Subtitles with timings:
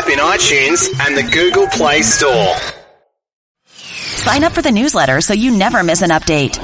[0.00, 2.56] Download our app in iTunes and the Google Play Store.
[3.66, 6.58] Sign up for the newsletter so you never miss an update.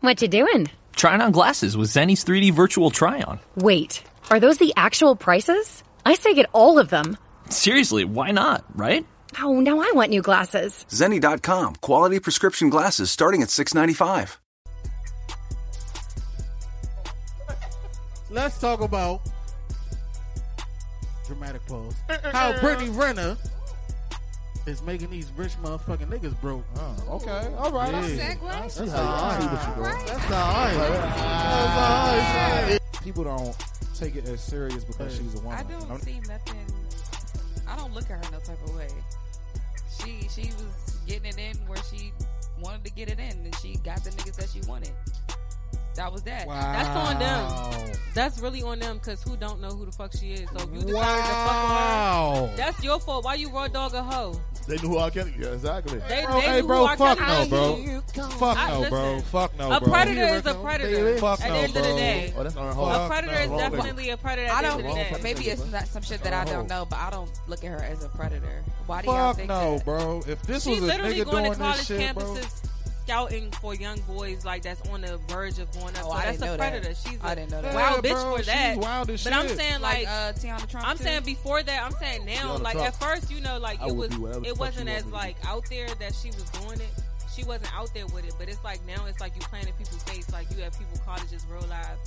[0.00, 0.68] What you doing?
[0.94, 3.40] Trying on glasses with Zenni's 3D virtual try on.
[3.56, 5.82] Wait, are those the actual prices?
[6.04, 7.16] I say get all of them.
[7.50, 9.04] Seriously, why not, right?
[9.42, 10.84] Oh, now I want new glasses.
[10.88, 11.76] Zenni.com.
[11.76, 14.36] Quality prescription glasses starting at $6.95.
[18.30, 19.20] Let's talk about
[21.26, 21.94] dramatic pause.
[22.32, 23.36] How Brittany Renner
[24.66, 26.64] is making these rich motherfucking niggas broke.
[26.76, 27.94] Oh, okay, all right.
[27.94, 28.34] I see- Yeah.
[28.42, 29.52] I see That's how I see right.
[29.52, 30.06] what you're doing.
[30.06, 30.74] That's all right.
[30.76, 32.80] That's all right.
[33.04, 33.56] People don't
[33.94, 35.58] take it as serious because she's a woman.
[35.58, 36.66] I don't see nothing.
[37.68, 38.88] I don't look at her no type of way.
[39.98, 42.12] She she was getting it in where she
[42.60, 44.92] wanted to get it in, and she got the niggas that she wanted.
[45.96, 46.46] That was that.
[46.46, 47.92] That's on them.
[48.14, 50.48] That's really on them because who don't know who the fuck she is.
[50.50, 53.24] So if you decided to fuck with her, that's your fault.
[53.24, 54.40] Why you raw dog a hoe?
[54.66, 55.10] They knew who R.
[55.10, 55.32] Kelly.
[55.38, 55.98] Yeah, exactly.
[56.08, 56.96] They, Bro, they hey, knew bro, who R.
[56.96, 58.28] fuck Kelly no, bro.
[58.30, 59.20] Fuck I- no, bro.
[59.20, 59.76] Fuck no, bro.
[59.76, 61.18] a predator is a predator.
[61.18, 61.96] Fuck at no, the end of the bro.
[61.96, 62.34] day.
[62.36, 64.48] Oh, that's not her a predator no, is wrong definitely a predator.
[64.48, 64.98] At I the end don't.
[64.98, 65.22] of the day.
[65.22, 66.74] Maybe it's not some shit that I don't oh.
[66.74, 68.62] know, but I don't look at her as a predator.
[68.86, 69.84] Why do y'all think no, that?
[69.84, 70.22] bro.
[70.26, 72.36] If this She's was a nigga doing this shit, bro.
[73.06, 76.02] Campuses scouting for young boys like that's on the verge of going up.
[76.04, 76.70] Oh, so I that's didn't a know that.
[76.72, 76.94] predator.
[76.94, 77.74] She's a I didn't know that.
[77.74, 78.74] wild Yeah, bitch bro, for that.
[78.74, 80.88] she's wild as but I'm saying Like like, uh, Tiana Trump.
[80.88, 81.04] I'm too?
[81.04, 81.82] saying before that.
[81.84, 82.86] I'm saying now Tiana like Trump.
[82.88, 85.14] at first you know like I it was be whatever the it wasn't as want
[85.14, 86.90] me like out there that she was doing it.
[87.34, 89.74] She wasn't out there with it, but it's like now it's like you playing in
[89.74, 90.30] people's face.
[90.32, 91.98] Like you have people colleges real live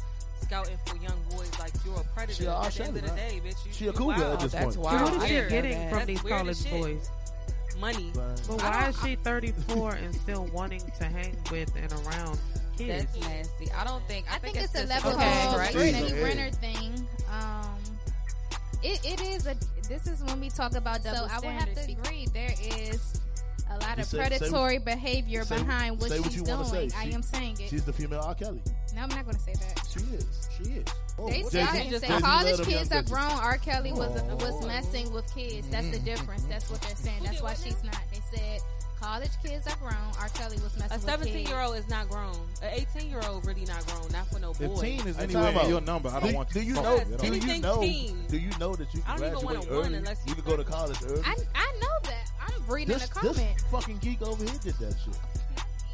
[0.41, 1.51] scouting for young boys.
[1.59, 2.33] Like you're a predator.
[2.43, 3.63] She at the end of the day, bitch.
[3.65, 4.41] You, She a cougar at wild.
[4.41, 4.77] this That's point.
[4.77, 5.11] wild.
[5.19, 7.09] What is she getting from these college boys?
[7.79, 8.11] Money.
[8.13, 12.37] But why is she 34 and still wanting to hang with and around
[12.77, 13.05] kids?
[13.13, 13.71] That's nasty.
[13.71, 14.29] I don't think.
[14.31, 15.73] I, I think it's a level okay, of right?
[15.73, 16.23] Brittany Yeah.
[16.23, 17.07] Renner thing.
[17.31, 17.69] Um,
[18.83, 19.55] it, it is a.
[19.87, 22.27] This is when we talk about double So I would have to agree.
[22.33, 23.21] There is
[23.71, 26.45] a lot of Just say- say- predatory behavior say- behind what say what she's you
[26.45, 26.59] doing.
[26.59, 26.87] wanna.
[26.97, 27.69] I She- am saying it.
[27.69, 28.35] She's the female R.
[28.35, 28.61] Kelly.
[28.99, 29.87] No, I'm not going to say that.
[29.89, 30.49] She is.
[30.57, 30.85] She is.
[31.17, 33.31] Oh, They what- say, Jay-Z- say college kids are grown.
[33.31, 33.57] R.
[33.57, 34.35] Kelly was Oh.
[34.35, 35.69] was messing with kids.
[35.69, 36.05] That's the mm-hmm.
[36.05, 36.43] difference.
[36.43, 37.23] That's what they're saying.
[37.23, 37.95] That's why she's not.
[38.11, 38.59] They said
[38.99, 39.93] college kids are grown.
[40.19, 40.27] R.
[40.33, 41.03] Kelly was messing with kids.
[41.05, 42.35] A 17 year old is not grown.
[42.61, 44.11] An 18 year old really not grown.
[44.11, 44.75] Not for no boy.
[44.81, 45.63] 15 is Hey, anywhere time out.
[45.63, 46.09] in your number.
[46.09, 46.97] I don't do, want do you you to know?
[46.97, 47.43] fuck Do it.
[47.45, 47.79] you know?
[47.81, 48.17] teen.
[48.27, 49.95] Do you know that you I can don't even graduate want a one early?
[49.95, 51.21] unless You you can go to college early.
[51.25, 52.31] I, I know that.
[52.41, 55.15] I'm reading this, the this fucking geek over here did that shit.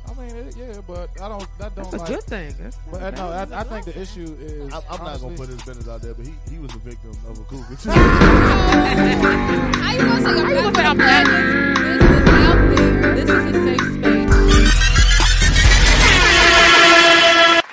[0.08, 1.46] I mean, it, yeah, but I don't.
[1.58, 2.08] That don't That's a like.
[2.08, 2.56] good thing.
[2.60, 4.72] That's But uh, no, I, I think the issue is.
[4.74, 7.12] I'm, I'm not gonna put his business out there, but he, he was a victim
[7.28, 7.90] of a cougar too.
[7.92, 13.16] How you gonna say I'm not I'm not- Business out there.
[13.16, 13.32] This is a
[13.66, 14.36] safe space.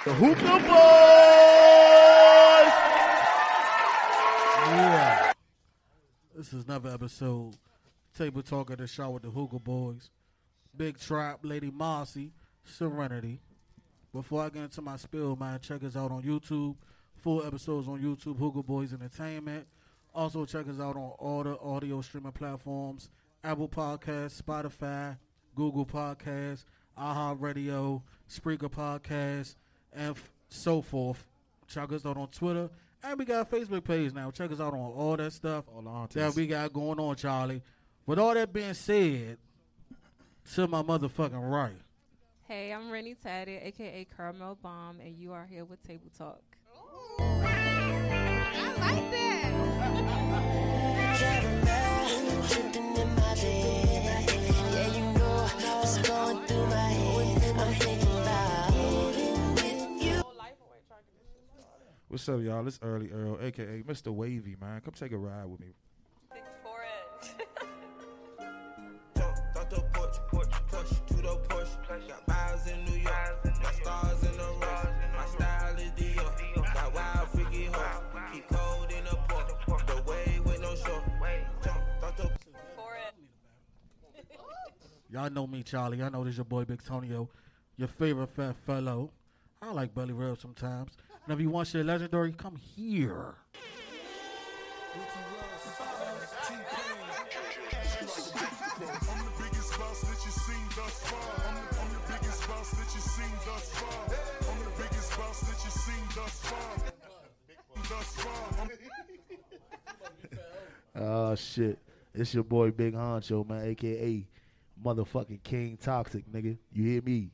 [0.04, 2.72] the hookah boys.
[4.72, 5.32] Yeah.
[6.36, 7.54] This is another episode.
[8.16, 10.10] Table Talk at the show with the Hookah Boys.
[10.76, 12.32] Big Trap, Lady Marcy,
[12.64, 13.40] Serenity.
[14.12, 16.76] Before I get into my spill, man, check us out on YouTube.
[17.16, 19.66] Full episodes on YouTube, Hookah Boys Entertainment.
[20.14, 23.08] Also, check us out on all the audio streaming platforms
[23.44, 25.16] Apple Podcasts, Spotify,
[25.54, 26.64] Google Podcasts,
[26.98, 29.56] iHeartRadio, Spreaker Podcasts,
[29.92, 31.26] and f- so forth.
[31.66, 32.68] Check us out on Twitter.
[33.02, 34.30] And we got a Facebook page now.
[34.30, 37.62] Check us out on all that stuff All that we got going on, Charlie.
[38.06, 39.38] With all that being said,
[40.54, 41.72] to my motherfucking right.
[42.46, 46.42] Hey, I'm Rennie Taddy, aka Caramel Bomb, and you are here with Table Talk.
[47.18, 49.32] I like that.
[62.08, 62.66] What's up, y'all?
[62.68, 64.12] It's Early Earl, aka Mr.
[64.12, 64.82] Wavy, man.
[64.82, 65.68] Come take a ride with me.
[85.12, 85.98] Y'all know me, Charlie.
[85.98, 87.28] Y'all know this your boy Big Tonio,
[87.76, 89.10] your favorite fat fellow.
[89.60, 90.92] I like belly rub sometimes.
[91.26, 93.34] And if you want shit legendary, come here.
[110.96, 111.78] Oh shit.
[112.14, 114.26] It's your boy Big Honcho, man, aka
[114.84, 116.58] motherfucking King Toxic, nigga.
[116.72, 117.30] You hear me?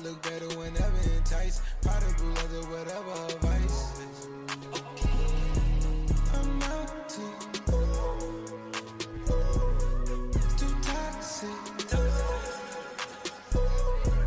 [0.00, 1.62] Look better whenever enticed.
[1.82, 4.00] Prodigal leather, whatever advice.
[6.34, 7.24] I'm out to
[10.56, 11.58] too toxic.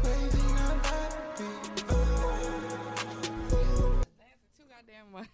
[0.04, 1.52] Baby, not happy.
[4.58, 5.30] Too goddamn much.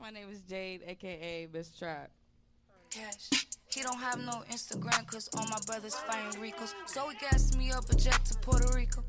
[0.00, 2.10] My name is Jade, aka Miss Trap.
[2.90, 3.49] Cash.
[3.72, 6.74] He don't have no Instagram cause all my brothers fighting Ricos.
[6.86, 9.04] So he gassed me up a jet to Puerto Rico.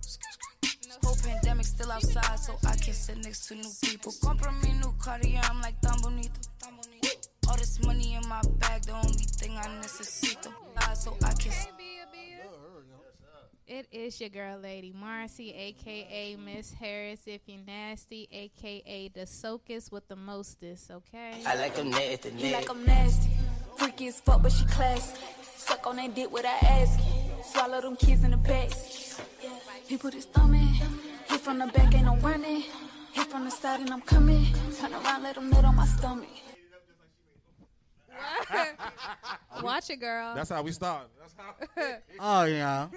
[1.04, 4.12] Whole pandemic still outside, so I can sit next to new people.
[4.24, 6.40] Compra me new Cartier, I'm like tan bonito.
[7.50, 10.54] All this money in my bag, the only thing I necesito.
[10.78, 11.54] Ah, So I can.
[13.68, 17.22] It is your girl, Lady Marcy, aka Miss Harris.
[17.26, 20.92] If you nasty, aka the Socus with the mostest.
[20.92, 21.42] Okay.
[21.48, 23.30] I like 'em nasty, You like I'm nasty.
[23.92, 25.20] Freaky as fuck, but she classy.
[25.58, 26.98] Suck on that dick with her ass.
[27.44, 28.70] Swallow them kids in the back.
[29.86, 30.62] He put his thumb in.
[31.28, 32.64] Hit from the back, ain't no running.
[33.12, 34.46] Hit from the side, and I'm coming.
[34.80, 36.30] Turn around, let him nut on my stomach.
[39.62, 40.36] Watch it, girl.
[40.36, 41.10] That's how we start.
[41.20, 41.98] That's how.
[42.20, 42.88] Oh yeah.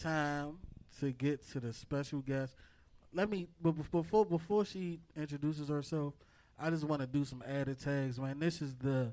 [0.00, 0.58] Time
[0.98, 2.56] to get to the special guest.
[3.14, 6.14] Let me but before before she introduces herself,
[6.58, 8.40] I just want to do some added tags, man.
[8.40, 9.12] This is the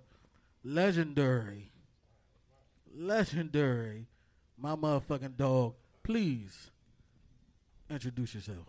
[0.64, 1.72] legendary,
[2.96, 4.08] legendary,
[4.58, 5.76] my motherfucking dog.
[6.04, 6.72] Please
[7.90, 8.66] introduce yourself.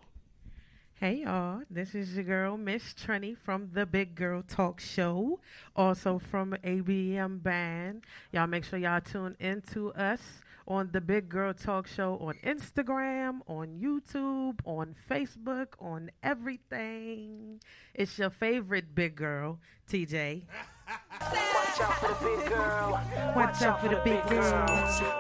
[0.95, 5.41] Hey y'all, this is your girl Miss Trini from the Big Girl Talk Show,
[5.75, 8.03] also from ABM Band.
[8.33, 10.21] Y'all make sure y'all tune into us
[10.69, 17.61] on the Big Girl Talk Show on Instagram, on YouTube, on Facebook, on everything.
[17.95, 19.59] It's your favorite big girl,
[19.91, 20.43] TJ.
[20.91, 23.01] Watch out for the big girl.
[23.37, 24.67] Watch out for the big girl.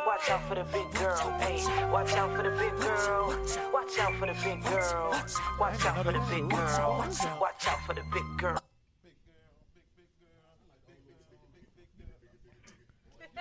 [0.04, 1.38] Watch out for the big girl.
[1.38, 3.38] Hey, watch out for the big girl.
[3.72, 5.24] Watch out for the big girl.
[5.60, 7.06] Watch out for the big girl.
[7.40, 8.62] Watch out for the big girl.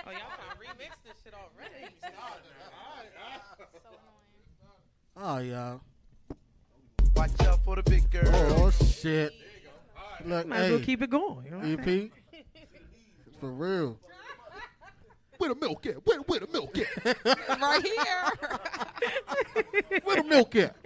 [0.06, 1.94] Oh, y'all trying to remix this shit already.
[5.22, 5.76] Oh yeah.
[7.14, 8.22] Watch out for the big girl.
[8.32, 9.34] Oh shit.
[10.24, 12.10] Look, Might as hey, well keep it going, you know EP,
[13.40, 13.98] for real.
[15.38, 16.06] Where the milk at?
[16.06, 17.16] Where, where the milk at?
[17.60, 18.28] right here.
[20.04, 20.76] Where the milk at?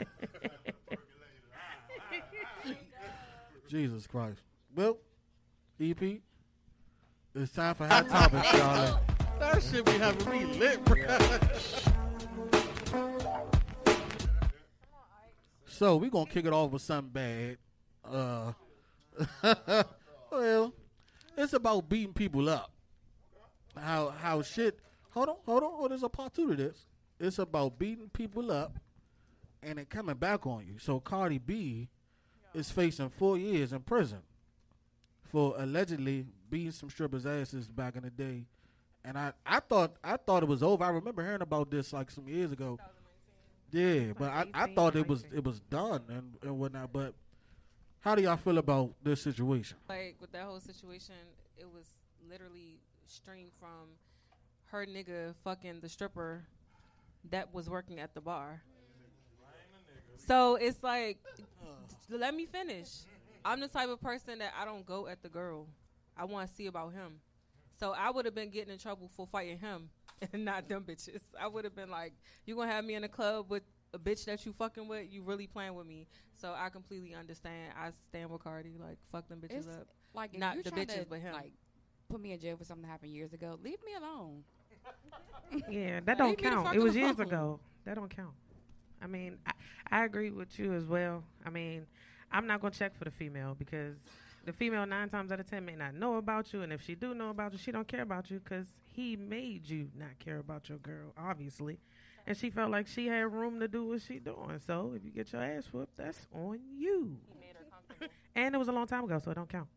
[3.68, 4.40] Jesus Christ.
[4.76, 4.98] Well,
[5.80, 6.00] EP,
[7.34, 9.00] it's time for hot topics, y'all.
[9.40, 11.18] That shit be having me lit, bro.
[15.66, 17.58] So we gonna kick it off with something bad.
[18.04, 18.52] Uh,
[20.30, 20.72] well,
[21.36, 22.70] it's about beating people up.
[23.76, 24.78] How how shit?
[25.10, 25.70] Hold on, hold on.
[25.72, 26.86] Oh, there's a part two to this.
[27.20, 28.76] It's about beating people up
[29.62, 30.78] and then coming back on you.
[30.78, 31.88] So Cardi B
[32.52, 34.20] is facing four years in prison
[35.30, 38.46] for allegedly beating some strippers' asses back in the day.
[39.04, 40.84] And I, I thought I thought it was over.
[40.84, 42.78] I remember hearing about this like some years ago.
[43.70, 46.92] Yeah, but I, I thought it was it was done and, and whatnot.
[46.92, 47.14] But
[48.04, 49.78] how do y'all feel about this situation?
[49.88, 51.14] Like with that whole situation,
[51.56, 51.86] it was
[52.28, 53.96] literally streamed from
[54.66, 56.44] her nigga fucking the stripper
[57.30, 58.62] that was working at the bar.
[60.18, 61.18] So it's like,
[61.62, 62.16] uh.
[62.18, 62.90] let me finish.
[63.42, 65.66] I'm the type of person that I don't go at the girl.
[66.14, 67.20] I want to see about him.
[67.80, 69.88] So I would have been getting in trouble for fighting him
[70.32, 71.22] and not them bitches.
[71.40, 72.12] I would have been like,
[72.44, 73.62] you gonna have me in a club with
[73.94, 75.06] a bitch that you fucking with?
[75.10, 76.06] You really playing with me?
[76.36, 77.72] So I completely understand.
[77.78, 78.74] I stand with Cardi.
[78.78, 79.86] Like fuck them bitches It's up.
[80.12, 81.32] like not the bitches, to, but him.
[81.32, 81.52] Like,
[82.08, 83.58] put me in jail for something that happened years ago.
[83.62, 84.42] Leave me alone.
[85.70, 86.76] Yeah, that don't Leave me the count.
[86.76, 87.28] It was years alone.
[87.28, 87.60] ago.
[87.84, 88.34] That don't count.
[89.00, 89.52] I mean, I,
[90.00, 91.22] I agree with you as well.
[91.44, 91.86] I mean,
[92.32, 93.96] I'm not gonna check for the female because
[94.44, 96.94] the female nine times out of ten may not know about you, and if she
[96.94, 100.38] do know about you, she don't care about you because he made you not care
[100.38, 101.78] about your girl, obviously,
[102.26, 104.58] and she felt like she had room to do what she doing.
[104.66, 107.18] So if you get your ass whooped, that's on you.
[108.34, 109.68] and it was a long time ago, so it don't count.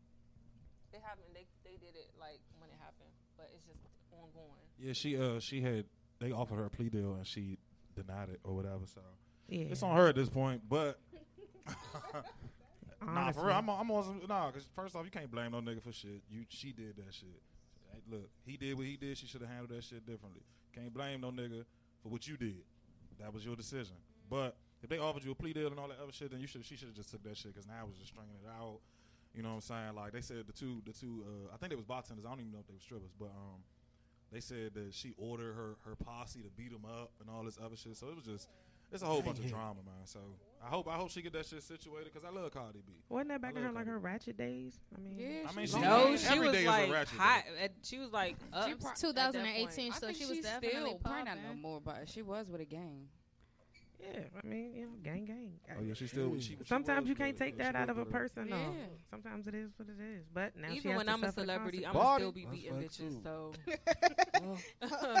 [0.92, 1.26] It happened.
[1.34, 3.80] They they did it like when it happened, but it's just
[4.12, 4.46] ongoing.
[4.78, 5.84] Yeah, she uh she had
[6.20, 7.58] they offered her a plea deal and she
[7.94, 8.86] denied it or whatever.
[8.86, 9.00] So
[9.48, 9.66] Yeah.
[9.70, 10.62] it's on her at this point.
[10.68, 10.98] But
[13.06, 14.50] nah, for real, I'm on, I'm on some nah.
[14.50, 16.22] Cause first off, you can't blame no nigga for shit.
[16.30, 17.28] You she did that shit.
[18.10, 19.18] Look, he did what he did.
[19.18, 20.40] She should have handled that shit differently.
[20.74, 21.64] Can't blame no nigga
[22.08, 22.64] for what you did.
[23.20, 23.96] That was your decision.
[24.30, 26.46] But if they offered you a plea deal and all that other shit, then you
[26.46, 28.48] should she should have just took that shit because now it was just stringing it
[28.48, 28.80] out.
[29.34, 29.94] You know what I'm saying?
[29.94, 32.24] Like they said the two the two uh, I think it was bartenders.
[32.24, 33.60] I don't even know if they were strippers, but um,
[34.32, 37.58] they said that she ordered her her posse to beat them up and all this
[37.62, 37.96] other shit.
[37.96, 38.48] So it was just
[38.92, 40.04] it's a whole bunch of drama, man.
[40.06, 40.20] So
[40.64, 42.92] I hope I hope she get that shit situated because I love Cardi B.
[43.08, 44.78] Wasn't that back in her love like her ratchet days?
[44.96, 46.90] I mean, Yeah, I mean, she she- No, Every she was day is a like
[46.92, 47.44] ratchet hot.
[47.60, 51.24] and She was like up She pro- 2018, so she was she's definitely still probably
[51.24, 53.08] not no more, but she was with a gang.
[54.00, 55.52] Yeah, I mean, you know, gang, gang.
[55.76, 56.32] Oh yeah, she still.
[56.38, 57.44] She, she Sometimes you can't good.
[57.44, 58.12] take Yeah, that out of a good.
[58.12, 58.48] person.
[58.48, 58.56] though.
[58.56, 58.86] Yeah.
[59.10, 60.24] Sometimes it is what it is.
[60.32, 62.80] But now she Even has when I'm a celebrity, I'm gonna still be That's beating
[62.80, 63.22] facts, bitches.
[63.22, 63.22] too.
[63.24, 63.52] So,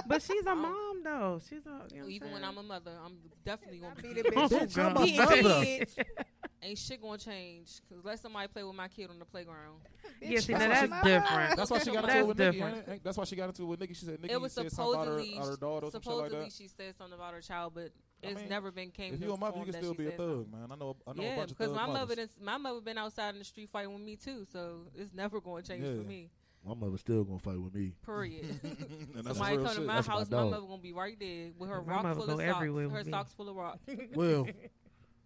[0.06, 1.40] but she's a mom though.
[1.48, 4.32] She's a you know even when I'm a mother, I'm definitely gonna be the beating
[4.32, 4.48] bitch.
[4.48, 4.78] bitches.
[4.78, 6.04] I'm a mother.
[6.62, 7.80] Ain't shit gonna change.
[7.88, 9.76] Cause let somebody play with my kid on the playground.
[10.20, 11.56] Yeah, see, That's now that's different.
[11.56, 12.50] That's why she got into That's it with Nicki.
[12.58, 12.76] different.
[12.78, 13.04] ain't it?
[13.04, 13.94] That's why she got into it with Nicki.
[13.94, 15.98] She said Nicki it was said something about her, supposedly about her daughter or some
[16.00, 16.52] like supposedly that.
[16.52, 17.92] she said something about her child, but
[18.24, 19.14] I it's mean, never been came.
[19.14, 20.50] If to you a mother, you can still be a thug, something.
[20.60, 20.68] man.
[20.72, 20.96] I know.
[21.06, 22.16] I know yeah, a bunch of because thug my mother, mothers.
[22.16, 25.40] done, my mother been outside in the street fighting with me too, so it's never
[25.40, 25.94] going to change Yeah.
[26.02, 26.30] for me.
[26.66, 27.92] My mother still gonna fight with me.
[28.04, 28.44] Period.
[28.62, 29.86] And that's Somebody real come to shit.
[29.86, 30.50] my That's my house, my, dog.
[30.50, 32.66] mother gonna be right there with her My rock full of socks.
[32.68, 33.10] with Her me.
[33.10, 33.78] socks full of rock.
[34.14, 34.48] Well,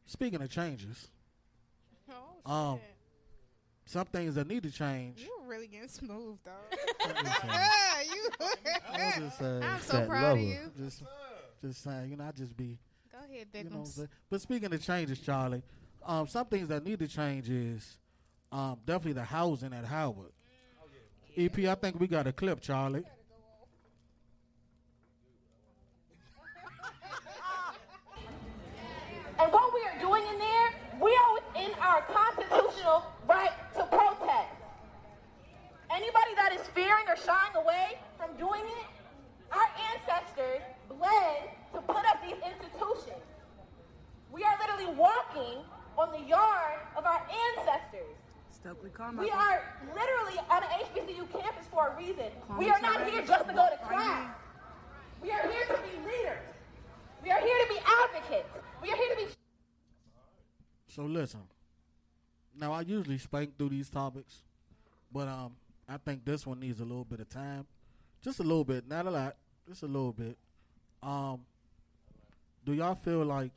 [0.05, 1.09] speaking of changes,
[2.47, 2.81] Oh, um,
[3.87, 5.21] some things that need to change.
[5.23, 7.07] You were really getting smooth, though.
[7.07, 7.51] Listen.
[8.15, 8.31] you.
[8.93, 9.63] I'm just saying.
[9.63, 10.41] I'm so proud lover.
[10.41, 10.59] of you.
[10.79, 11.03] Just,
[11.63, 12.11] just saying.
[12.11, 12.79] You know, I just be.
[13.11, 14.09] Go ahead, You know what I'm saying?
[14.29, 15.63] But speaking of changes, Charlie,
[16.05, 17.99] um, some things that need to change is
[18.51, 20.33] um, definitely the housing at Howard.
[21.37, 23.05] EP, I think we got a clip, Charlie.
[29.39, 34.55] And what we are doing in there, we are within our constitutional right to protest.
[35.91, 38.87] Anybody that is fearing or shying away from doing it,
[39.53, 43.23] our ancestors bled to put up these institutions.
[44.33, 45.65] We are literally walking
[45.99, 47.23] on the yard of our
[47.57, 48.17] ancestors.
[49.19, 49.63] We are
[49.95, 52.31] literally on an HBCU campus for a reason.
[52.59, 54.31] We are not here just to go to class.
[55.21, 56.39] We are here to be leaders.
[57.25, 58.49] We are here to be advocates.
[58.81, 59.33] We are here to be
[60.89, 61.41] So listen.
[62.57, 64.43] Now I usually spank through these topics,
[65.13, 65.57] but um,
[65.89, 67.67] I think this one needs a little bit of time,
[68.23, 69.37] just a little bit, not a lot,
[69.69, 70.37] just a little bit.
[71.03, 71.41] Um,
[72.65, 73.53] do y'all feel like?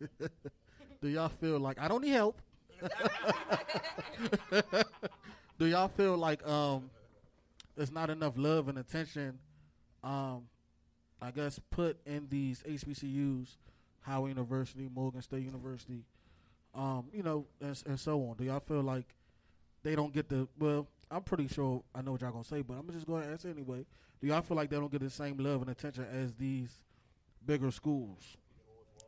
[1.00, 2.40] do y'all feel like I don't need help?
[5.58, 6.90] do y'all feel like um,
[7.76, 9.38] there's not enough love and attention?
[10.02, 10.44] Um,
[11.20, 13.56] I guess put in these HBCUs,
[14.02, 16.04] Howard University, Morgan State University,
[16.74, 18.36] um, you know, and, and so on.
[18.36, 19.06] Do y'all feel like
[19.82, 20.86] they don't get the well?
[21.10, 23.14] I'm pretty sure I know what y'all gonna say, but I'm just gonna just go
[23.14, 23.84] ahead and answer anyway.
[24.20, 26.82] Do y'all feel like they don't get the same love and attention as these
[27.44, 28.36] bigger schools?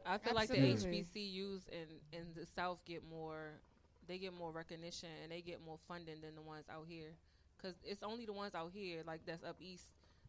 [0.06, 3.60] I feel like the HBCUs in in the South get more,
[4.08, 7.12] they get more recognition and they get more funding than the ones out here.
[7.60, 9.84] Cause it's only the ones out here like that's up east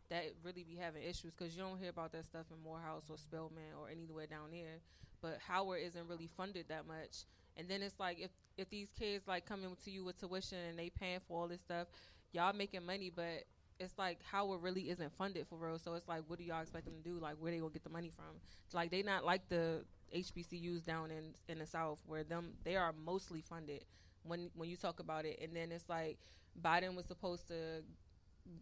[0.10, 1.34] that really be having issues.
[1.40, 4.80] Cause you don't hear about that stuff in Morehouse or Spelman or anywhere down there.
[5.22, 7.25] But Howard isn't really funded that much.
[7.58, 10.77] And then it's like if if these kids like coming to you with tuition and
[10.77, 11.88] they paying for all this stuff,
[12.31, 13.46] y'all making money, but
[13.79, 15.79] it's like how it really isn't funded for real.
[15.79, 17.17] So it's like, what do y'all expect them to do?
[17.20, 18.39] Like, where they gonna get the money from?
[18.65, 19.84] It's like they not like the
[20.15, 23.86] HBCUs down in in the South, where them they are mostly funded
[24.24, 25.39] when when you talk about it.
[25.41, 26.20] And then it's like
[26.62, 27.84] Biden was supposed to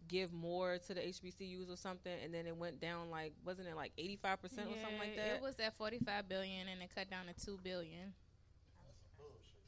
[0.08, 3.76] give more to the HBCUs or something, and then it went down like wasn't it
[3.76, 5.36] like eighty five percent or something like that?
[5.36, 8.14] It was at 45 billion and it cut down to 2 billion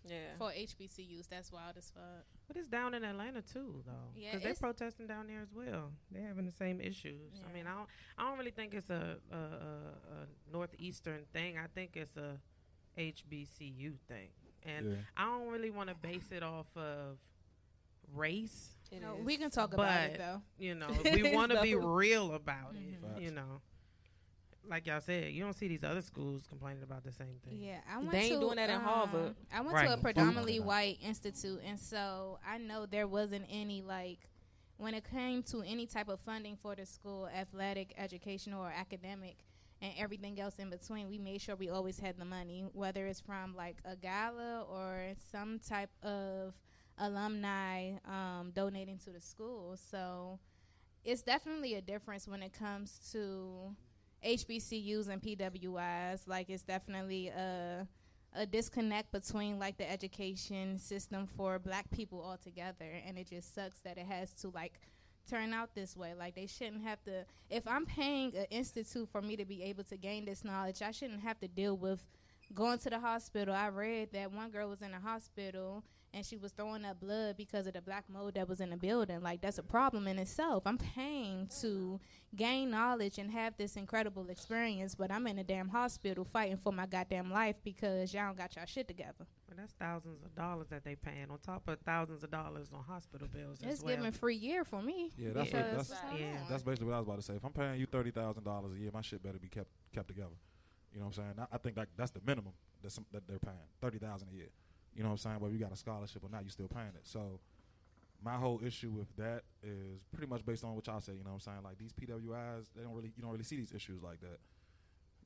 [0.09, 0.37] yeah.
[0.39, 1.29] for HBCUs.
[1.29, 2.25] That's wild as fuck.
[2.49, 3.93] But it's down in Atlanta too, though.
[4.15, 5.91] Yeah, because they're protesting down there as well.
[6.11, 7.33] They're having the same issues.
[7.49, 11.57] I mean, I don't, I don't really think it's a, a, a, a northeastern thing.
[11.59, 12.39] I think it's a
[12.99, 14.29] HBCU thing,
[14.65, 14.97] and Yeah.
[15.17, 17.17] I don't really want to base it off of
[18.15, 18.77] race.
[18.91, 19.25] It No, is.
[19.25, 20.43] we can talk about it But, though.
[20.59, 23.17] You know, we want to be real about Mhm.
[23.17, 23.23] it.
[23.23, 23.63] You know,
[24.69, 27.59] like y'all said, you don't see these other schools complaining about the same thing.
[27.61, 29.35] Yeah, I went They ain't to, doing that in um, Harvard.
[29.52, 29.87] I went Right.
[29.88, 34.28] to a predominantly white institute, and so I know there wasn't any like
[34.78, 39.37] when it came to any type of funding for the school, athletic, educational, or academic,
[39.81, 41.09] and everything else in between.
[41.09, 45.12] We made sure we always had the money, whether it's from like a gala or
[45.31, 46.54] some type of
[46.99, 49.76] alumni um, donating to the school.
[49.90, 50.38] So
[51.04, 53.75] it's definitely a difference when it comes to
[54.25, 56.26] HBCUs and PWIs.
[56.26, 57.87] Like it's definitely a
[58.35, 63.81] a disconnect between like the education system for black people altogether and it just sucks
[63.81, 64.81] that it has to like
[65.29, 69.21] turn out this way like they shouldn't have to if i'm paying an institute for
[69.21, 72.02] me to be able to gain this knowledge i shouldn't have to deal with
[72.55, 76.37] going to the hospital i read that one girl was in the hospital and she
[76.37, 79.23] was throwing up blood because of the black mold that was in the building.
[79.23, 80.64] Like that's a problem in itself.
[80.66, 82.00] I'm paying to
[82.35, 86.73] gain knowledge and have this incredible experience, but I'm in a damn hospital fighting for
[86.73, 89.26] my goddamn life because y'all don't got y'all shit together.
[89.49, 92.83] Well, that's thousands of dollars that they paying on top of thousands of dollars on
[92.85, 93.59] hospital bills.
[93.62, 93.97] It's as well.
[93.97, 95.11] giving free year for me.
[95.16, 96.47] Yeah, that's because what, that's, what's going on.
[96.49, 97.35] that's basically what I was about to say.
[97.35, 100.09] If I'm paying you thirty thousand dollars a year, my shit better be kept kept
[100.09, 100.37] together.
[100.92, 101.35] You know what I'm saying?
[101.38, 102.52] I, I think that that's the minimum
[102.83, 104.49] that's, that they're paying thirty thousand a year.
[104.95, 105.41] You know what I'm saying?
[105.41, 107.03] Whether you got a scholarship or not, you're still paying it.
[107.05, 107.41] So
[108.25, 111.13] my whole issue with that is pretty much based on what y'all say.
[111.13, 111.59] You know what I'm saying?
[111.65, 114.39] Like these PWIs, they don't really you don't really see these issues like that.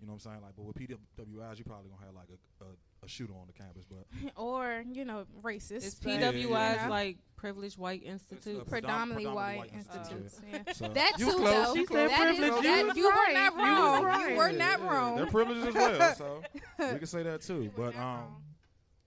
[0.00, 0.42] You know what I'm saying?
[0.42, 2.68] Like, but with PWIs, you probably gonna have like a, a,
[3.04, 4.04] a shooter on the campus, but
[4.37, 5.85] or you know racist.
[5.87, 8.66] It's but, PWIs you know, like privileged white institute?
[8.68, 10.40] Predominantly, predominantly white, white institutes?
[10.40, 10.62] institute.
[10.66, 10.73] Yeah.
[10.75, 11.75] So- that too, though.
[11.75, 12.62] She said That is- privilege.
[12.62, 13.35] that- You was you were right.
[13.35, 14.04] not You was wrong.
[14.04, 14.30] right.
[14.30, 14.90] You were Yeah, not yeah.
[14.92, 15.16] wrong.
[15.16, 16.42] They're privileged as well, so
[16.92, 17.70] we can say that too.
[17.76, 18.37] But um,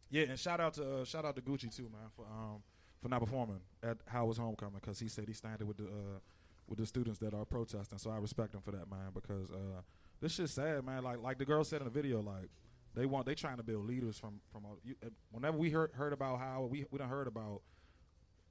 [0.10, 2.62] yeah, and shout out to uh, shout out to Gucci too, man, for um
[3.02, 6.20] for not performing at Howard's homecoming because he said he standing with the uh,
[6.68, 7.98] with the students that are protesting.
[7.98, 9.82] So I respect him for that, man, because uh,
[10.22, 11.04] this shit's sad, man.
[11.04, 12.50] Like like the girl said in the video, like
[12.96, 15.92] they want they trying to build leaders from from all, you, uh, whenever we heard
[15.94, 17.62] heard about Howard, we we done heard about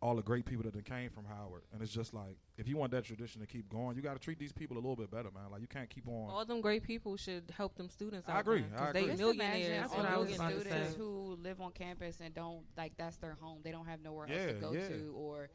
[0.00, 2.76] all the great people that done came from Howard, and it's just like if you
[2.76, 5.10] want that tradition to keep going, you got to treat these people a little bit
[5.10, 5.50] better, man.
[5.50, 6.30] Like you can't keep on.
[6.30, 8.28] All them great people should help them students.
[8.28, 8.60] I out, agree.
[8.60, 9.00] man, I 'cause agree.
[9.02, 9.80] They Just millionaires.
[9.82, 10.60] That's and what I was millionaires.
[10.66, 13.58] students who live on campus and don't like that's their home.
[13.64, 14.88] They don't have nowhere else Yeah, to go yeah.
[14.88, 15.48] to, or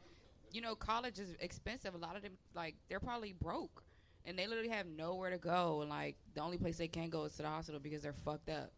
[0.52, 1.94] you know, college is expensive.
[1.94, 3.82] A lot of them like they're probably broke,
[4.26, 5.80] and they literally have nowhere to go.
[5.80, 8.50] And like the only place they can go is to the hospital because they're fucked
[8.50, 8.70] up.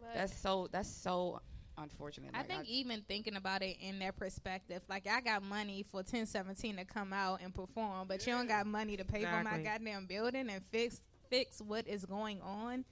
[0.00, 0.66] But- that's so.
[0.72, 1.40] That's so
[1.80, 2.30] unfortunate.
[2.34, 5.98] I Like, think even thinking about it in their perspective, like I got money for
[5.98, 9.56] 1017 to come out and perform, but you don't got money to pay for my
[9.56, 9.64] Exactly.
[9.64, 12.84] goddamn building and fix fix what is going on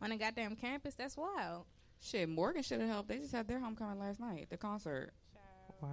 [0.00, 0.94] on a goddamn campus.
[0.94, 1.64] That's wild.
[2.00, 3.08] Shit, Morgan should have helped.
[3.08, 5.12] They just had their homecoming last night, the concert.
[5.82, 5.88] Wow.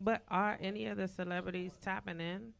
[0.00, 2.52] But are any of the celebrities tapping in?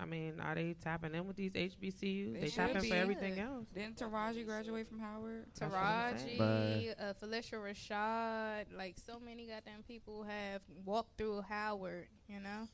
[0.00, 2.40] I mean, are they tapping in with these HBCUs?
[2.40, 2.90] They, should tapping be.
[2.90, 3.66] for everything else.
[3.74, 5.46] Didn't Taraji graduate from Howard?
[5.58, 11.42] That's what I'm Taraji, uh, Phylicia Rashad, like so many goddamn people have walked through
[11.48, 12.68] Howard, you know?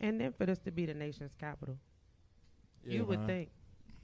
[0.00, 1.76] And then for this to be the nation's capital,
[2.84, 3.28] Yeah, you would man.
[3.28, 3.50] think,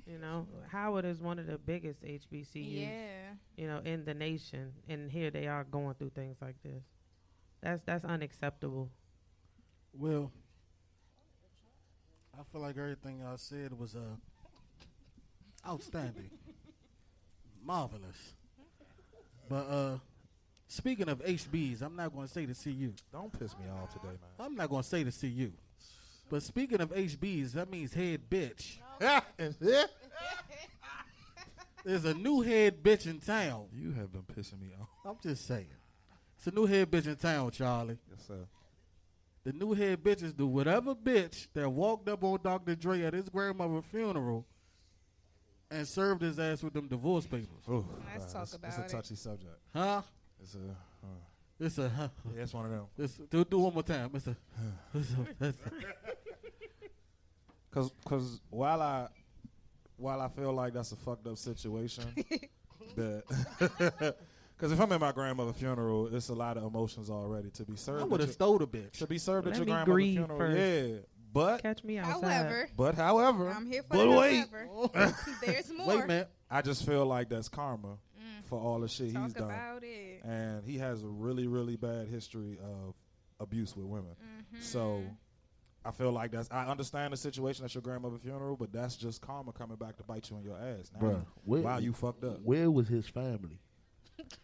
[0.07, 3.33] you know, Howard is one of the biggest HBCUs, Yeah.
[3.57, 6.85] you know, in the nation, and here they are going through things like this.
[7.63, 8.91] That's that's unacceptable.
[9.93, 10.31] Well,
[12.39, 14.17] I feel like everything I said was uh,
[15.67, 16.31] outstanding,
[17.65, 18.35] marvelous.
[19.49, 19.99] But uh,
[20.69, 22.93] speaking of HBs, I'm not going to say to see you.
[23.13, 24.31] Don't piss me off today, man.
[24.39, 25.53] I'm not going to say to see you.
[26.29, 28.79] But speaking of HBs, that means head bitch.
[31.85, 33.67] There's a new head bitch in town.
[33.73, 34.89] You have been pissing me off.
[35.05, 35.69] I'm just saying.
[36.37, 37.97] It's a new head bitch in town, Charlie.
[38.11, 38.47] Yes, sir.
[39.47, 42.75] The new head bitches do whatever bitch that walked up on Dr.
[42.75, 44.45] Dre at his grandmother's funeral
[45.71, 47.47] and served his ass with them divorce papers.
[47.69, 48.67] Let's talk about it.
[48.67, 48.89] It's a it.
[48.89, 49.55] touchy subject.
[49.73, 50.03] Huh?
[50.43, 50.59] It's a.
[50.59, 51.07] Uh,
[51.61, 52.09] It's a huh.
[52.35, 52.87] Yeah, it's one of them.
[52.99, 54.11] It's, do, do one more time.
[54.15, 54.37] It's a,
[54.95, 55.71] it's a, it's a-
[57.71, 59.07] Cause, cause while I,
[59.97, 62.03] while I feel like that's a fucked up situation,
[62.97, 64.17] that,
[64.59, 67.77] cause if I'm at my grandmother's funeral, it's a lot of emotions already to be
[67.77, 68.03] served.
[68.03, 68.93] I would have your- stole the bitch.
[68.99, 70.59] To be served at your me grandmother's funeral, first.
[70.59, 70.97] yeah.
[71.33, 72.33] But Catch me outside.
[72.33, 74.47] However, but however, I'm here for but the wait.
[75.45, 75.99] There's more.
[75.99, 76.27] Wait, man.
[76.51, 78.45] I just feel like that's karma mm.
[78.45, 80.25] for all the shit Talk he's done, it.
[80.25, 82.95] and he has a really, really bad history of
[83.39, 84.13] abuse with women.
[84.13, 84.63] Mm-hmm.
[84.63, 85.03] So
[85.85, 86.51] I feel like that's.
[86.51, 90.05] I understand the situation at your grandmother's funeral, but that's just karma coming back to
[90.05, 90.91] bite you in your ass.
[90.95, 92.41] Now, Bruh, where, wow, you fucked up.
[92.43, 93.61] Where was his family?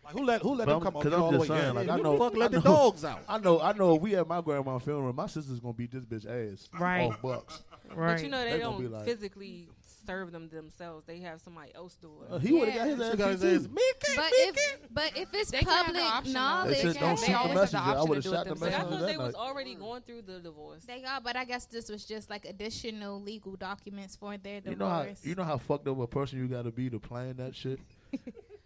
[0.04, 1.38] Like who let who let But them I'm- come up 'cause get I'm all the
[1.38, 1.56] just way?
[1.58, 3.20] saying, Yeah, like yeah, I who know, fuck let I the know- dogs out?
[3.28, 3.94] I know, I know.
[3.96, 6.68] If we at my grandma's funeral, my sister's gonna beat this bitch ass.
[6.78, 7.10] Right.
[7.10, 7.62] Off bucks.
[7.94, 8.14] Right.
[8.16, 9.68] But you know they, They gonna don't be like- physically
[10.06, 11.04] serve them themselves.
[11.06, 12.32] They have somebody else do it.
[12.32, 13.16] Uh, he would have got his She ass.
[13.16, 14.06] got his beat ass.
[14.06, 14.16] too.
[14.16, 16.40] But if but if it's They can have the public option, though.
[16.40, 17.76] knowledge, They said don't They shoot the always have the messenger.
[17.78, 18.60] I option would have to do it shot the themselves.
[18.60, 19.40] But I messenger thought they was night.
[19.40, 20.84] already going through the divorce.
[20.86, 24.72] they are, but I guess this was just like additional legal documents for their divorce.
[24.72, 26.98] You know how you know how fucked up a person you got to be to
[26.98, 27.78] plan that shit.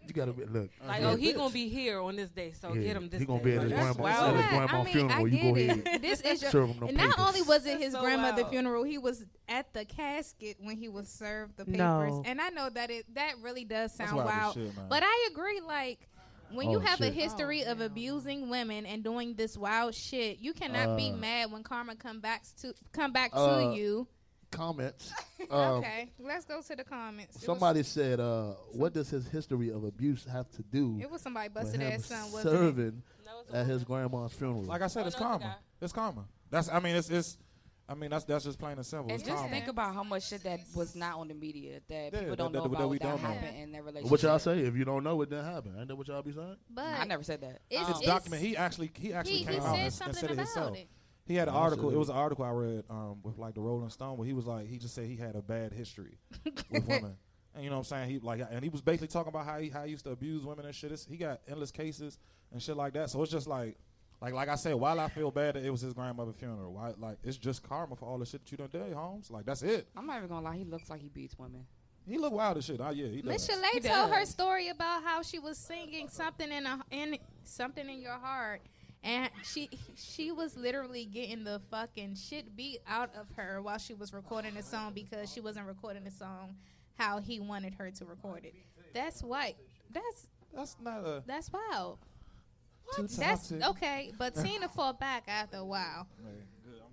[0.09, 0.69] you got to be look.
[0.85, 3.19] Like, yeah, oh, he gonna be here on this day, so Yeah, get him this.
[3.19, 3.45] he gonna day.
[3.45, 5.53] be at his that's grandma- at his Yeah, grandma I mean, funeral, I you go
[5.53, 6.01] get ahead.
[6.01, 8.51] This is your, Serve him them and not only was it his So grandmother wild.
[8.51, 11.77] funeral, he was at the casket when he was served the papers.
[11.79, 12.23] No.
[12.25, 15.61] And I know that it that really does sound wild wild, shit, but I agree.
[15.61, 16.07] Like
[16.51, 17.13] when you Oh, have a shit.
[17.13, 21.61] history of abusing women and doing this wild shit, you cannot be Uh, mad when
[21.63, 24.07] karma come back to come back Uh, to you.
[24.57, 25.11] Comments.
[25.51, 27.35] Um, okay, let's go to the comments.
[27.35, 31.09] It was- Somebody said, uh, "What does his history of abuse have to do?" It
[31.09, 32.57] was somebody with busted him ass son, wasn't it?
[32.57, 34.63] serving No, at his grandma's funeral.
[34.63, 35.57] Like I said, Oh, it's karma.
[35.81, 36.25] It's karma.
[36.49, 36.69] That's.
[36.69, 37.09] I mean, it's.
[37.09, 37.37] it's
[37.89, 39.09] I mean, that's that's just plain and simple.
[39.09, 39.49] And It's just karma.
[39.53, 42.51] think about how much shit that was not on the media that Yeah, people don't
[42.51, 43.29] that- know that about we that don't know.
[43.29, 44.11] happened in their relationship.
[44.11, 44.59] What y'all say?
[44.59, 45.73] If you don't know, it didn't happen.
[45.79, 46.57] Ain't that what y'all be saying?
[46.69, 47.61] But I never said that.
[47.69, 48.41] It's- It's it's- document.
[48.43, 50.45] He actually he actually He- came he out said and, and something said it about
[50.47, 50.75] himself.
[50.77, 50.89] it.
[51.27, 51.89] He had an Oh, article.
[51.89, 51.95] shit.
[51.95, 54.45] It was an article I read um, with like the Rolling Stone where he was
[54.45, 57.15] like he just said he had a bad history with women.
[57.53, 58.09] And you know what I'm saying?
[58.09, 60.45] He like and he was basically talking about how he how he used to abuse
[60.45, 60.91] women and shit.
[60.91, 62.17] It's, he got endless cases
[62.51, 63.09] and shit like that.
[63.09, 63.77] So it's just like
[64.21, 66.93] like like I said, while I feel bad that it was his grandmother's funeral, why
[66.97, 69.29] like it's just karma for all the shit that you done did, Holmes.
[69.31, 69.87] Like that's it.
[69.97, 70.55] I'm not even gonna lie.
[70.55, 71.65] He looks like he beats women.
[72.07, 72.79] He look wild as shit.
[72.79, 73.57] Oh yeah, he Miss does.
[73.59, 78.01] Chalet told her story about how she was singing something in a in something in
[78.01, 78.61] your heart,
[79.03, 83.93] and she she was literally getting the fucking shit beat out of her while she
[83.93, 86.55] was recording the song because she wasn't recording the song
[86.97, 88.55] how he wanted her to record it.
[88.93, 89.55] That's white.
[89.91, 91.99] That's that's not a that's wild.
[92.95, 96.07] Too That's okay, but Tina fought back after a while.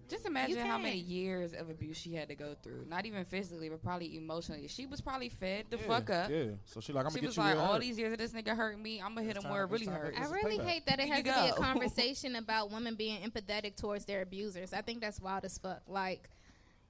[0.09, 2.85] Just imagine how many years of abuse she had to go through.
[2.89, 4.69] Not even physically, but probably emotionally.
[4.69, 6.31] She was probably fed the Yeah, fuck up.
[6.31, 6.45] Yeah.
[6.67, 7.81] So she like I'm she gonna was get you like, where it all hurt.
[7.83, 9.01] these years of this nigga hurt me.
[9.01, 10.21] I'm gonna hit him where it really time for- hurt.
[10.21, 14.05] I really hate that it has to be a conversation about women being empathetic towards
[14.05, 14.73] their abusers.
[14.73, 15.83] I think that's wild as fuck.
[15.89, 16.29] Like,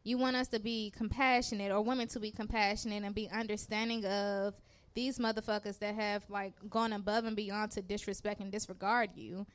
[0.02, 4.54] you want us to be compassionate or women to be compassionate and be understanding of
[4.94, 9.46] these motherfuckers that have like gone above and beyond to disrespect and disregard you.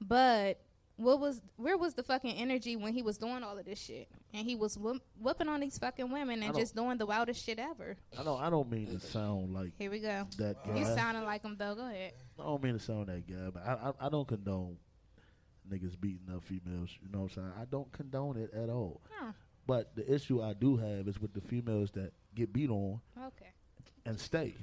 [0.00, 0.60] But
[0.96, 4.08] what was where was the fucking energy when he was doing all of this shit
[4.32, 7.58] and he was whoop, whooping on these fucking women and just doing the wildest shit
[7.58, 7.96] ever?
[8.18, 8.40] I don't.
[8.40, 10.26] I don't mean to sound like Here we go.
[10.38, 10.78] that guy.
[10.78, 11.74] You sounding like him though.
[11.74, 12.12] Go ahead.
[12.38, 14.76] I don't mean to sound that guy, but I, I I don't condone
[15.68, 16.90] niggas beating up females.
[17.02, 17.52] You know what I'm saying?
[17.60, 19.00] I don't condone it at all.
[19.18, 19.32] Huh.
[19.66, 23.50] But the issue I do have is with the females that get beat on Okay.
[24.04, 24.54] and stay.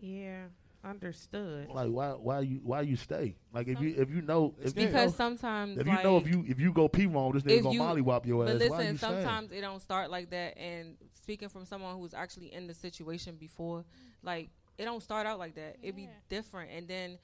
[0.00, 0.44] Yeah,
[0.84, 1.68] understood.
[1.68, 3.36] Like why why you why you stay?
[3.52, 6.26] Like if you if you know if you because know, sometimes if you know if
[6.26, 8.58] you if you go pee wrong, this nigga gonna you- mollywop your but ass.
[8.58, 8.98] listen, why you staying?
[8.98, 10.58] sometimes it don't start like that.
[10.58, 13.84] And speaking from someone who's actually in the situation before,
[14.22, 15.76] like it don't start out like that.
[15.82, 17.18] It be different, and then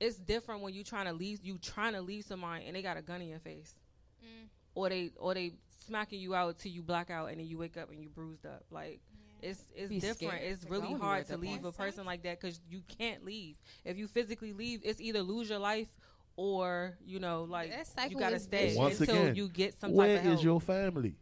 [0.00, 1.40] it's different when you trying to leave.
[1.42, 3.72] You trying to leave somebody, and they got a gun in your face,
[4.22, 4.48] mm.
[4.74, 5.52] or they or they
[5.86, 8.44] smacking you out till you black out, and then you wake up and you bruised
[8.44, 8.64] up.
[8.70, 9.00] Like
[9.42, 10.16] it's it's Be different.
[10.34, 11.74] scared It's to really hard to leave point.
[11.74, 13.56] a person like that because you can't leave.
[13.84, 15.88] If you physically leave, it's either lose your life.
[16.38, 20.08] Or you know, like That you gotta stay Once until again, you get some where
[20.08, 20.38] type of help.
[20.38, 21.14] is your family?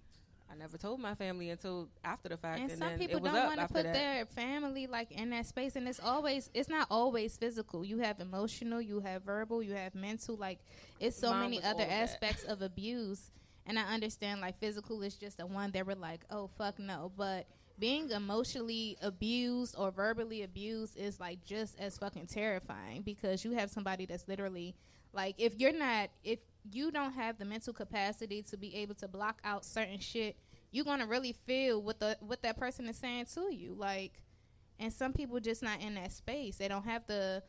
[0.51, 3.23] I never told my family until after the fact, And, and, some then people it
[3.23, 3.93] was don't up want to after put that.
[3.95, 7.85] their family like in that space, and it's always it's not always physical.
[7.85, 10.37] You have emotional, you have verbal, you have mental.
[10.37, 10.59] Like
[10.99, 13.31] it's so Mine many other of aspects of abuse.
[13.67, 17.13] And I understand like physical is just the one that we're like, oh fuck no,
[17.17, 17.47] but
[17.79, 23.71] being emotionally abused or verbally abused is like just as fucking terrifying because you have
[23.71, 24.75] somebody that's literally
[25.13, 26.39] like if you're not if
[26.73, 30.37] you don't have the mental capacity to be able to block out certain shit
[30.71, 34.23] you're gonna really feel what the what that person is saying to you like
[34.79, 36.57] and some people just not in that space.
[36.57, 37.43] They don't have the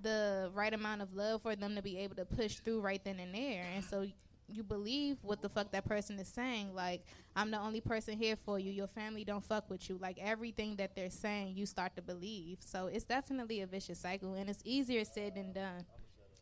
[0.00, 3.20] the right amount of love for them to be able to push through right then
[3.20, 3.66] and there.
[3.74, 4.06] And so
[4.48, 7.04] you believe what the fuck that person is saying like
[7.36, 10.76] i'm the only person here for you your family don't fuck with you like everything
[10.76, 14.60] that they're saying you start to believe so it's definitely a vicious cycle and it's
[14.64, 15.84] easier said than done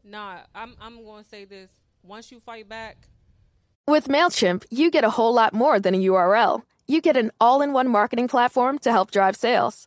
[0.05, 1.71] Nah, I'm I'm going to say this.
[2.03, 3.09] Once you fight back,
[3.87, 6.63] With MailChimp, you get a whole lot more than a URL.
[6.87, 9.87] You get an all in one marketing platform to help drive sales.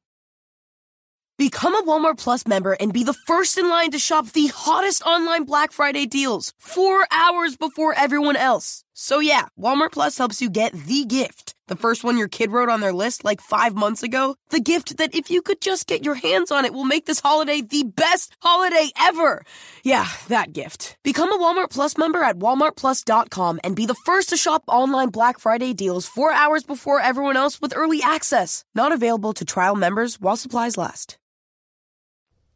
[1.41, 5.01] Become a Walmart Plus member and be the first in line to shop the hottest
[5.01, 8.83] online Black Friday deals four hours before everyone else.
[8.93, 11.55] So yeah, Walmart Plus helps you get the gift.
[11.67, 14.35] The first one your kid wrote on their list like five months ago.
[14.51, 17.19] The gift that if you could just get your hands on it will make this
[17.19, 19.43] holiday the best holiday ever.
[19.83, 20.95] Yeah, that gift.
[21.03, 25.39] Become a Walmart Plus member at walmartplus.com and be the first to shop online Black
[25.39, 28.63] Friday deals four hours before everyone else with early access.
[28.75, 31.17] Not available to trial members while supplies last.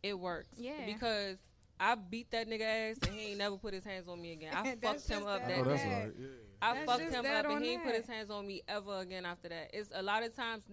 [0.07, 0.49] It works.
[0.57, 0.73] Yeah.
[0.85, 1.37] Because
[1.79, 4.53] I beat that nigga ass and he ain't never put his hands on me again.
[4.55, 5.69] I fucked him up that that Oh, day.
[5.71, 6.11] right.
[6.17, 6.27] Yeah.
[6.61, 9.25] I That's fucked him up and he ain't put his hands on me ever again
[9.25, 9.71] after that.
[9.73, 10.63] It's a lot of times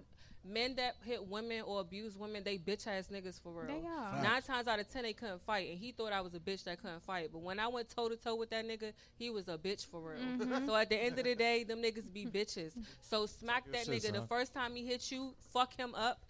[0.44, 3.66] men that hit women or abuse women, they bitch ass niggas for real.
[3.80, 4.22] They are.
[4.22, 6.64] Nine times out of ten, they couldn't fight, and he thought I was a bitch
[6.64, 7.30] that couldn't fight.
[7.32, 10.00] But when I went toe to toe with that nigga, he was a bitch for
[10.00, 10.18] real.
[10.20, 10.66] Mhm.
[10.66, 12.72] So at the end of the day, them niggas be bitches.
[13.02, 15.32] So smack Good that shit, nigga the first time he hits you.
[15.52, 16.20] Fuck him up.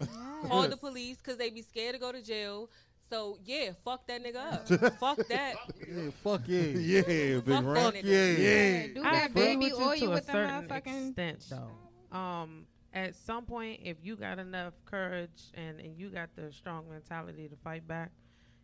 [0.47, 2.69] Call the police because they be scared to go to jail.
[3.13, 4.93] So yeah, fuck that nigga up.
[4.99, 5.53] fuck that.
[5.87, 6.61] Yeah, fuck yeah.
[6.61, 7.73] Yeah, big Fuck ring.
[7.75, 8.03] that Fuck nigga.
[8.39, 8.87] yeah.
[8.95, 11.45] do I that agree baby with you oil to a with the certain motherfucking- extent,
[11.51, 12.17] though.
[12.17, 16.89] Um, at some point, if you got enough courage and, and you got the strong
[16.89, 18.09] mentality to fight back,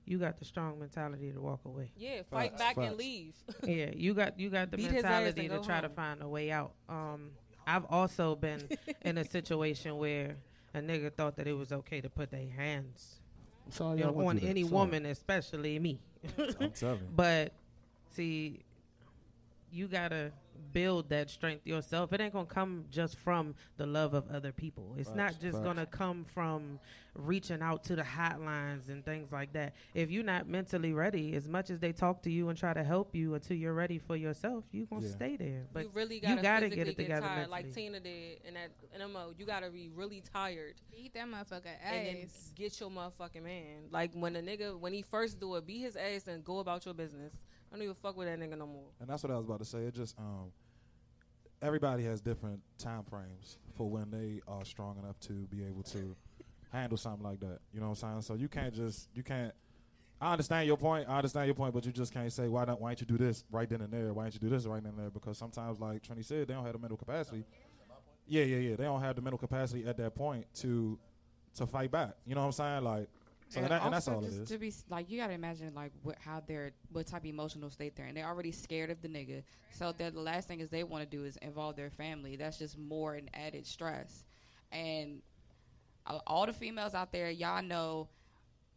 [0.05, 1.91] you got the strong mentality to walk away.
[1.95, 2.97] Yeah, fight Facts, back and facts.
[2.97, 3.35] leave.
[3.67, 5.87] yeah, you got you got the Beat his ass mentality and to go try to
[5.87, 5.95] home.
[5.95, 6.73] find a way out.
[6.87, 7.31] Um,
[7.67, 8.67] I've also been
[9.03, 10.37] in a situation where
[10.73, 13.18] a nigga thought that it was okay to put their hands
[13.71, 14.73] Sorry, you know, on any Sorry.
[14.73, 15.99] woman, especially me.
[17.15, 17.53] But
[18.11, 18.59] see,
[19.71, 20.31] you gotta
[20.73, 22.13] build that strength yourself.
[22.13, 24.95] It ain't gonna come just from the love of other people.
[24.97, 25.65] It's Facts, not just facts.
[25.65, 26.79] gonna come from
[27.15, 29.73] reaching out to the hotlines and things like that.
[29.93, 32.83] If you're not mentally ready, as much as they talk to you and try to
[32.83, 35.11] help you until you're ready for yourself, you gonna Yeah.
[35.11, 35.67] stay there.
[35.73, 37.73] But you really gotta, you gotta get it together tired, like.
[37.73, 39.35] Tina did in that in a mode.
[39.37, 42.51] You gotta be really tired Beat that motherfucker and then ass.
[42.55, 43.87] get your motherfucking man.
[43.91, 46.85] Like when a nigga when he first do it, beat his ass and go about
[46.85, 47.33] your business.
[47.71, 48.89] I don't even fuck with that nigga no more.
[48.99, 49.79] And that's what I was about to say.
[49.79, 50.51] It just um,
[51.61, 56.15] everybody has different time frames for when they are strong enough to be able to
[56.71, 57.59] handle something like that.
[57.73, 58.21] You know what I'm saying?
[58.23, 59.53] So you can't just you can't.
[60.21, 61.07] I understand your point.
[61.07, 63.17] I understand your point, but you just can't say why don't why don't you do
[63.17, 64.13] this right then and there?
[64.13, 65.09] Why don't you do this right then and there?
[65.09, 67.45] Because sometimes, like Trini said, they don't have the mental capacity.
[68.27, 68.75] Yeah, yeah, yeah.
[68.75, 70.99] They don't have the mental capacity at that point to
[71.55, 72.15] to fight back.
[72.25, 72.83] You know what I'm saying?
[72.83, 73.07] Like,
[73.49, 74.47] so and, that, and that's all it just.
[74.51, 77.95] To be like, you gotta imagine like what, how they're what type of emotional state
[77.95, 78.15] they're in.
[78.15, 81.17] They're already scared of the nigga, so that the last thing is they want to
[81.17, 82.35] do is involve their family.
[82.35, 84.23] That's just more an added stress.
[84.71, 85.21] And
[86.05, 88.07] uh, all the females out there, y'all know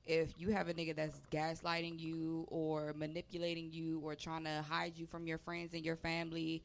[0.05, 4.97] if you have a nigga that's gaslighting you or manipulating you or trying to hide
[4.97, 6.63] you from your friends and your family,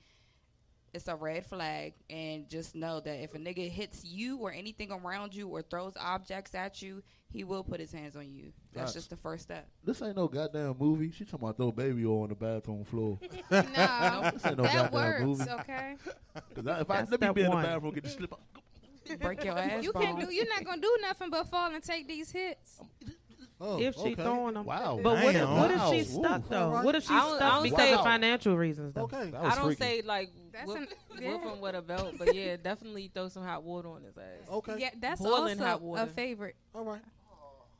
[0.97, 1.93] it's a red flag.
[2.10, 5.93] And just know that if a nigga hits you or anything around you or throws
[5.99, 8.51] objects at you, he will put his hands on you.
[8.73, 8.93] That's Facts.
[8.93, 9.67] just the first step.
[9.83, 11.12] This ain't no goddamn movie.
[11.12, 13.17] She talking about throw baby oil on the bathroom floor.
[13.51, 15.51] No, This ain't no that goddamn works, movie.
[15.51, 15.95] okay?
[16.55, 18.33] 'Cause I, if I That's let me step be in the bathroom, get the slip.
[18.33, 18.41] up.
[19.21, 19.83] Break your ass.
[19.83, 20.33] You can't do.
[20.33, 22.79] You're not gonna do nothing but fall and take these hits.
[23.60, 24.15] Um, oh, if she okay.
[24.15, 24.99] throwing them, Wow.
[25.01, 25.57] But what if, Damn.
[25.57, 26.49] what if she's stuck Ooh.
[26.49, 26.81] though?
[26.83, 29.01] What if she's I don't- I stuck don't because say- of financial reasons though?
[29.03, 29.33] Okay.
[29.36, 29.81] I don't freaky.
[29.81, 31.53] say like That's whip, an- whip yeah.
[31.53, 34.49] him with a belt, but yeah, definitely throw some hot water on his ass.
[34.51, 34.75] Okay.
[34.79, 36.01] Yeah, that's Boiling hot also water.
[36.03, 36.55] a favorite.
[36.73, 37.01] All right.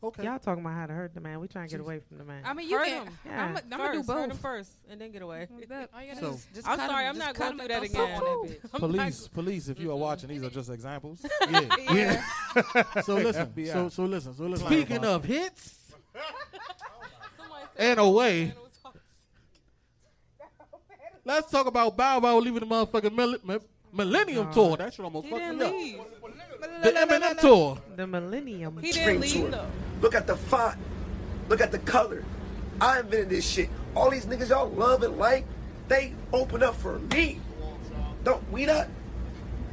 [0.04, 0.24] Okay.
[0.26, 1.40] Y'all talking about how to hurt the man.
[1.40, 2.44] We trying to get away from the man.
[2.46, 3.06] I mean, you Hurt can.
[3.08, 3.18] him.
[3.26, 3.44] Yeah.
[3.46, 4.40] I'm gonna do First, hurt him both.
[4.40, 5.48] first and then get away.
[5.50, 7.92] Look, All So- do just I'm sorry, him- I'm not going him through that again.
[8.20, 8.72] soap on that bitch.
[8.80, 9.68] Police, police.
[9.70, 11.26] If you are watching, these are just examples.
[11.50, 11.62] Yeah.
[11.92, 13.02] Yeah.
[13.02, 13.52] So listen.
[13.66, 14.36] So so listen.
[14.36, 14.68] So listen.
[14.68, 15.80] Speaking uh, of hits,
[17.78, 18.54] and away.
[21.28, 23.60] Let's talk about Bow Wow leaving the motherfucking mil- mi-
[23.92, 24.78] Millennium Tour.
[24.78, 25.74] That shit almost He fucked didn't me up.
[25.74, 26.84] leave.
[26.84, 27.78] The Eminem Tour.
[27.98, 28.78] The Millennium.
[28.82, 29.50] He didn't leave tour.
[29.50, 29.68] though.
[30.02, 30.78] Look at the font.
[31.50, 32.24] Look at the color.
[32.80, 33.70] I invented this shit.
[33.94, 35.46] All these niggas y'all love and like,
[35.90, 37.42] they open up for me.
[38.24, 38.88] Don't we not?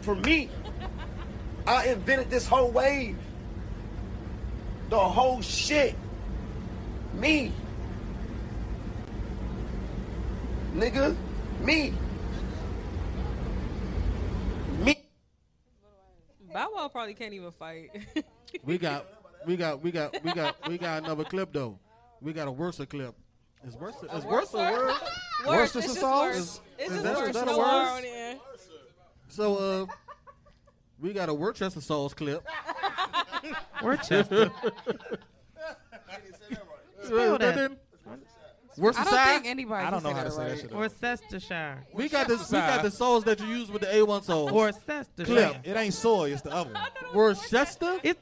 [0.01, 0.51] For me.
[1.69, 3.17] I invented this whole wave.
[4.91, 5.95] The whole shit.
[7.15, 7.53] Me.
[10.75, 11.17] Nigga.
[11.65, 11.95] Me.
[14.81, 15.03] Me.
[16.53, 17.91] Bow Wow probably can't even fight.
[18.63, 19.05] We got,
[19.45, 21.77] we got, we got, we got, we got another clip though.
[22.23, 23.15] We got a worse clip.
[23.67, 23.97] It's worse?
[24.15, 24.95] Is worse a word?
[25.47, 26.25] Worse, Worcester it's just sauce?
[26.35, 26.37] worse.
[26.39, 27.35] Is- It's is just that- is worse.
[27.35, 27.65] that a No word?
[27.67, 28.37] R on there.
[29.29, 29.87] So uh,
[31.01, 32.47] we got a Worcester sauce clip.
[33.83, 34.51] Worcester.
[37.03, 37.73] Spell that.
[38.77, 40.61] Worcester I don't think anybody I don't know how to say that right.
[40.61, 40.75] shit.
[40.75, 41.87] Worcestershire.
[41.93, 42.51] We got this.
[42.51, 44.53] We got the souls that you use with the A1 sauce.
[44.53, 45.25] Worcestershire.
[45.25, 45.57] Clip.
[45.65, 46.33] It ain't soy.
[46.33, 46.83] It's the other one.
[47.15, 48.01] Worcester.
[48.03, 48.19] It,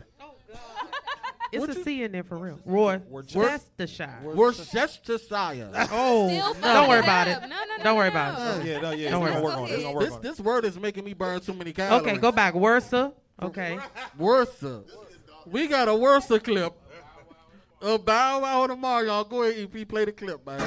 [1.53, 2.59] it's a C in there for real.
[2.65, 3.01] Roy.
[3.09, 4.21] Worcestershire.
[4.23, 5.71] Worcestershire.
[5.93, 7.41] Oh, oh Still don't worry about it.
[7.43, 8.61] No, no, no, Don't worry no, about no.
[8.61, 8.67] it.
[8.67, 9.11] Yeah, no, yeah.
[9.11, 9.33] Don't worry.
[9.33, 9.77] gonna work it.
[9.77, 12.07] We're gonna work This this word is making me burn too many calories.
[12.07, 12.55] Okay, go back.
[12.55, 13.13] Worcester.
[13.41, 13.79] Okay.
[14.17, 14.83] Worcester.
[15.47, 16.75] We got a Worcester clip.
[17.83, 19.25] Uh, Bow Wow tomorrow, y'all.
[19.25, 20.61] Go ahead, EP, play the clip, man.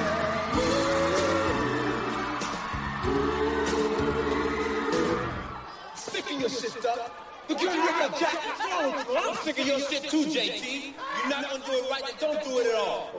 [5.94, 7.10] Sick of your shit, Doc.
[7.48, 8.36] Look, you look at Jack.
[8.70, 10.92] I'm sick of your shit too, JT.
[11.20, 13.10] You're not gonna do it right, then don't do it at all.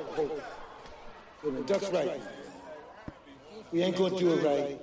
[1.44, 2.22] Well, Duck's right.
[3.72, 4.80] We ain't gonna do it right.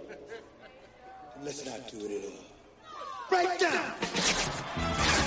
[1.44, 2.42] Let's not do it at all.
[3.31, 5.24] Right down.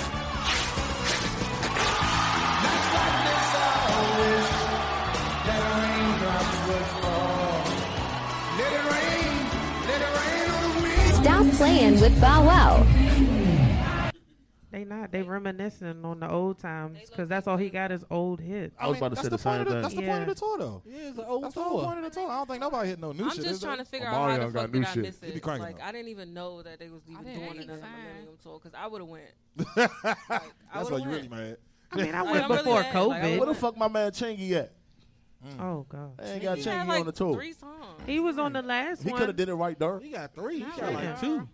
[11.58, 12.86] Playing with Bow Wow.
[14.70, 15.10] They not.
[15.10, 18.76] They reminiscing on the old times because that's all he got is old hits.
[18.78, 19.82] I was about to say the, the same of the, thing.
[19.82, 20.82] That's the point of the tour, though.
[20.86, 21.84] Yeah, it's an old That's the whole tour.
[21.86, 22.30] point of the tour.
[22.30, 23.44] I don't think nobody hit no new I'm shit.
[23.44, 23.84] just trying there?
[23.86, 25.02] to figure Oh, out how Mario the got fuck new did I shit.
[25.04, 25.46] miss He be it.
[25.46, 25.82] Like up.
[25.84, 27.62] I didn't even know that they was even didn't doing either.
[27.62, 27.90] another Fine.
[28.12, 29.30] Millennium Tour because I would have went.
[29.74, 29.92] That's
[30.30, 30.40] I
[30.70, 31.56] why would've you really mad.
[31.90, 32.94] I mean, I went I'm really before mad.
[32.94, 33.38] Like, COVID.
[33.38, 34.72] Where the fuck my man Chingy at?
[35.46, 35.60] Mm.
[35.60, 36.12] Oh god.
[36.18, 37.34] I ain't got He had Chingy like on the tour.
[37.34, 38.02] three songs.
[38.06, 39.14] He was on the last He one.
[39.14, 40.00] He could have did it right there.
[40.00, 40.56] He got three.
[40.58, 41.06] He Not got really.
[41.06, 41.48] like two.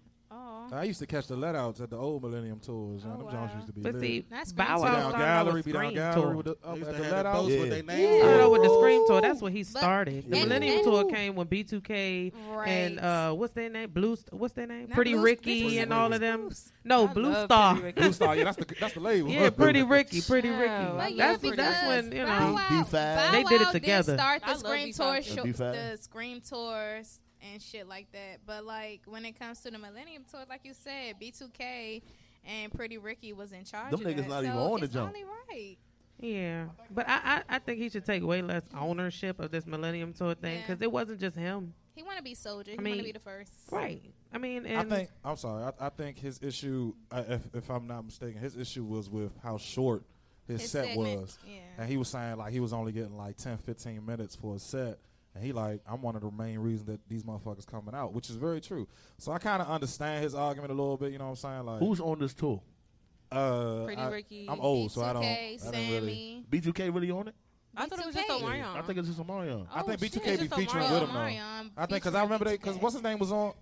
[0.73, 0.77] Oh.
[0.77, 3.05] I used to catch the let outs at the old Millennium Tours.
[3.05, 3.19] man.
[3.19, 4.03] Them Jones used to be But lit.
[4.03, 4.79] see, That's Bow great.
[4.81, 6.37] Wow Be down started gallery, be down Scream gallery Tour.
[6.37, 7.39] with the, They up used at to the have let the outs.
[7.39, 7.69] boats with Yeah.
[7.69, 8.23] their He names.
[8.23, 8.79] started with the it.
[8.81, 9.21] Scream Tour.
[9.21, 10.15] That's where he But- started.
[10.31, 12.33] The and- Millennium and- Tour came when B2K
[12.67, 13.05] and Right.
[13.05, 13.91] uh, what's their name?
[13.91, 14.17] Blue.
[14.17, 14.89] St- What's their name?
[14.89, 16.25] Not Pretty Blue- Ricky Pretty and all of Ricky.
[16.25, 16.51] them.
[16.85, 17.73] No, I Blue love Star.
[17.75, 18.01] Pretty Ricky.
[18.03, 19.31] Blue Star, yeah, that's the that's the label.
[19.31, 20.73] Yeah, Pretty Ricky, Pretty Yeah, Ricky.
[20.73, 22.55] I But love yeah, That's that's when you Bow know.
[22.55, 22.91] Wow, B5.
[22.93, 24.15] Bow They did it Wow together.
[24.17, 25.23] start I the love Scream B5 tour, too.
[25.23, 25.73] show, B5.
[25.97, 27.21] the Scream tours
[27.53, 28.41] and shit like that.
[28.47, 32.03] But like when it comes to the Millennium tour, like you said, B2K
[32.47, 33.91] and Pretty Ricky was in charge.
[33.91, 34.29] Them of niggas that.
[34.29, 35.09] not even on the it's jump.
[35.09, 35.77] Only right.
[36.21, 40.13] Yeah, but I, I I think he should take way less ownership of this Millennium
[40.13, 40.61] Tour thing Yeah.
[40.67, 41.75] because it wasn't just him.
[41.95, 42.73] He want to be soldier.
[42.73, 43.53] He I want to be the first.
[43.71, 44.03] Right.
[44.33, 45.65] I mean, I think I'm sorry.
[45.65, 49.33] I, I think his issue, uh, if, if I'm not mistaken, his issue was with
[49.43, 50.05] how short
[50.49, 51.61] his, His set segment, was, yeah.
[51.79, 54.59] and he was saying like he was only getting like 10, 15 minutes for a
[54.59, 54.99] set,
[55.35, 58.31] and he like I'm one of the main reasons that these motherfuckers coming out, which
[58.31, 58.87] is very true.
[59.19, 61.13] So I kind of understand his argument a little bit.
[61.13, 61.67] You know what I'm saying?
[61.67, 62.61] Like Who's on this tour?
[63.33, 65.25] uh, Pretty I, Ricky, I'm old, so I don't.
[65.25, 66.45] I B2K, don't really.
[66.51, 67.35] B2K really on it?
[67.77, 68.41] I thought it was just B2K.
[68.41, 68.77] Omarion.
[68.77, 69.67] I think it's just Omarion.
[69.73, 70.39] I think Oh, B2K shit.
[70.41, 71.21] be It's featuring with him though.
[71.77, 73.55] I think because I remember they because what's his name was on.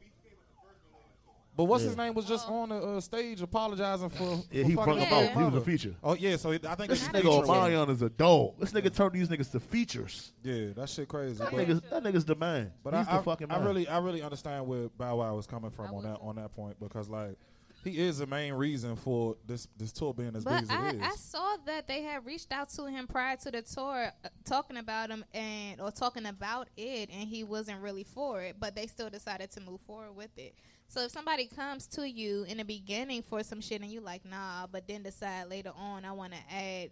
[1.54, 2.54] But what's his name was just Oh.
[2.62, 4.42] on the uh, stage apologizing for.
[4.50, 5.16] Yeah, for he fucking brought him Yeah.
[5.32, 5.36] out.
[5.38, 5.94] He was a feature.
[6.02, 7.42] Oh yeah, so it, I think This nigga featuring.
[7.42, 8.54] Omarion is a dog.
[8.58, 10.32] This nigga turned these niggas to features.
[10.42, 11.38] Yeah, that shit crazy.
[11.38, 12.72] That But, nigga's, that nigga's the man.
[12.82, 13.62] but He's I, the fucking I, man.
[13.62, 16.36] I really, I really understand where Bow Wow was coming from I on that on
[16.36, 17.36] that point because like
[17.84, 20.88] he is the main reason for this this tour being as But big as I,
[20.90, 21.02] it is.
[21.02, 24.76] I saw that they had reached out to him prior to the tour, uh, talking
[24.78, 28.56] about him and or talking about it, and he wasn't really for it.
[28.58, 30.54] But they still decided to move forward with it.
[30.92, 34.26] So if somebody comes to you in the beginning for some shit and you like
[34.26, 36.90] nah, but then decide later on I want to add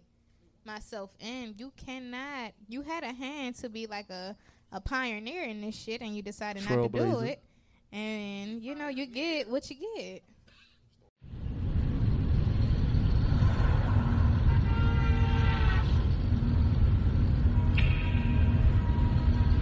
[0.65, 2.53] myself in, you cannot.
[2.67, 4.35] You had a hand to be like a
[4.71, 7.43] a pioneer in this shit, and you decided not to do it.
[7.91, 10.23] And you know you get what you get.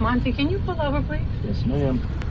[0.00, 1.26] Monty, can you pull over, please?
[1.44, 2.29] Yes, ma'am.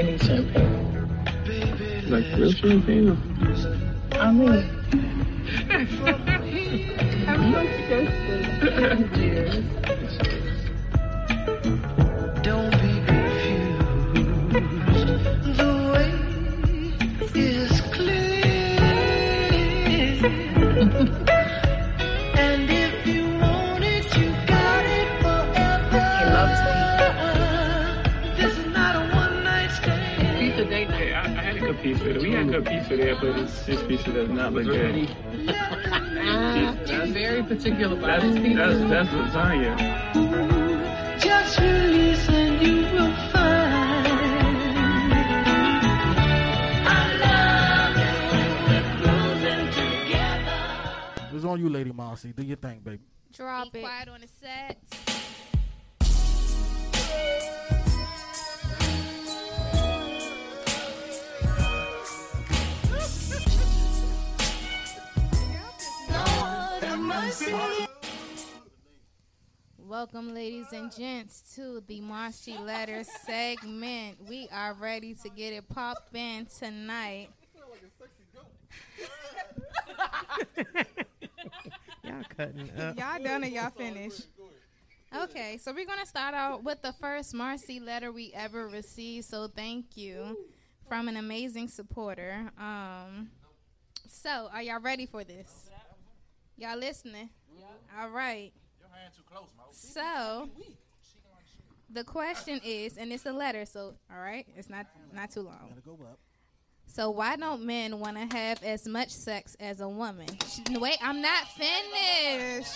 [0.00, 2.08] We need champagne.
[2.08, 3.10] Like real champagne?
[3.10, 3.18] Or?
[4.18, 4.64] I mean.
[7.28, 9.14] I'm so disgusted.
[9.14, 9.89] Cheers.
[31.82, 32.04] Good pizza.
[32.04, 32.20] there.
[32.20, 34.94] We had good pizza there, but it's this pizza does not look good.
[34.94, 35.10] He's
[37.12, 38.76] very particular about that's, his pizza.
[38.88, 41.20] That's, that's lasagna.
[41.20, 44.06] Just release and you will find.
[46.86, 46.88] I
[47.24, 49.66] love it when we're cruising
[50.04, 51.36] together.
[51.36, 52.32] It's on you, Lady Mossy.
[52.32, 53.00] Do your thing, baby.
[53.32, 53.82] Drop it.
[53.82, 55.09] Quiet on the set.
[70.12, 74.16] Welcome, ladies and gents, to the Marcy Letter segment.
[74.28, 77.28] We are ready to get it poppin' tonight.
[82.02, 82.98] y'all cutting up.
[82.98, 84.26] Y'all done or y'all finished?
[85.14, 89.26] Okay, so we're gonna start out with the first Marcy letter we ever received.
[89.26, 90.36] So thank you
[90.88, 92.50] from an amazing supporter.
[92.58, 93.30] Um,
[94.08, 95.70] so are y'all ready for this?
[96.56, 97.30] Y'all listening?
[97.96, 98.52] All right.
[99.72, 100.48] So
[101.92, 105.74] the question is, and it's a letter, so all right, it's not not too long.
[106.86, 110.26] So why don't men want to have as much sex as a woman?
[110.70, 112.72] Wait, I'm not finished.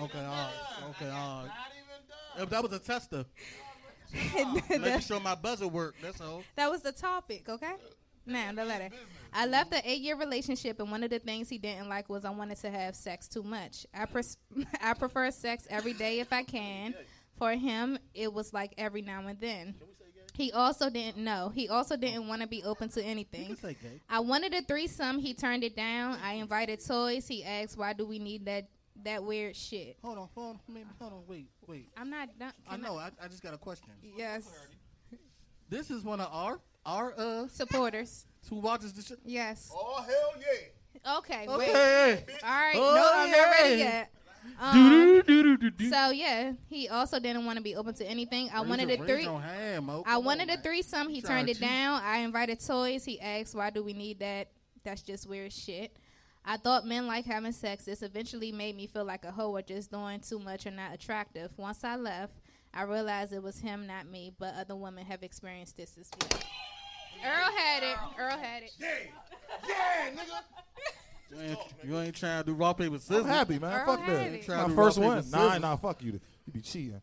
[0.00, 0.50] Okay, uh,
[0.90, 1.44] okay, uh,
[2.38, 3.26] if that was a tester.
[4.70, 6.02] Making sure my buzzer worked.
[6.02, 6.42] That's all.
[6.56, 7.74] That was the topic, okay?
[8.30, 8.88] Now the letter.
[9.32, 12.30] I left an eight-year relationship, and one of the things he didn't like was I
[12.30, 13.86] wanted to have sex too much.
[13.94, 14.38] I pres-
[14.82, 16.94] I prefer sex every day if I can.
[17.36, 19.74] For him, it was like every now and then.
[20.34, 21.50] He also didn't know.
[21.54, 23.56] He also didn't want to be open to anything.
[24.08, 25.18] I wanted a threesome.
[25.18, 26.18] He turned it down.
[26.22, 27.26] I invited toys.
[27.26, 28.68] He asked, "Why do we need that
[29.04, 31.88] that weird shit?" Hold on, hold on, maybe, hold on, wait, wait.
[31.96, 32.52] I'm not done.
[32.68, 32.96] I know.
[32.96, 33.90] I, I just got a question.
[34.16, 34.48] Yes.
[35.68, 39.14] This is one of our our uh supporters who watches the show.
[39.24, 39.70] Yes.
[39.74, 41.16] Oh hell yeah!
[41.18, 41.46] Okay.
[41.48, 41.56] Okay.
[42.26, 42.34] Wait.
[42.42, 42.74] All right.
[42.76, 44.10] Oh, no, I'm not ready yet.
[44.72, 45.90] Do-do-do-do-do-do.
[45.90, 48.50] so yeah, he also didn't want to be open to anything.
[48.52, 49.22] I Raise wanted your- a three.
[49.24, 51.08] your hand, I wanted on, a threesome.
[51.08, 52.02] He turned it to down.
[52.02, 53.04] I invited toys.
[53.04, 54.48] He asked, "Why do we need that?
[54.84, 55.96] That's just weird shit."
[56.44, 57.84] I thought men like having sex.
[57.84, 60.94] This eventually made me feel like a hoe or just doing too much or not
[60.94, 61.52] attractive.
[61.58, 62.32] Once I left,
[62.72, 64.32] I realized it was him, not me.
[64.38, 66.40] But other women have experienced this as well.
[67.24, 67.96] Earl had it.
[68.18, 68.72] Earl had it.
[68.78, 68.88] Yeah,
[69.68, 70.40] yeah, nigga.
[71.30, 73.24] You ain't, you ain't trying to do raw paper scissors.
[73.24, 73.72] I'm happy, man.
[73.72, 74.32] Earl fuck that.
[74.32, 74.44] it.
[74.44, 75.16] Trying My to first one.
[75.30, 75.62] Nah, scissors.
[75.62, 76.12] nah, fuck you.
[76.12, 77.00] You be cheating.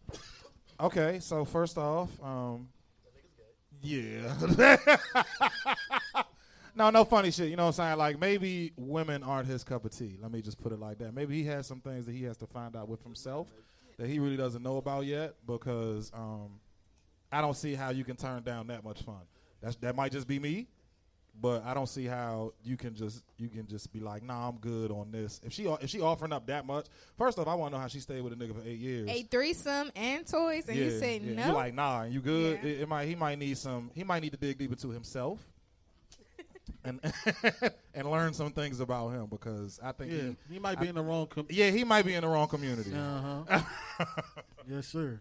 [0.80, 2.68] Okay, so first off, um,
[3.82, 4.34] yeah.
[6.76, 7.50] no, no funny shit.
[7.50, 7.98] You know what I'm saying?
[7.98, 10.18] Like maybe women aren't his cup of tea.
[10.22, 11.14] Let me just put it like that.
[11.14, 13.48] Maybe he has some things that he has to find out with himself
[13.98, 15.36] that he really doesn't know about yet.
[15.46, 16.60] Because um,
[17.32, 19.22] I don't see how you can turn down that much fun.
[19.62, 20.68] That's that might just be me.
[21.40, 24.58] But I don't see how you can just you can just be like, nah, I'm
[24.58, 25.40] good on this.
[25.44, 27.88] If she if she offering up that much, first off, I want to know how
[27.88, 29.08] she stayed with a nigga for eight years.
[29.08, 31.34] A threesome and toys, and you say yeah.
[31.34, 31.48] no.
[31.48, 32.66] You like nah, you good?
[32.66, 33.92] It, it might he might need some.
[33.94, 35.40] He might need to dig deeper to himself.
[36.88, 37.00] And
[37.94, 40.96] and learn some things about him because I think Yeah, he, he might be in
[40.96, 41.28] the wrong.
[41.28, 42.92] Com- yeah, he might be in the wrong community.
[42.94, 44.06] Uh huh.
[44.70, 45.20] yes, sir.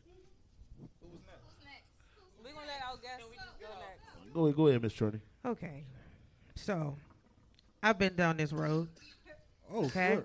[2.42, 3.24] We're gonna let our guests
[3.60, 4.34] go next.
[4.34, 5.20] Go ahead, go ahead, Miss Trinity.
[5.44, 5.84] Okay.
[6.54, 6.96] So,
[7.82, 8.88] I've been down this road.
[9.72, 10.14] Oh, okay.
[10.14, 10.24] sure.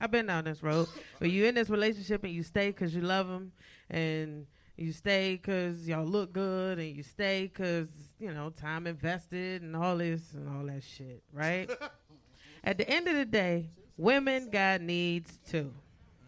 [0.00, 0.88] I've been down this road.
[1.18, 3.52] But you in this relationship and you stay because you love him,
[3.88, 4.46] and
[4.80, 9.76] you stay because y'all look good, and you stay because you know time invested and
[9.76, 11.70] all this and all that shit, right?
[12.64, 15.72] At the end of the day, women got needs too.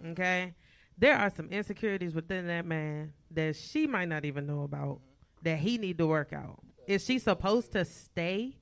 [0.06, 0.54] Okay,
[0.98, 5.00] there are some insecurities within that man that she might not even know about
[5.42, 6.60] that he need to work out.
[6.86, 8.58] Is she supposed to stay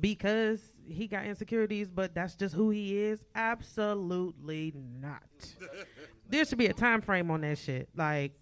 [0.00, 3.24] because he got insecurities, but that's just who he is?
[3.34, 5.22] Absolutely not.
[6.28, 7.88] there should be a time frame on that shit.
[7.94, 8.32] Like,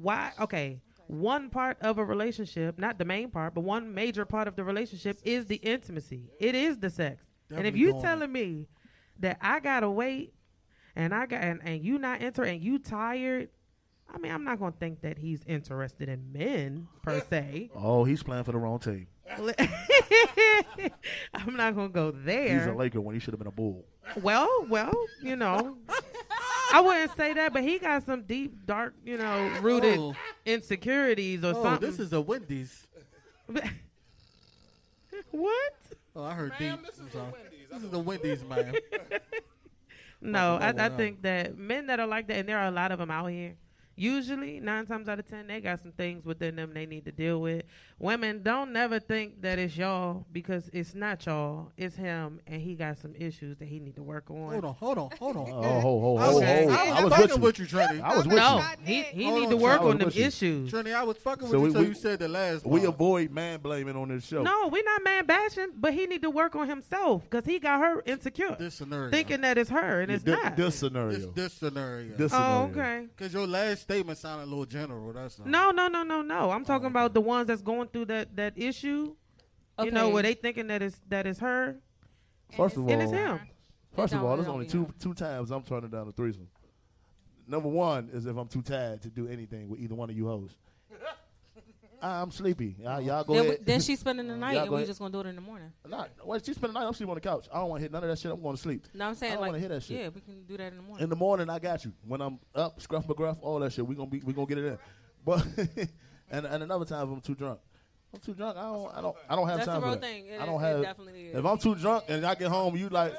[0.00, 0.32] why?
[0.40, 4.56] Okay, one part of a relationship, not the main part, but one major part of
[4.56, 6.30] the relationship is the intimacy.
[6.38, 7.24] It is the sex.
[7.50, 8.68] and if you telling me
[9.20, 10.34] that I gotta wait
[10.96, 13.50] and I got and, and you not enter and you tired,
[14.12, 17.70] I mean, I'm not gonna think that he's interested in men per se.
[17.74, 19.08] Oh, he's playing for the wrong team.
[21.34, 22.58] I'm not gonna go there.
[22.58, 23.84] He's a Laker when he should have been a Bull.
[24.22, 25.76] Well, well, you know,
[26.74, 30.16] I wouldn't say that, but he got some deep, dark, you know, rooted Oh.
[30.44, 31.88] insecurities or Oh, something.
[31.88, 32.86] this is a Wendy's.
[35.30, 35.74] what?
[36.16, 36.72] Oh, I heard deep.
[36.72, 37.32] I'm sorry.
[37.70, 38.74] This is a Wendy's, man.
[40.20, 42.70] No, I, Fucking I think that men that are like that, and there are a
[42.70, 43.56] lot of them out here.
[43.94, 47.12] Usually, nine times out of ten, they got some things within them they need to
[47.12, 47.64] deal with.
[48.00, 51.70] Women don't never think that it's y'all because it's not y'all.
[51.76, 54.50] It's him, and he got some issues that he need to work on.
[54.52, 55.44] Hold on, hold on, hold on.
[55.64, 56.48] Oh, ho, ho, I ho, was, ho.
[56.48, 57.66] I was, I was fucking with you.
[57.66, 58.00] Trini.
[58.02, 58.64] I was with no, you.
[58.84, 60.70] he he Hold need on, to work on them issues.
[60.72, 62.80] Trini, I was fucking with So you we- until we- you said the last We
[62.80, 62.94] part.
[62.94, 64.42] avoid man blaming on this show.
[64.42, 67.80] No, we not man bashing, but he need to work on himself because he got
[67.80, 69.10] her insecure, This scenario.
[69.10, 70.56] thinking that it's her and it's Thi- not.
[70.56, 71.18] This scenario.
[71.18, 72.16] This, this scenario.
[72.16, 73.06] This oh, okay.
[73.16, 75.12] Because your last statement sounded a little general.
[75.12, 75.46] That's all.
[75.46, 76.50] No, no, no, no, no.
[76.50, 79.14] I'm talking oh, about the ones that's going through that that issue.
[79.82, 80.12] You know, Okay.
[80.12, 81.76] where they thinking that it's that it's her
[82.56, 83.40] First of all, and it's him.
[83.96, 86.48] first of all, there's only two two times I'm turning down a threesome.
[87.48, 90.26] Number one is if I'm too tired to do anything with either one of you
[90.26, 90.50] hoes.
[92.02, 92.76] I'm sleepy.
[92.78, 93.58] Y'all, y'all go Then, ahead.
[93.64, 94.86] then she's spending the night, and we ahead.
[94.88, 95.72] just gonna do it in the morning.
[95.88, 96.86] Not, well, she spending the night.
[96.86, 97.46] I'm sleeping on the couch.
[97.52, 98.30] I don't want to hit none of that shit.
[98.30, 98.84] I'm going to sleep.
[98.94, 100.00] No, I'm saying I don't like, want to hear that shit.
[100.00, 101.02] yeah, we can do that in the morning.
[101.04, 101.92] In the morning, I got you.
[102.06, 104.64] When I'm up, scruff McGruff, all that shit, we gonna be, we gonna get it
[104.66, 104.78] in.
[105.24, 105.46] But
[106.30, 107.58] and and another time, if I'm too drunk.
[108.14, 108.56] I'm too drunk.
[108.56, 108.94] I don't.
[108.96, 109.16] I don't.
[109.30, 110.00] I don't have That's time the for that.
[110.02, 110.26] thing.
[110.26, 110.82] It I is- don't it have.
[110.82, 111.36] definitely is.
[111.36, 113.12] If I'm too drunk and I get home, you like.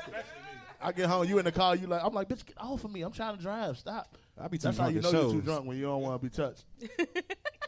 [0.82, 2.02] I get home, you in the car, you like.
[2.04, 3.02] I'm like, bitch, get off of me.
[3.02, 3.78] I'm trying to drive.
[3.78, 4.18] Stop.
[4.40, 6.02] I be too That's how drunk you at know you're too drunk when you don't
[6.02, 6.66] want to be touched.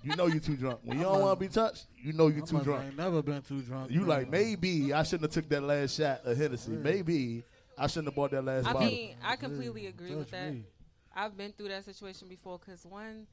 [0.04, 1.88] you know you're too drunk when you don't want to be touched.
[2.04, 2.86] You know you're I too must drunk.
[2.86, 3.90] ain't never been too drunk.
[3.92, 4.10] You man.
[4.10, 6.72] like maybe I shouldn't have took that last shot of Hennessy.
[6.72, 7.44] Maybe
[7.78, 8.88] I shouldn't have bought that last I bottle.
[8.90, 10.52] mean, I completely agree with that.
[10.54, 10.64] me.
[11.16, 13.26] I've been through that situation before because one,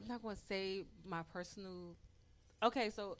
[0.00, 1.96] I'm not gonna say my personal.
[2.62, 3.16] Okay, so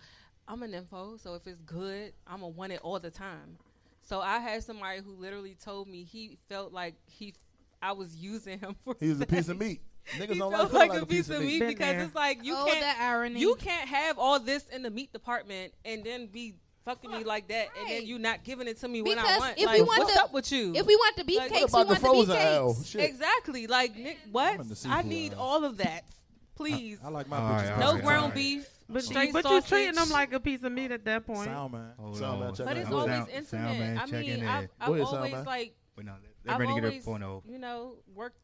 [0.47, 1.17] I'm an info.
[1.17, 3.59] So if it's good, I'm gonna want it all the time.
[4.03, 7.35] So I had somebody who literally told me he felt like he,
[7.83, 8.97] I was using him for.
[8.99, 9.81] He was a piece of meat.
[10.17, 12.01] Niggas he don't felt like, like, a piece of meat Been because there.
[12.05, 13.41] it's like you Oh, can't that irony.
[13.41, 16.55] you can't have all this in the meat department and then be
[16.87, 19.39] fucking me like that and then you not giving it to me when I Because
[19.41, 19.59] want.
[19.59, 20.75] if like, we want what's the- up with you?
[20.75, 22.75] If we want the Like, beefcakes, What about we the want the frozen aisle?
[22.75, 23.05] beefcakes.
[23.05, 23.67] Exactly.
[23.67, 24.55] Like Nick, what?
[24.55, 25.41] I'm in the I seafood need aisle.
[25.41, 26.05] all of that,
[26.57, 26.99] please.
[27.05, 27.71] I like my All bitches.
[27.73, 28.35] right, no right, ground all right.
[28.35, 29.69] beef, But, straight but you sausage.
[29.69, 31.45] treating them like a piece of meat at that point.
[31.45, 31.93] Sound man.
[31.99, 32.93] Hold Sound man, check But it's out.
[32.95, 33.49] always Sound- intimate.
[33.49, 34.45] sound man I mean.
[34.49, 36.13] I've, I've Go ahead, sound always like Wait, no,
[36.45, 38.35] let I've Brittany get always, point you know, work.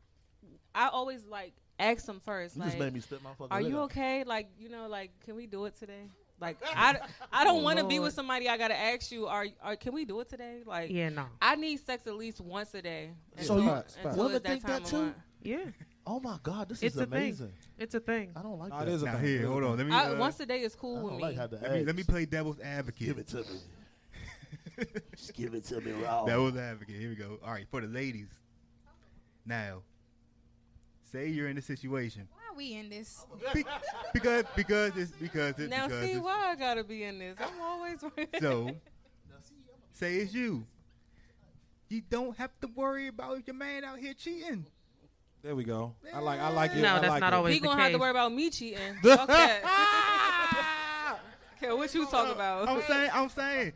[0.75, 2.57] I always like ask them first.
[2.57, 3.85] You like, just made me spit my fucking are lid you out.
[3.85, 4.25] okay?
[4.25, 6.11] Like, you know, like, can we do it today?
[6.41, 6.99] Like, I,
[7.33, 8.49] I don't Oh, want to be with somebody.
[8.49, 10.63] I gotta ask you, are, are can we do it today?
[10.67, 11.27] Like, Yeah, no.
[11.41, 13.13] I need sex at least once a day.
[13.41, 15.15] So until- you- until women that think that too?
[15.43, 15.59] Yeah,
[16.07, 17.17] Oh my god, this it's is a thing.
[17.19, 17.53] amazing.
[17.79, 18.33] It's a thing.
[18.37, 18.89] I don't like Nah, that.
[18.89, 19.25] it is a Now thing.
[19.25, 19.77] It here, is a hold on.
[19.79, 21.23] Let me I, uh, once a day is cool I with don't me.
[21.25, 23.07] like how the let me let me play devil's advocate.
[23.07, 23.45] Give it to me.
[25.17, 26.25] Just give it to me raw.
[26.27, 26.97] Devil's advocate.
[26.97, 27.39] Here we go.
[27.45, 28.29] All right, for the ladies.
[29.47, 29.83] Now,
[31.11, 33.25] say you're in a situation Why are we in this?
[33.53, 33.65] Be-
[34.13, 37.37] because because it's because it's now, because see it's, why I gotta be in this?
[37.41, 38.01] I'm always
[38.41, 38.71] so
[39.93, 40.67] say it's you.
[41.89, 44.67] You don't have to worry about your man out here cheating.
[45.45, 45.93] There we go.
[46.15, 46.41] I like.
[46.41, 46.79] I like it.
[46.79, 47.37] No, I that's like not it.
[47.37, 48.01] always He the gonna have to case.
[48.01, 48.79] worry about me cheating.
[49.03, 51.19] Fuck that.
[51.63, 52.69] Okay, what you talking about?
[52.69, 53.73] I'm saying I'm saying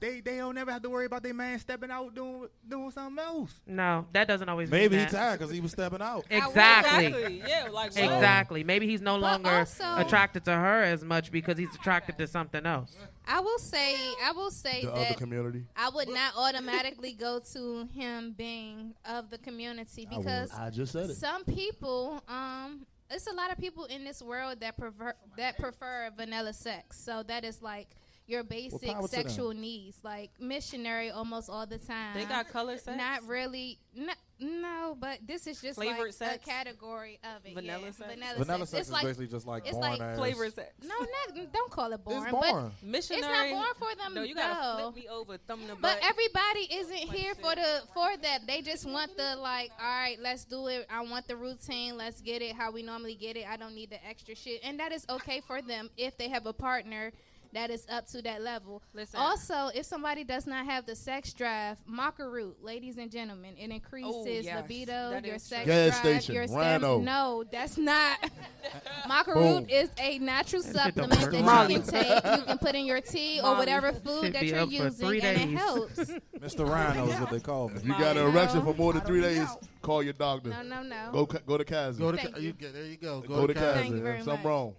[0.00, 3.22] they they don't never have to worry about their man stepping out doing doing something
[3.24, 3.52] else.
[3.66, 4.70] No, that doesn't always.
[4.70, 6.24] Maybe he's tired because he was stepping out.
[6.30, 7.06] Exactly.
[7.06, 7.42] Exactly.
[7.46, 8.04] Yeah, like what?
[8.04, 8.64] Exactly.
[8.64, 12.26] Maybe he's no But longer also- attracted to her as much because he's attracted to
[12.26, 12.94] something else.
[13.26, 13.94] I will say,
[14.24, 15.64] I will say The other that community.
[15.76, 20.92] I would not automatically go to him being of the community I because I just
[20.92, 21.16] said it.
[21.16, 26.10] some people, um, it's a lot of people in this world that prefer that prefer
[26.16, 26.98] vanilla sex.
[26.98, 27.88] So that is like
[28.28, 29.08] your basic power to them.
[29.08, 32.14] sexual needs, like missionary almost all the time.
[32.14, 32.96] They got color sex?
[32.96, 33.78] Not really.
[33.94, 36.44] No, no but this is just Flavored like sex?
[36.44, 37.54] a category of it.
[37.54, 37.90] Vanilla yeah.
[37.90, 38.10] sex?
[38.12, 38.70] Vanilla, Vanilla sex.
[38.70, 40.18] sex It's is like, basically just like it's born like ass.
[40.18, 40.74] Flavor sex.
[40.82, 42.22] no, not, don't call it boring.
[42.22, 42.70] It's but boring.
[42.82, 43.22] Missionary.
[43.22, 44.14] It's not boring for them.
[44.14, 44.90] No, you gotta no.
[44.90, 46.00] flip me over, thumb in the But butt.
[46.02, 48.46] everybody isn't here for the for that.
[48.46, 50.86] They just want the like, all right, let's do it.
[50.90, 51.96] I want the routine.
[51.96, 53.46] Let's get it how we normally get it.
[53.48, 56.44] I don't need the extra shit, and that is okay for them if they have
[56.44, 57.10] a partner
[57.52, 58.82] that is up to that level.
[58.92, 59.20] Listen.
[59.20, 63.70] Also, if somebody does not have the sex drive, maca root, ladies and gentlemen, it
[63.70, 64.56] increases Oh, yes.
[64.62, 65.72] libido, That your sex true.
[65.72, 67.00] Gas drive, station, your Rhino.
[67.00, 68.18] No, that's not.
[69.08, 72.38] maca root is a natural That shit don't supplement that you can take.
[72.38, 75.56] You can put in your tea or whatever food that you're using, three and it
[75.58, 75.98] helps.
[76.38, 76.68] Mr.
[76.68, 77.76] Rhino is what they call me.
[77.76, 79.48] If you got an erection for more than three days,
[79.82, 80.50] call your doctor.
[80.50, 81.10] No, no, no.
[81.12, 81.98] Go go to Kazan.
[82.00, 82.54] Go to Thank Ka- you.
[82.58, 82.84] you there.
[82.84, 83.20] You go.
[83.20, 83.72] Go, to Kaiser.
[83.74, 84.44] Thank you very Something much.
[84.44, 84.74] wrong.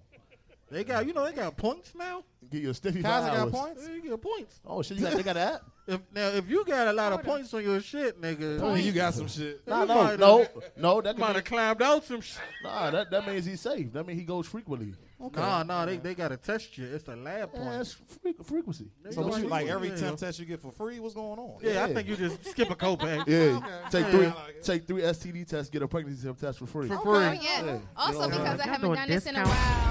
[0.72, 2.24] They got you know they got points now.
[2.50, 3.84] Get you a stiffy Kaiser for got points?
[3.88, 4.60] Yeah, you get points.
[4.66, 5.62] Oh shit, you got they got an app?
[5.90, 8.92] If now if you got a lot of points on your shit, nigga, I you
[8.92, 9.68] got some shit.
[9.68, 10.48] Nah, no, no,
[10.78, 11.02] no.
[11.02, 12.38] That might have climbed out some shit.
[12.64, 13.92] nah, that that means he's safe.
[13.94, 14.94] That means he goes frequently.
[15.20, 15.42] Okay.
[15.42, 16.86] Nah, nah, they they gotta test you.
[16.86, 17.72] It's a lab Yeah, point.
[17.72, 18.92] that's fre- frequency.
[19.04, 19.96] They So what you like every yeah.
[19.96, 21.00] temp test you get for free?
[21.00, 21.58] What's going on?
[21.64, 23.24] Yeah, I think you just skip a copay.
[23.28, 23.60] Yeah,
[23.90, 24.12] take Yeah.
[24.12, 26.88] three, like take three STD tests, get a pregnancy test for free.
[26.88, 27.40] For Oh, free.
[27.44, 27.64] yeah.
[27.66, 27.78] Yeah.
[27.98, 28.28] Also, Yeah.
[28.28, 29.89] because I haven't done this in a while,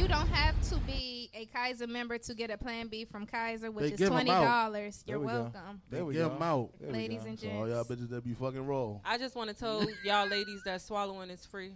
[0.00, 3.70] you don't have to be a Kaiser member to get a Plan B from Kaiser,
[3.70, 5.04] which They is twenty dollars.
[5.06, 5.32] You're we go.
[5.42, 6.34] welcome, There we Get go.
[6.36, 6.70] 'em out.
[6.80, 7.28] There ladies go.
[7.28, 7.90] and So all y'all gents.
[8.02, 9.02] bitches that be fucking roll.
[9.04, 11.72] I just want to tell y'all ladies that swallowing is free.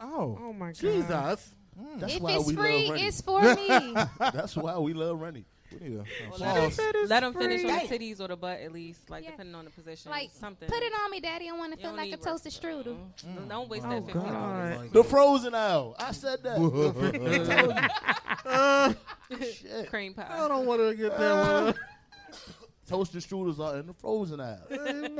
[0.00, 0.74] Oh, Oh my god.
[0.74, 1.54] Jesus.
[1.98, 3.94] That's If why it's we free, love it's for me.
[4.18, 5.46] That's why we love Rennie.
[5.80, 6.78] We need a, a Well, pause.
[6.78, 9.30] let, them, let them finish on the titties or the butt at least, like Yeah.
[9.32, 10.10] depending on the position.
[10.10, 10.68] like, something.
[10.68, 11.48] put it on me, Daddy.
[11.48, 12.96] I want to feel like a need toasted strudel.
[13.26, 13.48] Mm.
[13.48, 14.76] Don't waste Oh that fifty dollars.
[14.78, 14.92] god.
[14.92, 15.94] The frozen owl.
[15.98, 16.58] I said that.
[18.44, 18.92] Uh,
[19.40, 19.88] Shit.
[19.88, 20.26] Cream pie.
[20.28, 21.74] I don't want to get that one.
[22.88, 24.66] Toasted strudels are in the frozen aisle.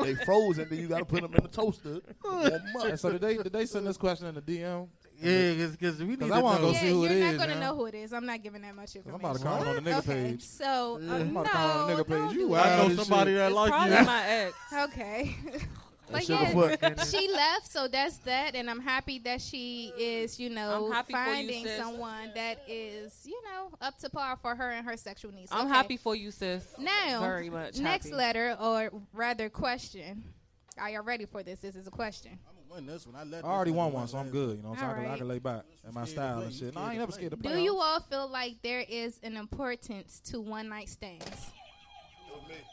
[0.03, 2.01] they frozen, then you got to put them in the toaster.
[2.25, 2.85] Warm 'em up.
[2.87, 4.89] And so did they did they send this question in the DM?
[5.23, 6.67] Yeah, because we need 'Cause to I wanna know.
[6.69, 7.71] go Yeah, see who you're it not gonna now.
[7.71, 8.13] know who it is.
[8.13, 9.25] I'm not giving that much information.
[9.27, 9.47] I'm information.
[9.47, 10.43] about to comment on the nigga okay, page.
[10.43, 12.37] so Yeah, uh, I'm no, about to comment on the nigga don't page.
[12.37, 14.05] You do I know somebody that It's like probably you.
[14.05, 14.55] my ex.
[14.73, 15.37] Okay.
[16.11, 17.07] but Sugar yeah, foot.
[17.09, 21.13] she left, so that's that, and I'm happy that she is, you know, I'm happy
[21.15, 21.79] for you, finding sis.
[21.79, 25.51] someone that is, you know, up to par for her and her sexual needs.
[25.53, 25.75] I'm Okay.
[25.75, 26.67] happy for you, sis.
[26.79, 27.79] Now, very much.
[27.79, 28.17] next happy.
[28.17, 30.25] letter, or rather, question.
[30.79, 31.61] Are y'all ready for this?
[31.61, 32.39] This is a question.
[32.73, 33.17] I'm gonna win this one.
[33.17, 34.57] I, let I already won one, so I'm good.
[34.59, 36.75] You know, so I can, I can lay back in my style play, and shit.
[36.75, 37.53] No, I ain't never scared to play.
[37.53, 41.27] Do you all feel like there is an importance to one night stands?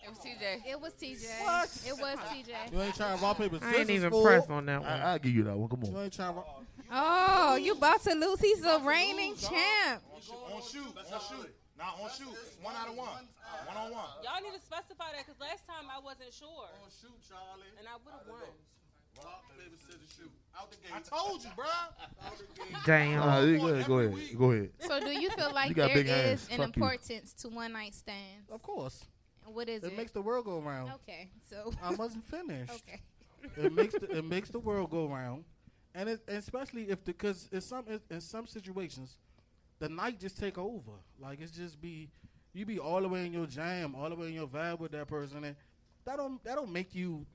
[0.03, 0.43] It was TJ.
[0.71, 1.43] It was TJ.
[1.43, 1.69] What?
[1.87, 2.73] It was TJ.
[2.73, 3.79] You ain't trying to rock paper I scissors.
[3.79, 4.23] ain't even fool.
[4.23, 4.89] pressed on that one.
[4.89, 5.69] I, I'll give you that one.
[5.69, 6.03] Come You on.
[6.03, 6.43] ain't trying to.
[6.91, 8.39] Oh, you about to lose?
[8.41, 10.01] He's a reigning champ.
[10.15, 11.53] On shoot, on shoot.
[11.77, 12.35] Nah, on shoot.
[12.61, 13.07] One out of one.
[13.67, 14.09] One on one.
[14.23, 16.67] Y'all need to specify that because last time I wasn't sure.
[16.83, 17.69] On shoot, Charlie.
[17.79, 18.51] And I would have won.
[19.23, 20.31] Rock, paper, scissors, shoot.
[20.57, 20.91] Out the gate.
[20.95, 22.85] I told you, bruh.
[22.85, 23.19] Damn.
[23.19, 23.85] Nah, uh, you go ahead.
[23.87, 24.37] Go ahead.
[24.37, 24.69] Go ahead.
[24.79, 26.43] So, do you feel like You got there big hands.
[26.43, 26.83] is an Fuck you.
[26.83, 28.49] importance to one night stands?
[28.51, 29.05] Of course.
[29.45, 29.93] What is it?
[29.93, 30.91] It makes the world go round.
[31.07, 32.71] Okay, so I wasn't finished.
[32.71, 33.01] Okay.
[33.57, 35.43] it makes the, it makes the world go round,
[35.95, 39.17] and it, especially if the because in some in some situations,
[39.79, 40.91] the night just take over.
[41.19, 42.11] Like it's just be
[42.53, 44.91] you be all the way in your jam, all the way in your vibe with
[44.91, 45.55] that person, and
[46.05, 47.25] that don't that don't make you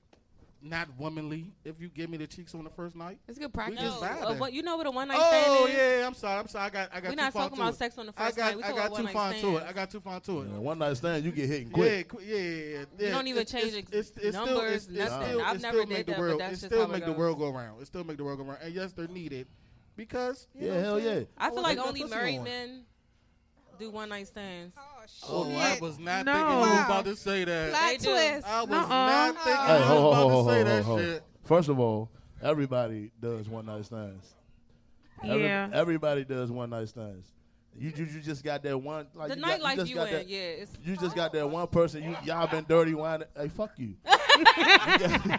[0.65, 3.19] not womanly if you give me the cheeks on the first night.
[3.27, 3.79] It's good We practice.
[3.81, 5.59] just No, uh, what- you know what a one night stand is.
[5.61, 5.73] Oh is?
[5.73, 6.39] yeah, I'm sorry.
[6.39, 6.65] I'm sorry.
[6.65, 7.77] I got I got We're too not talking about it.
[7.77, 8.57] sex on the I first got night.
[8.57, 9.63] We I got too one-night far to it.
[9.67, 10.47] I got too far to it.
[10.49, 12.07] Yeah, one night stand, you get hit Yeah, quick.
[12.09, 13.05] qu- yeah, yeah, yeah.
[13.05, 15.27] You don't even It's- change it's- the it's- it's still- numbers, it's- it's nothing.
[15.27, 16.79] still- I've it never still did make the that, but world- that's it just still
[16.87, 17.81] how it make the world go round.
[17.81, 18.59] It still make the world go round.
[18.63, 19.47] And yes, they're needed
[19.95, 21.23] because you Yeah, know hell yeah.
[21.37, 22.85] I feel like only married men
[23.77, 24.75] do one night stands.
[25.29, 26.33] Oh, I was not No.
[26.33, 27.69] thinking you was about to say that.
[27.71, 28.47] Plot twist.
[28.47, 28.87] I was Nuh-uh.
[28.87, 30.97] not thinking Hey, you ho, ho, was about to say ho, that ho.
[30.99, 31.23] shit.
[31.43, 32.09] First of all,
[32.41, 34.33] everybody does one night stands.
[35.23, 35.69] Every- Yeah.
[35.73, 37.27] everybody does one night stands.
[37.77, 40.07] You, you you just got that one like The you got, nightlife just you got
[40.07, 42.03] in, that, yeah, You just got that one person.
[42.03, 43.23] You y'all been dirty wine.
[43.37, 43.95] Hey, fuck you.
[44.37, 45.37] you, got, you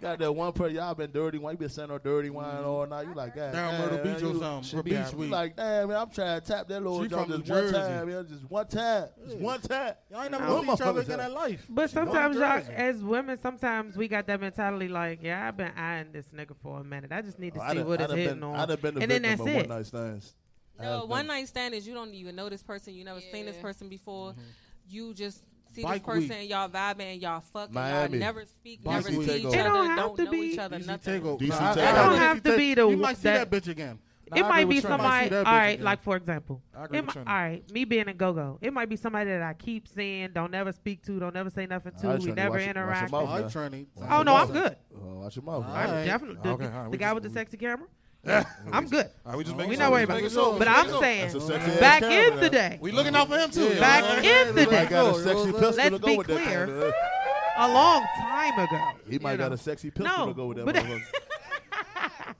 [0.00, 0.76] got that one person.
[0.76, 1.54] Y'all been dirty wine.
[1.54, 2.66] You been sending her dirty wine mm-hmm.
[2.66, 3.06] all night.
[3.06, 3.52] You like that?
[3.52, 4.78] Down Myrtle Beach or something.
[4.78, 5.16] For Beach happy.
[5.16, 5.30] Week.
[5.30, 5.96] like damn man.
[5.96, 7.74] I'm trying to tap that little She jump from just New one Jersey.
[7.74, 8.08] time.
[8.08, 8.26] Man.
[8.28, 9.08] Just one time.
[9.24, 9.94] Just one time.
[10.10, 11.66] Y'all ain't never One gonna see each other motherfucker again in life.
[11.68, 15.72] But She sometimes, y'all, as women, sometimes we got that mentality like, yeah, I've been
[15.76, 17.12] eyeing this nigga for a minute.
[17.12, 18.56] I just need to Oh, I see what I it's hitting been, on.
[18.56, 19.68] I done been the and then victim that's of it.
[19.68, 20.34] one night stands.
[20.80, 22.94] No, one night stand is you don't even know this person.
[22.94, 24.30] You never seen this person before.
[24.30, 24.40] Mm-hmm.
[24.88, 25.42] You just
[25.78, 26.38] see Bike this person week.
[26.40, 27.74] and y'all vibing and y'all fucking.
[27.74, 28.12] Miami.
[28.12, 29.28] Y'all never speak, Bike never week.
[29.28, 31.22] see each It other, don't have don't to know be each other, DC nothing.
[31.22, 31.38] takeover.
[31.40, 31.76] DC Nah, I- I takeover.
[31.76, 32.42] It agree don't with have you.
[32.52, 33.98] to be the You might see that- that bitch again.
[34.30, 34.88] Nah, it I might agree be with Trini.
[34.88, 35.28] I see somebody.
[35.30, 35.84] that All bitch right, again.
[35.86, 37.28] like for example, I agree it with mi- Trini.
[37.28, 40.50] all right, me being a go-go, it might be somebody that I keep seeing, don't
[40.50, 43.10] never speak to, don't never say nothing to, we never watch your- watch your interact.
[43.12, 44.18] mouth oh, All right, now.
[44.18, 44.76] Oh no, I'm good.
[44.94, 45.64] Oh, watch your mouth.
[45.66, 46.04] I'm right.
[46.04, 47.88] definitely the, Okay, all right, the we guy just- with the we- sexy camera.
[48.28, 48.44] Yeah.
[48.72, 49.06] I'm good.
[49.24, 49.92] All right, we just uh, We making not sure.
[49.92, 50.32] worried We about making it.
[50.32, 50.58] sure.
[50.58, 53.50] But I'm saying, That's a sexy back in the day, We looking out for him
[53.50, 53.70] too.
[53.80, 54.54] Back you know what I'm in saying?
[54.54, 54.90] the He might day.
[54.90, 56.88] got a sexy you know what pistol I'm Let's be clear.
[56.88, 56.92] Uh,
[57.60, 58.88] a long time ago.
[59.10, 61.00] He might you got a sexy pistol to go with that.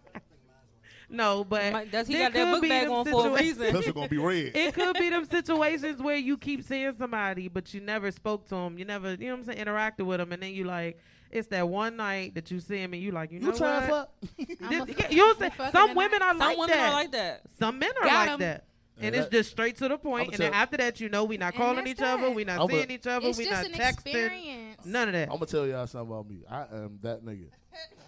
[1.10, 3.30] No, but Might- Does he got that could book be bag them on for a
[3.30, 3.70] situa- reason?
[3.72, 4.52] Pistol gonna be red.
[4.54, 8.54] It could be them situations where you keep seeing somebody, but you never spoke to
[8.54, 8.78] them.
[8.78, 11.00] You never, you know what I'm saying, interacted with them, and then you like,
[11.30, 13.88] it's that one night that you see him, and you like, you, You know trying
[13.90, 14.10] what?
[14.38, 14.48] fuck?
[14.48, 14.56] This-
[14.98, 15.50] yeah, you know what I'm saying?
[15.56, 16.88] fucking Some women are Some like women that.
[16.88, 17.42] are like that.
[17.58, 18.40] Some men are Got like 'em.
[18.40, 18.64] that.
[19.00, 20.22] And Yeah, it's just straight to the point.
[20.22, 22.22] I'ma And then after that, you know, we're not calling that's each other.
[22.22, 22.34] that.
[22.34, 23.26] We not I'ma- seeing each other.
[23.26, 23.92] We just not an texting.
[23.92, 24.84] experience.
[24.84, 25.28] None of that.
[25.28, 26.42] I'm gonna tell y'all something about me.
[26.50, 27.46] I am that nigga.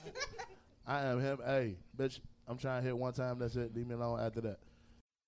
[0.86, 1.38] I am him.
[1.46, 2.18] Hey, bitch,
[2.48, 3.38] I'm trying to hit one time.
[3.38, 3.74] That's it.
[3.76, 4.58] Leave me alone after that.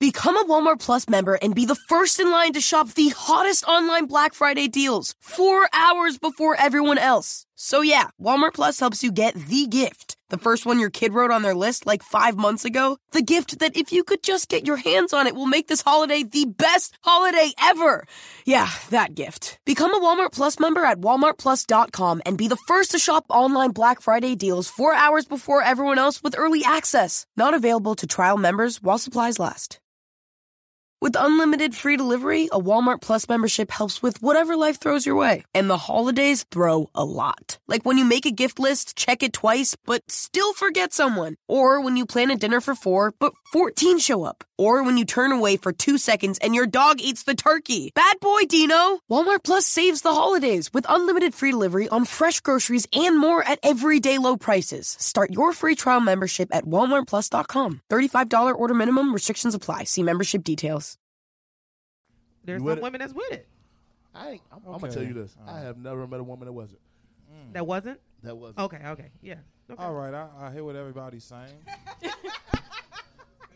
[0.03, 3.63] Become a Walmart Plus member and be the first in line to shop the hottest
[3.67, 7.47] online Black Friday deals four hours before everyone else.
[7.55, 10.17] So yeah, Walmart Plus helps you get the gift.
[10.29, 12.97] The first one your kid wrote on their list like five months ago.
[13.13, 15.83] The gift that if you could just get your hands on it will make this
[15.83, 18.05] holiday the best holiday ever.
[18.45, 19.61] Yeah, that gift.
[19.65, 24.01] Become a Walmart Plus member at walmartplus.com and be the first to shop online Black
[24.01, 27.25] Friday deals four hours before everyone else with early access.
[27.37, 29.79] Not available to trial members while supplies last.
[31.03, 35.43] With unlimited free delivery, a Walmart Plus membership helps with whatever life throws your way.
[35.53, 37.59] And the holidays throw a lot.
[37.67, 41.35] Like when you make a gift list, check it twice, but still forget someone.
[41.49, 44.45] Or when you plan a dinner for four, but 14 show up.
[44.63, 47.91] Or when you turn away for two seconds and your dog eats the turkey.
[47.97, 49.01] Bad boy, Dino!
[49.11, 53.59] Walmart Plus saves the holidays with unlimited free delivery on fresh groceries and more at
[53.65, 54.87] everyday low prices.
[55.01, 57.81] Start your free trial membership at walmartplus.com.
[57.91, 59.83] $35 order minimum, restrictions apply.
[59.83, 60.97] See membership details.
[62.45, 62.83] There's You some it?
[62.83, 63.49] women that's with it.
[64.15, 65.35] I ain't, I'm, I'm gonna tell you this.
[65.45, 66.79] All I have never met a woman that wasn't.
[67.33, 67.55] Mm.
[67.55, 67.99] That wasn't.
[68.23, 68.59] That wasn't.
[68.61, 68.79] Okay.
[68.87, 69.11] Okay.
[69.23, 69.39] Yeah.
[69.71, 69.83] Okay.
[69.83, 71.55] All right, I, I hear what everybody's saying.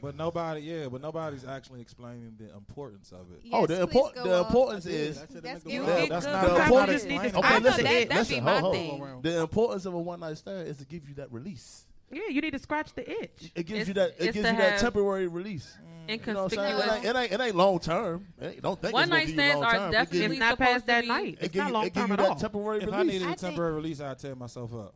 [0.03, 3.43] but nobody, yeah, but nobody's actually explaining the importance of it.
[3.53, 4.47] oh, the, Yes, import, please go the off.
[4.47, 5.87] importance is that's it, That's the good.
[6.11, 6.57] that's not good.
[6.57, 8.09] that's Sometimes not you just need to explaining Okay, listen, the that- itch.
[8.09, 9.23] that'd listen, my hold, hold.
[9.23, 11.85] The importance of a one night stand is to give you that release.
[12.11, 13.51] Yeah, you need to scratch the itch.
[13.57, 14.11] It gives It's- you that.
[14.19, 15.77] It gives you that temporary release.
[16.09, 16.27] Mm.
[16.27, 16.79] You know what I'm saying?
[16.79, 18.29] It ain't, it ain't, it ain't long term.
[18.41, 19.91] It ain't- Don't think One it's gonna night stands long are term.
[19.91, 21.27] Definitely It's not supposed past to that be- night.
[21.27, 22.35] It It's give not long term you at that all.
[22.37, 24.95] temporary If I needed I a think- temporary release, I'd tear myself up.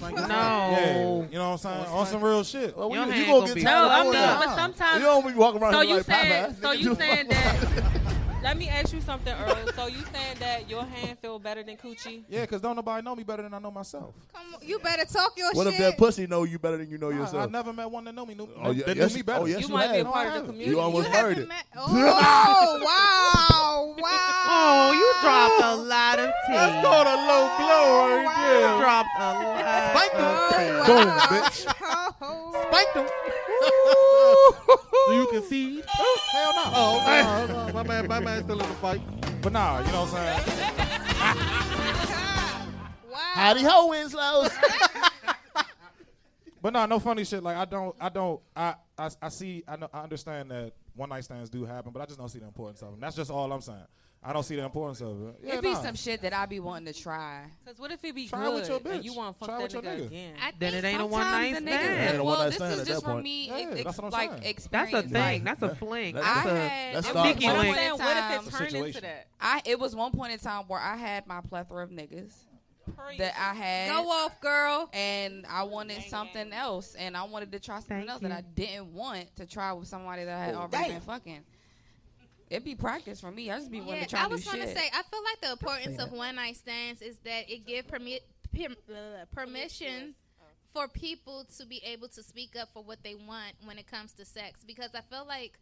[0.00, 0.26] Like No.
[0.28, 1.86] Yeah, you know what I'm saying?
[1.86, 2.76] On some real shit.
[2.76, 4.22] Well, you, hand you gonna gonna get be tired No, I'm doing good.
[4.22, 4.44] that.
[4.46, 6.60] But sometimes, You don't be walking around so you like saying, Popeye.
[6.62, 7.65] so you do- saying that,
[8.46, 9.72] let me ask you something, Earl.
[9.74, 12.22] so you saying that your hand feel better than coochie?
[12.28, 14.14] Yeah, because don't nobody know me better than I know myself.
[14.32, 15.74] Come on, you better talk your what shit.
[15.74, 17.42] What if that pussy know you better than you know nah, yourself?
[17.42, 18.34] I never met one that know me.
[18.36, 19.42] Knew, oh, yeah, that yes, knew me better.
[19.42, 19.94] Oh, yes, you, you might have.
[19.94, 20.70] be a part no, of the community.
[20.70, 21.48] You almost you heard it.
[21.74, 24.46] Oh, wow, wow.
[24.48, 26.52] Oh, you dropped a lot of tea.
[26.52, 28.46] That's called a low blow right oh, wow.
[28.46, 28.78] there.
[28.78, 29.90] Dropped a lot.
[29.90, 30.22] Spike them.
[30.22, 30.86] Oh, wow.
[30.86, 31.66] Boom, bitch.
[32.22, 32.66] Oh.
[32.70, 34.06] Spike them.
[35.06, 35.84] Do you concede?
[35.98, 36.62] Oh, hell no.
[36.66, 39.00] Oh, oh no, no, my man, my man still in the fight.
[39.42, 40.68] But nah, you know what I'm saying?
[43.10, 43.18] wow.
[43.34, 44.50] Howdy ho, Winslows.
[46.62, 47.42] but nah, no funny shit.
[47.42, 51.10] Like I don't, I don't, I, I, I see, I, know, I understand that one
[51.10, 53.00] night stands do happen, but I just don't see the importance of them.
[53.00, 53.78] That's just all I'm saying.
[54.28, 55.36] I don't see the importance of it.
[55.44, 55.82] Yeah, it be nah.
[55.82, 57.44] some shit that I be wanting to try.
[57.64, 58.94] Cause what if it be Try good with your bitch.
[58.96, 60.06] and you want to fuck Try that with nigga, your nigga.
[60.06, 60.34] again?
[60.58, 62.00] Then it ain't a one sometimes night the niggas- stand.
[62.00, 63.22] It ain't a one Well, night this stand is at just that point.
[63.24, 63.46] me.
[63.46, 64.92] Yeah, ex- that's what I'm like experience.
[64.92, 65.44] That's a thing.
[65.44, 66.16] That's a fling.
[66.16, 68.86] I That's had that's it one What I'm point in saying, what if it turned
[68.86, 69.26] into that?
[69.40, 72.32] I it was one point in time where I had my plethora of niggas
[73.18, 73.88] that I had.
[73.90, 74.90] Go off, girl.
[74.92, 78.92] And I wanted something else, and I wanted to try something else that I didn't
[78.92, 81.44] want to try with somebody that I had oh, already been fucking
[82.50, 83.50] it be practice for me.
[83.50, 85.52] I just be wanting to try I was going to say, I feel like the
[85.52, 88.22] importance of one night stands is that it give permit
[88.54, 90.44] per, uh, permission oh.
[90.72, 94.12] for people to be able to speak up for what they want when it comes
[94.14, 95.58] to sex because I feel like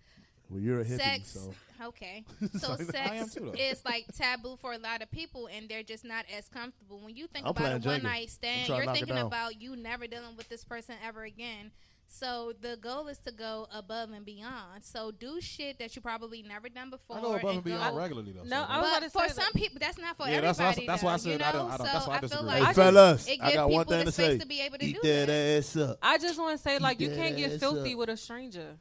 [0.51, 1.55] well, you're a hippie, sex, so
[1.87, 2.23] okay.
[2.59, 6.49] so sex is like taboo for a lot of people, and they're just not as
[6.49, 7.01] comfortable.
[7.03, 10.37] When you think I'm about a one night stand, you're thinking about you never dealing
[10.37, 11.71] with this person ever again.
[12.19, 14.85] So the goal is to go above and beyond.
[14.85, 17.19] So do shit that you probably never done before.
[17.19, 18.45] I go above and, and beyond regularly though.
[18.45, 18.67] No, so.
[18.69, 20.87] I but for some people, that's not for yeah, everybody.
[20.87, 21.45] That's, that's, why I said you know?
[21.45, 21.71] I don't.
[21.71, 22.47] I don't so that's why I, I disagree.
[22.47, 24.39] Like hey, fellas, it I got one thing to say.
[24.39, 25.99] To be able to Eat do that, that ass up.
[26.01, 27.99] I just want to say, like, Eat you can't get filthy up.
[27.99, 28.77] with a stranger.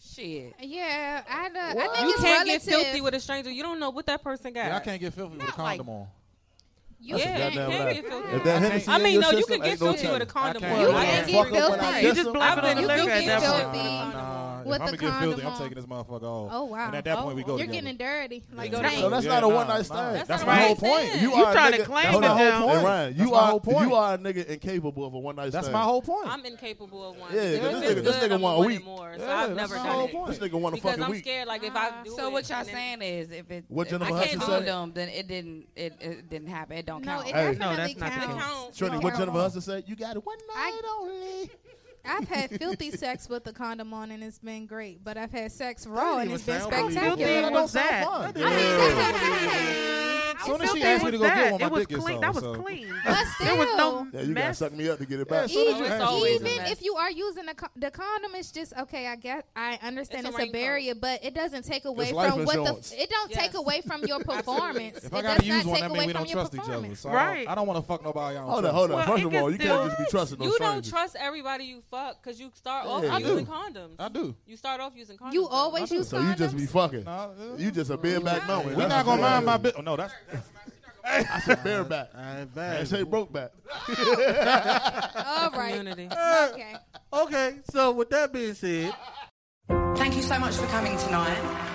[0.00, 0.54] Shit.
[0.60, 2.46] Yeah, I, uh, I think you can't relative.
[2.46, 3.50] get filthy with a stranger.
[3.50, 4.66] You don't know what that person got.
[4.66, 6.06] Yeah, I can't get filthy Not with a condom like, on.
[7.00, 7.92] You That's yeah, a goddamn lie.
[7.94, 8.36] Get filthy.
[8.36, 10.62] If that Hennessy I mean, no, you can get filthy with a condom.
[10.62, 12.06] You can get filthy.
[12.06, 14.37] You just blocking on the liquor at that point
[14.72, 16.50] if I'm a good filthy, I'm taking this motherfucker off.
[16.52, 16.86] Oh wow.
[16.86, 17.56] And at that oh, point, we go.
[17.56, 17.82] You're together.
[17.82, 18.44] getting dirty.
[18.52, 18.90] Like yeah.
[19.00, 20.26] So that's yeah, not a one night stand.
[20.26, 21.20] That's, my whole point.
[21.20, 23.06] You, are trying to claim it now.
[23.08, 25.64] You are you are a nigga incapable of a one night stand.
[25.64, 26.28] That's my whole point.
[26.28, 27.34] I'm incapable of one.
[27.34, 28.84] Yeah, this nigga want a week.
[28.84, 30.26] So I've never done it.
[30.26, 31.08] This nigga want a fucking week.
[31.08, 31.48] Because I'm scared.
[31.48, 32.10] Like if I uh, do.
[32.10, 36.28] So what y'all saying is if it what Jennifer Hudson said then it didn't it
[36.28, 36.76] didn't happen.
[36.76, 37.26] It don't count.
[37.32, 37.94] No, it not counts.
[37.94, 38.76] case.
[38.76, 41.50] Trinity, what Jennifer Hudson said, you got one night only.
[42.08, 45.52] I've had filthy sex with the condom on and it's been great, but I've had
[45.52, 47.00] sex raw and it's been spectacular.
[47.00, 47.24] Filthy
[47.72, 48.06] that?
[48.06, 49.97] I mean, that's I had
[50.48, 51.34] soon as she asked me to go that.
[51.36, 52.20] get one, it my was dick clean.
[52.20, 52.54] That was so.
[52.54, 52.94] clean.
[53.04, 55.52] But still, there was no yeah, you gotta suck me up to get it back.
[55.52, 59.06] Yeah, even, even if you are using the, co- the condom, it's just okay.
[59.06, 62.12] I guess I understand it's, it's a, a barrier, but it doesn't take away it's
[62.12, 63.00] from what the.
[63.00, 63.40] It don't yes.
[63.40, 65.04] take away from your performance.
[65.04, 66.94] if I gotta use one, that means we don't trust each other.
[66.94, 67.48] So right.
[67.48, 68.36] I don't want to fuck nobody.
[68.38, 69.06] Hold on, hold on.
[69.06, 70.42] First of all, you can't just be trusting.
[70.42, 73.96] You don't trust everybody you fuck because you start off using condoms.
[73.98, 74.34] I do.
[74.46, 75.32] You start off using condoms.
[75.32, 76.10] You always use condoms.
[76.10, 77.06] So you just be fucking.
[77.58, 78.76] You just a big back mountain.
[78.76, 79.82] We're not gonna mind my bitch.
[79.82, 80.12] No, that's.
[81.04, 82.10] I said bareback.
[82.14, 82.80] I ain't bad.
[82.80, 83.50] I say broke back.
[85.26, 85.76] All right.
[85.76, 86.06] Community.
[86.06, 86.74] Okay.
[87.12, 87.56] Okay.
[87.70, 88.94] So with that being said,
[89.96, 91.67] thank you so much for coming tonight.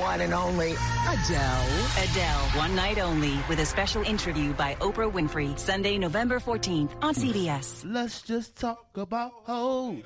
[0.00, 1.66] one and only Adele.
[1.98, 7.14] Adele, one night only, with a special interview by Oprah Winfrey, Sunday, November 14th on
[7.14, 7.84] CBS.
[7.86, 10.04] Let's just talk about hoes.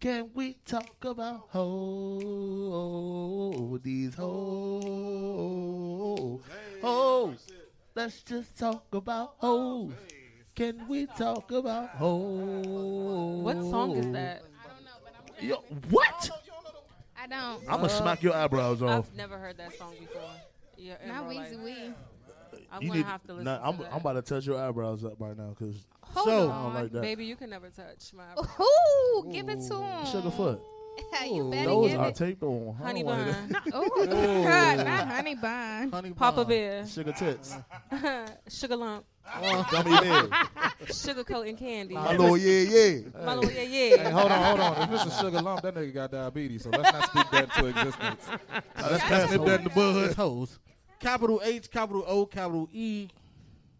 [0.00, 2.20] Can we talk about hoes?
[3.82, 4.30] These hoes.
[6.80, 7.46] Hoes.
[7.94, 9.92] Let's just talk about hoes.
[10.54, 13.42] Can we talk about hoes?
[13.42, 14.42] What song is that?
[14.42, 15.56] I don't know, but I'm Yo,
[15.90, 16.30] what?
[17.32, 17.60] I don't.
[17.62, 19.06] I'm gonna uh, smack your eyebrows off.
[19.08, 20.22] I've never heard that song before.
[20.76, 21.28] Yeah, Not.
[21.28, 21.92] Weezy Wee.
[22.72, 23.44] I'm You gonna need- have to listen.
[23.44, 23.92] nah, I'm, that.
[23.92, 26.64] I'm about to touch your eyebrows up right now because Hold so I on.
[26.64, 27.02] don't like that.
[27.02, 30.06] Baby, you can never touch my Ooh, give it to him.
[30.06, 30.60] Sugarfoot.
[31.30, 32.74] you better Those are taped on.
[32.76, 33.62] Honey don't bun.
[33.74, 35.90] Ooh, God, not honey bun.
[35.90, 36.48] Honey Papa Bomb.
[36.48, 37.54] Bear, Sugar tits.
[38.48, 39.04] sugar lump.
[40.92, 41.94] sugar coat and candy.
[41.94, 43.24] My little yeah yeah.
[43.24, 44.02] My little yeah yeah.
[44.04, 44.82] Hey, hold on, hold on.
[44.82, 46.62] If it's a sugar lump, that nigga got diabetes.
[46.62, 48.28] So let's not speak that into existence.
[48.76, 50.14] Let's not nip that the bud.
[50.14, 50.58] Hoes.
[51.00, 53.08] Capital H, capital O, capital E,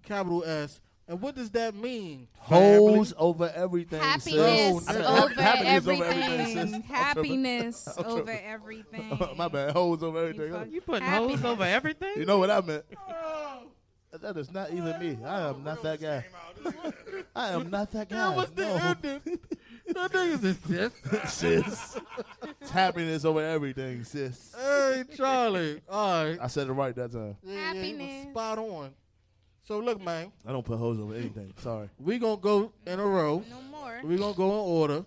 [0.03, 0.81] capital S.
[1.09, 2.27] And what does that mean?
[2.37, 4.01] Hoes over everything.
[4.01, 4.97] Happiness sis.
[4.97, 6.83] over everything.
[6.83, 9.19] Happiness over everything.
[9.37, 9.71] My bad.
[9.71, 10.53] Hoes over everything.
[10.53, 12.15] You, you putting hoes over everything?
[12.17, 12.85] You know what I meant.
[13.09, 13.63] Oh.
[14.23, 15.19] That is not even me.
[15.25, 16.25] I am not that guy.
[17.37, 18.17] I am not that guy.
[18.17, 18.77] That was the no.
[18.77, 19.39] ending.
[19.89, 21.33] That nigga's a sis.
[21.33, 22.01] sis.
[22.61, 24.53] It's happiness over everything, sis.
[24.59, 25.81] Hey, Charlie.
[25.89, 26.39] All right.
[26.43, 27.37] I said it right that time.
[27.45, 28.91] Yeah, yeah, he spot on.
[29.63, 31.53] So look, man, I don't put hoes over anything.
[31.59, 31.89] Sorry.
[31.99, 33.45] we gonna go in a row.
[33.49, 34.01] No more.
[34.03, 35.05] We gonna go in order.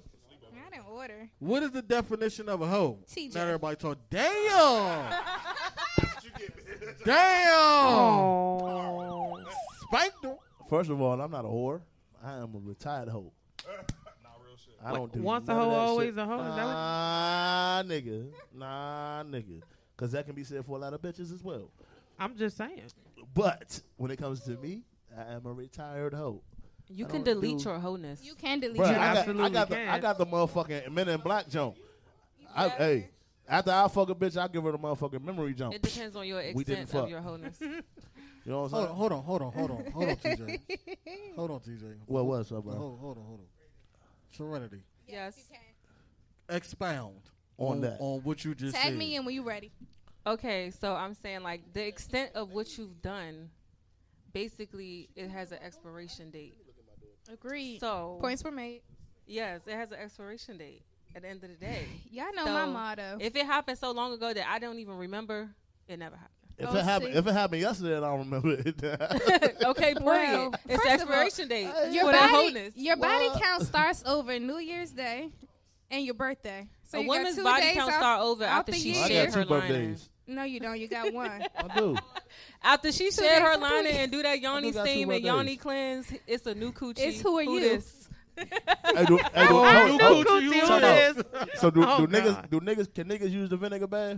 [0.66, 1.30] I didn't order.
[1.40, 3.00] What is the definition of a hoe?
[3.14, 3.36] TJ.
[3.36, 3.98] Not everybody talk.
[4.10, 5.14] Damn.
[7.06, 9.46] Damn.
[9.88, 10.36] Spanked him.
[10.70, 11.82] First of all, I'm not a whore.
[12.24, 13.32] I am a retired hoe.
[13.66, 14.76] Not real shit.
[14.84, 16.18] I don't do Once a none of hoe, that always shit.
[16.20, 16.40] a hoe?
[16.40, 18.32] Is that what- Nah, nigga.
[18.54, 19.62] Nah, nigga.
[19.96, 21.70] Because that can be said for a lot of bitches as well.
[22.20, 22.84] I'm just saying.
[23.34, 24.84] But when it comes to me,
[25.18, 26.42] I am a retired hoe.
[26.92, 28.24] You I can don't delete do- your wholeness.
[28.24, 29.90] You can delete Bruh, your I got, I absolutely got, the, can.
[29.90, 31.76] I got the motherfucking Men in Black jump.
[32.56, 33.10] I, hey,
[33.50, 35.74] after I fuck a bitch, I give her the motherfucking memory jump.
[35.76, 37.04] It depends on your We didn't extent fuck.
[37.06, 37.60] of your wholeness.
[38.46, 38.90] You know what I'm Hold saying?
[38.90, 40.60] on, hold on, hold on, hold on, hold on, TJ.
[41.36, 41.96] Hold on, TJ.
[42.06, 42.74] What was up, bro?
[42.74, 43.46] Hold, hold on, hold on.
[44.32, 44.80] Serenity.
[45.08, 45.36] yes.
[46.48, 47.20] Expound
[47.58, 47.98] On that.
[48.00, 48.82] on what you just said.
[48.82, 48.98] Tag said.
[48.98, 49.72] me in when you ready.
[50.26, 53.50] Okay, so I'm saying like the extent of what you've done,
[54.34, 56.56] basically it has an expiration date.
[57.32, 57.80] Agreed.
[57.82, 58.82] So Points were made.
[59.28, 60.82] Yes, it has an expiration date
[61.16, 61.86] at the end of the day.
[62.12, 63.18] Y'all know my motto.
[63.20, 65.50] If it happened so long ago that I don't even remember,
[65.88, 66.36] it never happened.
[66.58, 67.20] If Oh, it happened, see.
[67.20, 68.84] if it happened yesterday, I don't remember it.
[69.64, 70.04] okay, period.
[70.04, 72.74] Well, it's first of all, expiration date uh, Your body, wholeness.
[72.76, 75.30] your body count starts over New Year's Day
[75.90, 76.68] and your birthday.
[76.84, 79.08] So A you got woman's two body days count starts over after she year.
[79.08, 79.98] Shared her two lining.
[80.28, 80.80] No, you don't.
[80.80, 81.44] You got one.
[81.58, 81.96] I do.
[82.62, 84.92] After she Two shared her out the lining and do that yoni do got two
[84.92, 87.00] steam and yoni cleanse, it's a new coochie.
[87.00, 87.60] It's who are you?
[87.62, 87.99] this?
[88.96, 91.50] Hey, do, hey, do, Oh, hold- new hold- coochie, who time it out.
[91.58, 92.50] So do, Oh, do niggas God.
[92.50, 94.18] do niggas can niggas use the vinegar bath?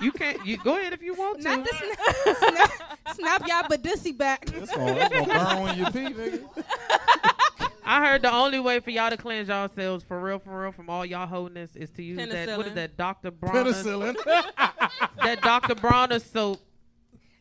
[0.00, 0.44] You can't.
[0.46, 1.44] You go ahead if you want to.
[1.44, 4.44] Not the snap, snap, snap y'all badussy back.
[4.54, 6.64] It's gonna, it's gonna burn when you pee, nigga.
[7.84, 10.90] I heard the only way for y'all to cleanse yourselves for real, for real, from
[10.90, 12.56] all y'all wholeness is to use that.
[12.56, 13.30] What is that, Dr.
[13.30, 13.82] Bronner's?
[13.82, 14.14] Penicillin.
[15.22, 15.74] that Dr.
[15.74, 16.60] Bronner's soap.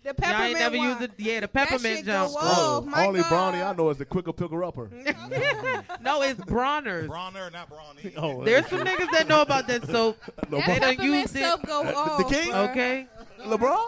[0.08, 0.88] The Y'all ain't never one.
[0.89, 1.12] used it.
[1.18, 2.32] Yeah, the peppermint pepperment jump.
[2.34, 2.39] whoa.
[2.41, 3.30] Oh, my only God.
[3.30, 4.89] brownie I know is the quicker picker upper.
[6.01, 7.08] no, it's Bronner's.
[7.08, 8.14] Bronner, not Brawny.
[8.18, 10.18] oh, There's some niggas that know about that soap.
[10.49, 11.43] no, That They done pepperment used it.
[11.43, 11.84] soap go
[12.20, 12.51] The king?
[12.51, 12.70] bruh.
[12.72, 13.08] Okay.
[13.45, 13.86] LeBron,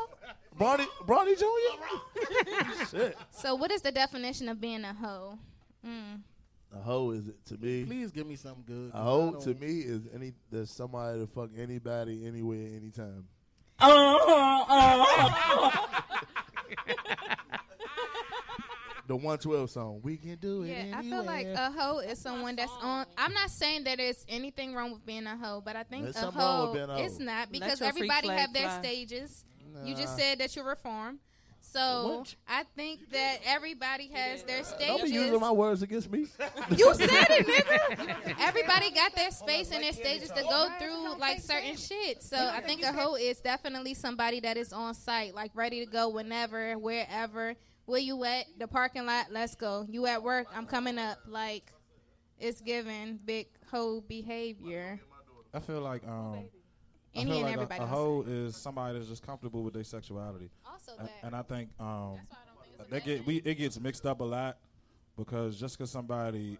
[0.59, 2.95] Bronny, Bronny Jr.
[2.97, 3.17] Shit.
[3.32, 5.39] So, what is the definition of being a hoe?
[5.88, 6.22] Mm.
[6.76, 7.84] A hoe is it to me?
[7.86, 8.91] Please give me something good.
[8.93, 13.26] A hoe to me is any there's somebody to fuck anybody, anywhere, anytime.
[19.07, 20.01] The 112 song.
[20.03, 20.67] We can do it.
[20.69, 21.67] Yeah, I feel like anywhere.
[21.67, 23.07] a hoe is someone that's on.
[23.17, 26.15] I'm not saying that there's anything wrong with being a hoe, but I think There's
[26.15, 27.05] a something wrong with hoe being a hoe.
[27.05, 28.80] it's not because everybody have their fly.
[28.82, 29.45] stages.
[29.84, 31.17] You just said that you're reformed.
[31.72, 32.36] So What?
[32.47, 35.03] I think that everybody has their Don't stages.
[35.03, 36.26] be using my words against me.
[36.76, 38.36] You said it, nigga.
[38.39, 42.24] Everybody got their space and their stages to go through like certain shit.
[42.24, 45.91] So I think a hoe is definitely somebody that is on site, like ready to
[45.91, 47.55] go whenever, wherever.
[47.86, 48.45] Where you at?
[48.57, 49.28] The parking lot.
[49.32, 49.86] Let's go.
[49.89, 50.47] You at work?
[50.55, 51.20] I'm coming up.
[51.28, 51.72] Like
[52.39, 54.99] it's given big hoe behavior.
[55.53, 56.59] I feel like um, I
[57.16, 59.84] Any feel and like everybody a, a hoe is somebody that's just comfortable with their
[59.84, 60.49] sexuality.
[60.70, 61.14] Also and, that.
[61.24, 62.18] and I think um,
[62.89, 64.57] they get we it gets mixed up a lot
[65.18, 66.57] because just because somebody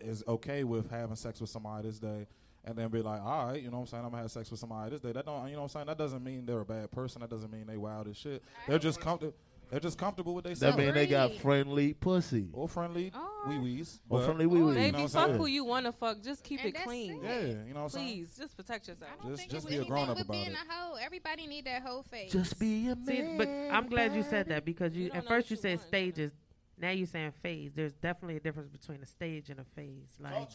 [0.00, 2.26] is okay with having sex with somebody this day
[2.64, 4.50] and then be like, all right, you know what I'm saying, I'm gonna have sex
[4.50, 5.12] with somebody this day.
[5.12, 7.20] That don't, you know what I'm saying, that doesn't mean they're a bad person.
[7.20, 8.42] That doesn't mean they wild as shit.
[8.68, 9.34] They're just comfortable.
[9.72, 12.50] They're just comfortable with their That mean they got friendly pussy.
[12.52, 13.44] or friendly oh.
[13.48, 14.00] wee wees.
[14.10, 14.74] Or friendly wee wee.
[14.74, 16.20] Baby, fuck who you want to fuck.
[16.22, 17.24] Just keep And it clean.
[17.24, 17.24] it.
[17.24, 18.06] Yeah, you know what I'm saying.
[18.08, 19.10] Please, just protect yourself.
[19.26, 20.52] Just, just It's be a anything grown up about being it.
[20.52, 20.96] a hoe.
[21.00, 22.30] Everybody need that hoe face.
[22.30, 23.38] Just be a See, man.
[23.38, 25.88] but I'm glad you said that because you, You at first you you said want.
[25.88, 26.32] stages.
[26.78, 27.72] Now you're saying phase.
[27.74, 30.16] There's definitely a difference between a stage and a phase.
[30.20, 30.50] Like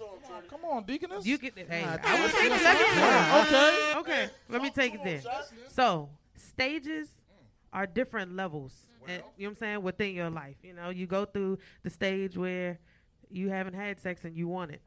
[0.47, 1.26] Come on, Deaconess.
[1.26, 2.49] you get, hey, Nah, I will that's- take it.
[2.49, 3.43] that's- Let me, yeah.
[3.95, 4.34] okay, okay.
[4.49, 5.22] Let me take it there.
[5.70, 7.09] So stages
[7.78, 8.73] are different levels.
[9.07, 10.55] and, you know what I'm saying within your life.
[10.63, 12.80] You know, you go through the stage where
[13.30, 14.82] you haven't had sex and you want it,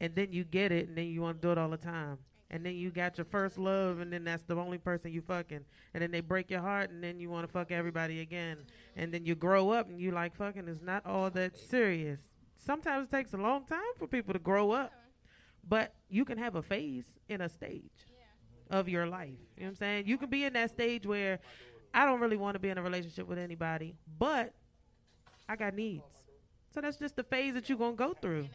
[0.00, 2.18] and then you get it, and then you want to do it all the time.
[2.50, 5.64] And then you got your first love, and then that's the only person you fucking.
[5.94, 8.58] And then they break your heart, and then you want to fuck everybody again.
[8.96, 12.20] And then you grow up, and you like fucking is not all that serious.
[12.56, 14.92] Sometimes it takes a long time for people to grow up,
[15.66, 18.10] but you can have a phase in a stage
[18.68, 19.38] of your life.
[19.56, 20.06] You know what I'm saying?
[20.06, 21.38] You can be in that stage where
[21.92, 24.52] I don't really want to be in a relationship with anybody, but
[25.48, 26.04] I got needs.
[26.72, 28.48] So that's just the phase that you're gonna go through.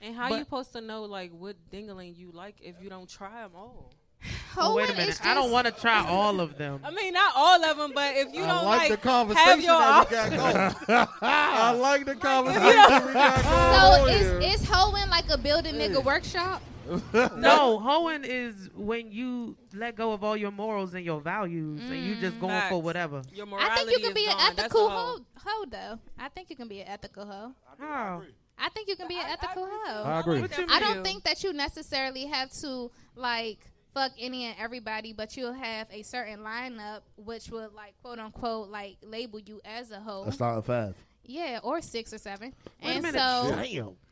[0.00, 3.08] And how But- you supposed to know like what dingling you like if you don't
[3.08, 3.90] try them all?
[4.54, 5.08] Oh, wait a minute.
[5.08, 6.80] is I don't want to try all of them.
[6.84, 9.26] I mean, not all of them, but if you I don't like like, the have
[9.26, 11.08] conversation your that we got going.
[11.22, 12.66] I like the conversation
[13.06, 13.42] we got
[14.04, 16.60] So going is hoeing like a building nigga workshop?
[17.36, 22.04] no, hoeing is when you let go of all your morals and your values, and
[22.04, 23.22] you just mm, going for whatever.
[23.32, 24.38] Your I think you can be an gone.
[24.38, 24.96] That's ethical hoe.
[24.96, 25.98] hoe, hoe though.
[26.18, 27.52] I think you can be an ethical hoe.
[27.78, 28.22] How?
[28.58, 30.02] I think you can be an ethical hoe.
[30.04, 30.44] I agree.
[30.68, 33.58] I don't think that you necessarily have to like
[33.94, 38.68] fuck any and everybody, but you'll have a certain lineup which would like quote unquote
[38.68, 40.24] like label you as a hoe.
[40.24, 40.96] That's not a five.
[41.24, 42.52] Yeah, or six or seven.
[42.82, 43.20] Wait a and minute.
[43.20, 43.62] so Damn.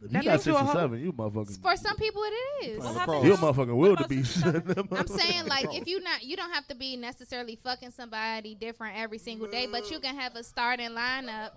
[0.03, 1.61] If you got six or seven, you motherfucking.
[1.61, 2.79] for some people it is.
[2.79, 3.25] Playing lacrosse.
[3.25, 4.45] You a motherfucking wildebeest.
[4.93, 8.97] I'm saying like if you not you don't have to be necessarily fucking somebody different
[8.97, 11.51] every single day, but you can have a starting lineup,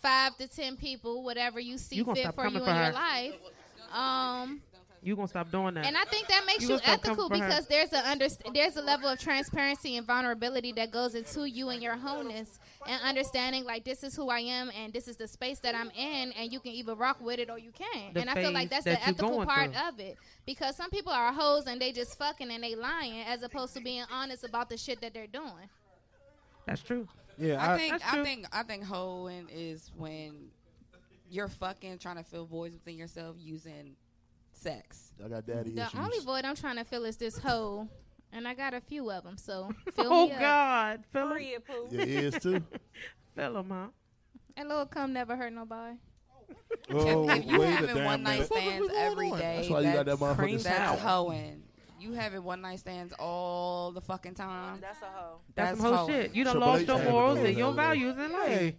[0.00, 2.74] five to ten people, whatever you see You gonna fit stop for you coming in
[2.74, 3.34] for your life.
[3.92, 4.60] Um,
[5.02, 5.84] You gonna stop doing that?
[5.86, 7.48] and I think that makes You you, gonna stop coming ethical for her.
[7.48, 11.68] because there's a under, there's a level of transparency and vulnerability that goes into you
[11.68, 15.28] and your wholeness and understanding like this is who I am and this is the
[15.28, 18.14] space that I'm in and you can either rock with it or you can't.
[18.14, 19.88] The and I feel like that's the that you ethical part through.
[19.88, 20.16] of it
[20.46, 23.80] because some people are hoes and they just fucking and they lying as opposed to
[23.80, 25.68] being honest about the shit that they're doing.
[26.66, 27.08] That's true.
[27.38, 30.50] Yeah, I I, think I think I think hoeing is when
[31.28, 33.96] you're fucking trying to fill voids within yourself using
[34.52, 35.12] sex.
[35.24, 35.74] I got daddy issues.
[35.74, 36.00] The issues.
[36.00, 37.88] only void I'm trying to fill is this hoe.
[38.36, 40.40] And I got a few of them, so fill oh me up.
[40.40, 41.88] God, fill him, Period, poo.
[41.90, 42.62] Your ears too.
[43.36, 43.86] fill him, huh?
[44.56, 45.96] And little cum never hurt nobody.
[46.92, 48.46] oh, if you wait a having damn one night minute.
[48.52, 50.64] stands every day, That's why you got that motherfucking sound.
[50.64, 51.62] That's hoeing.
[52.00, 54.78] You having one night stands all the fucking time.
[54.80, 55.36] That's a hoe.
[55.54, 56.34] That's, That's some whole shit.
[56.34, 58.00] You done Triple lost H your morals and your the other day.
[58.00, 58.48] values in life.
[58.48, 58.76] Hey,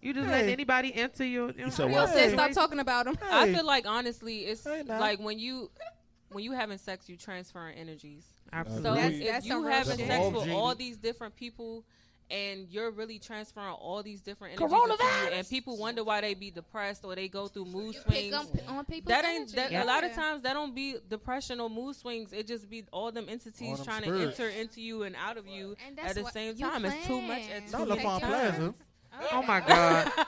[0.00, 0.32] You just Hey.
[0.32, 1.50] letting anybody enter your.
[1.52, 2.08] your said your what?
[2.10, 2.32] Said space.
[2.34, 3.18] stop talking about them.
[3.22, 5.70] I feel like honestly, it's Hey, like when you
[6.32, 8.24] when you having sex, you transferring energies.
[8.52, 8.82] Absolutely.
[8.88, 10.06] So That's- if that's you some having shit.
[10.06, 10.54] sex with Genie.
[10.56, 11.84] all these different people,
[12.30, 14.70] and you're really transferring all these different energies
[15.00, 18.46] you, and people wonder why they be depressed or they go through mood You swings.
[18.52, 19.72] pick on, on people's That ain't that.
[19.72, 19.82] Yeah.
[19.82, 22.34] A lot of times that don't be depression or mood swings.
[22.34, 24.36] It just be all them entities All them trying spirits.
[24.36, 26.84] to enter into you and out of you at the same you time.
[26.84, 27.62] It's too much plan.
[27.62, 28.56] at Not too La many Font times.
[28.58, 28.74] Plaza.
[29.32, 30.12] Oh my God.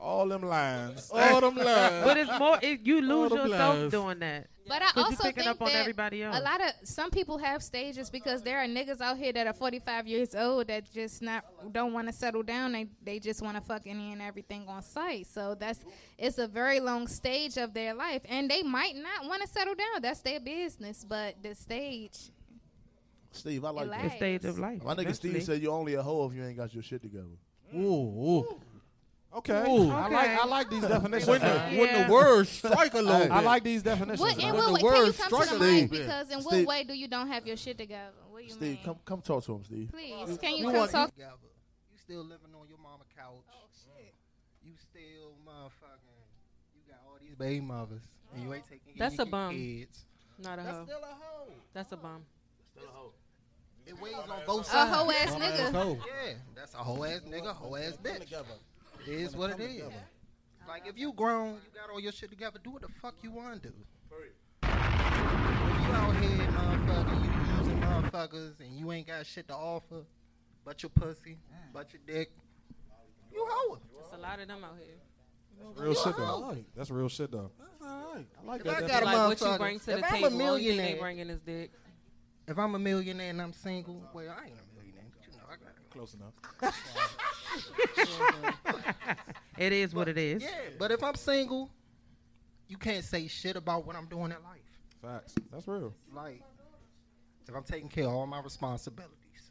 [0.00, 1.10] All them lines.
[1.14, 2.04] All them lines.
[2.04, 2.58] but it's more.
[2.62, 3.90] It, you lose yourself lies.
[3.90, 4.46] doing that.
[4.66, 6.36] But I 'Cause you also picking think up on that everybody else.
[6.38, 9.52] a lot of some people have stages because there are niggas out here that are
[9.52, 12.72] 45 years old that just not don't want to settle down.
[12.72, 15.26] They they just want to fuck any and everything on site.
[15.26, 15.80] So that's
[16.18, 19.74] it's a very long stage of their life, and they might not want to settle
[19.74, 20.02] down.
[20.02, 21.04] That's their business.
[21.06, 22.30] But the stage,
[23.32, 24.02] Steve, I like that.
[24.02, 24.82] The stage of life.
[24.84, 25.30] My nigga eventually.
[25.32, 27.26] Steve said you're only a hoe if you ain't got your shit together.
[27.74, 28.60] Ooh, ooh.
[29.32, 29.64] Okay.
[29.70, 29.90] Ooh.
[29.90, 31.28] I like I like these definitions.
[31.28, 31.76] When the, man.
[31.76, 32.06] when Yeah.
[32.06, 33.30] the words strike a little bit.
[33.30, 34.20] I like these definitions.
[34.20, 34.54] what in man.
[34.54, 35.90] what the way can you words come to the strike a mic?
[35.90, 36.66] Because in what Steve.
[36.66, 38.10] way do you don't have your shit together?
[38.30, 38.78] What do you Steve, mean?
[38.84, 39.88] come come talk to him, Steve.
[39.92, 41.10] Please, can you We come want- talk?
[41.14, 41.36] together.
[41.92, 43.44] You still living on your mama couch.
[43.52, 44.66] Oh, mm.
[44.66, 46.26] You still motherfucking.
[46.74, 48.02] You got all these baby mothers,
[48.34, 48.68] and you ain't oh.
[48.68, 49.54] taking care That's of a bum.
[49.54, 50.04] kids.
[50.42, 50.66] Not a hoe.
[50.66, 50.84] That's hoe.
[50.84, 51.52] still a hoe.
[51.72, 52.24] That's a bum.
[53.86, 54.94] It weighs on both A sides.
[54.96, 55.98] hoe ass nigga.
[56.06, 58.32] Yeah, that's a hoe ass nigga, hoe ass bitch.
[59.06, 59.82] It is what it is.
[60.68, 62.58] Like if you grown, you got all your shit together.
[62.62, 63.74] Do what the fuck you want to do.
[64.62, 64.68] If you
[65.94, 70.04] out here, motherfucker, you using motherfuckers, and you ain't got shit to offer,
[70.64, 71.38] but your pussy,
[71.72, 72.30] but your dick,
[73.32, 73.80] you hoe it.
[73.92, 74.94] There's a lot of them out here.
[75.62, 76.56] That's Real shit though.
[76.76, 77.50] That's real shit though.
[77.82, 78.76] I like If that.
[78.76, 78.88] I definition.
[78.88, 80.26] got a Like what you motherfucker- bring to if the I'm a table.
[80.26, 81.70] Only thing they millionaire- bringing is dick.
[82.48, 85.44] If I'm a millionaire and I'm single, well, I ain't a millionaire, but you know,
[85.48, 86.34] I got Close enough.
[89.58, 90.42] It is what it is.
[90.42, 90.48] Yeah,
[90.78, 91.70] but if I'm single,
[92.66, 94.62] you can't say shit about what I'm doing in life.
[95.02, 95.34] Facts.
[95.52, 95.92] That's real.
[96.14, 96.42] Like,
[97.46, 99.50] if I'm taking care of all my responsibilities,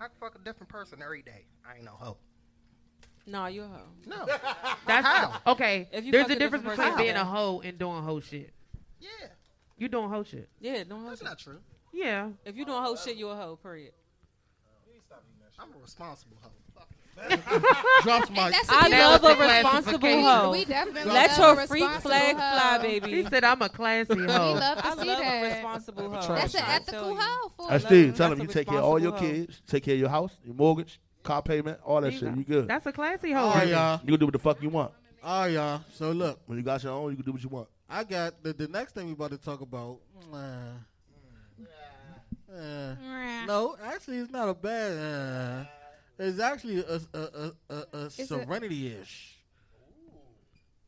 [0.00, 1.44] I can fuck a different person every day.
[1.70, 2.16] I ain't no hoe.
[3.26, 3.88] No, you a hoe.
[4.06, 4.24] No.
[4.86, 5.40] That's How?
[5.48, 5.88] okay.
[5.92, 8.54] If you There's a a difference between person, being a hoe and doing hoe shit.
[9.00, 9.08] Yeah,
[9.76, 10.48] You doing hoe shit.
[10.60, 11.28] Yeah, don't hoe that's shit.
[11.28, 11.58] not true.
[11.92, 12.30] Yeah.
[12.46, 13.56] If you doing hoe shit, you a hoe.
[13.56, 13.92] Period.
[15.58, 16.50] I'm a responsible hoe.
[17.16, 18.46] Fuck Drops my.
[18.46, 20.52] And that's love a beautiful responsible hoe.
[20.52, 22.40] We definitely Let love your a freak flag hoe.
[22.58, 23.10] fly, baby.
[23.22, 24.52] He said I'm a classy We hoe.
[24.54, 25.52] love to I see love a that.
[25.54, 26.34] responsible hoe.
[26.34, 27.16] That's an ethical tell you.
[27.20, 27.80] hoe for Hey, you.
[27.80, 29.18] Steve, tell That's him you take care of all your hoe.
[29.20, 32.36] kids, take care of your house, your mortgage, car payment, all that You shit.
[32.36, 32.68] You good.
[32.68, 33.58] That's a classy All hoe.
[33.58, 34.00] right, y'all.
[34.04, 34.92] You can do what the fuck you want.
[35.24, 35.80] All right, y'all.
[35.94, 37.68] So look, When you got your own, you can do what you want.
[37.88, 39.98] I got the, the next thing we about to talk about.
[40.32, 40.36] Uh,
[42.54, 42.94] uh,
[43.46, 44.92] no, actually, it's not a bad.
[44.98, 45.64] Uh,
[46.18, 49.32] it's actually a a a, a, a serenity ish.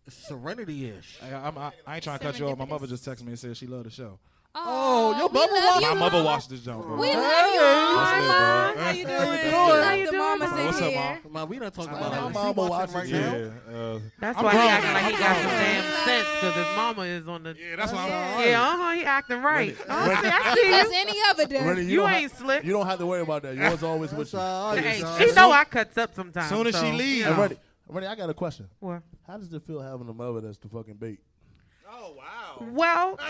[0.09, 1.19] Serenity ish.
[1.21, 2.57] Hey, I'm, I, I ain't trying to cut you off.
[2.57, 4.19] My mother just texted me and said she loved the show.
[4.61, 5.99] Oh, your we mother love watched you, My Mom.
[6.13, 6.97] mother watched this jump, bro.
[6.97, 8.27] We love you, Hey, Mom.
[8.29, 8.77] Mom.
[8.79, 9.19] How you doing?
[9.19, 9.81] How you doing?
[9.81, 11.21] like the mamas in What's up, here.
[11.25, 11.33] Mom?
[11.33, 12.21] Man, we not talking about her.
[12.23, 13.19] my mama watching right now.
[13.37, 13.77] Yeah.
[13.77, 17.29] Uh, That's why he acting like he got some damn sense because his mama is
[17.29, 17.51] on the.
[17.59, 18.47] Yeah, that's why I'm Yeah.
[18.51, 18.93] Yeah, uh huh.
[18.95, 19.77] He acting right.
[19.79, 21.01] Rennie- Oh, see, I see you.
[21.01, 21.65] any other day.
[21.67, 22.65] Rennie, You ain't ha- slick.
[22.65, 23.55] You don't have to worry about that.
[23.55, 24.83] Yours always with That's you.
[24.83, 26.49] Hey, she know I cuts up sometimes.
[26.49, 26.99] Soon as she leaves.
[26.99, 27.17] leave.
[27.19, 27.43] you Hey, know.
[27.43, 27.57] Rennie,
[27.89, 28.69] Rennie, I got a question.
[28.81, 29.03] What?
[29.27, 31.21] How does it feel having a mother that's the fucking bait?
[31.91, 32.67] Oh wow.
[32.73, 33.19] Well,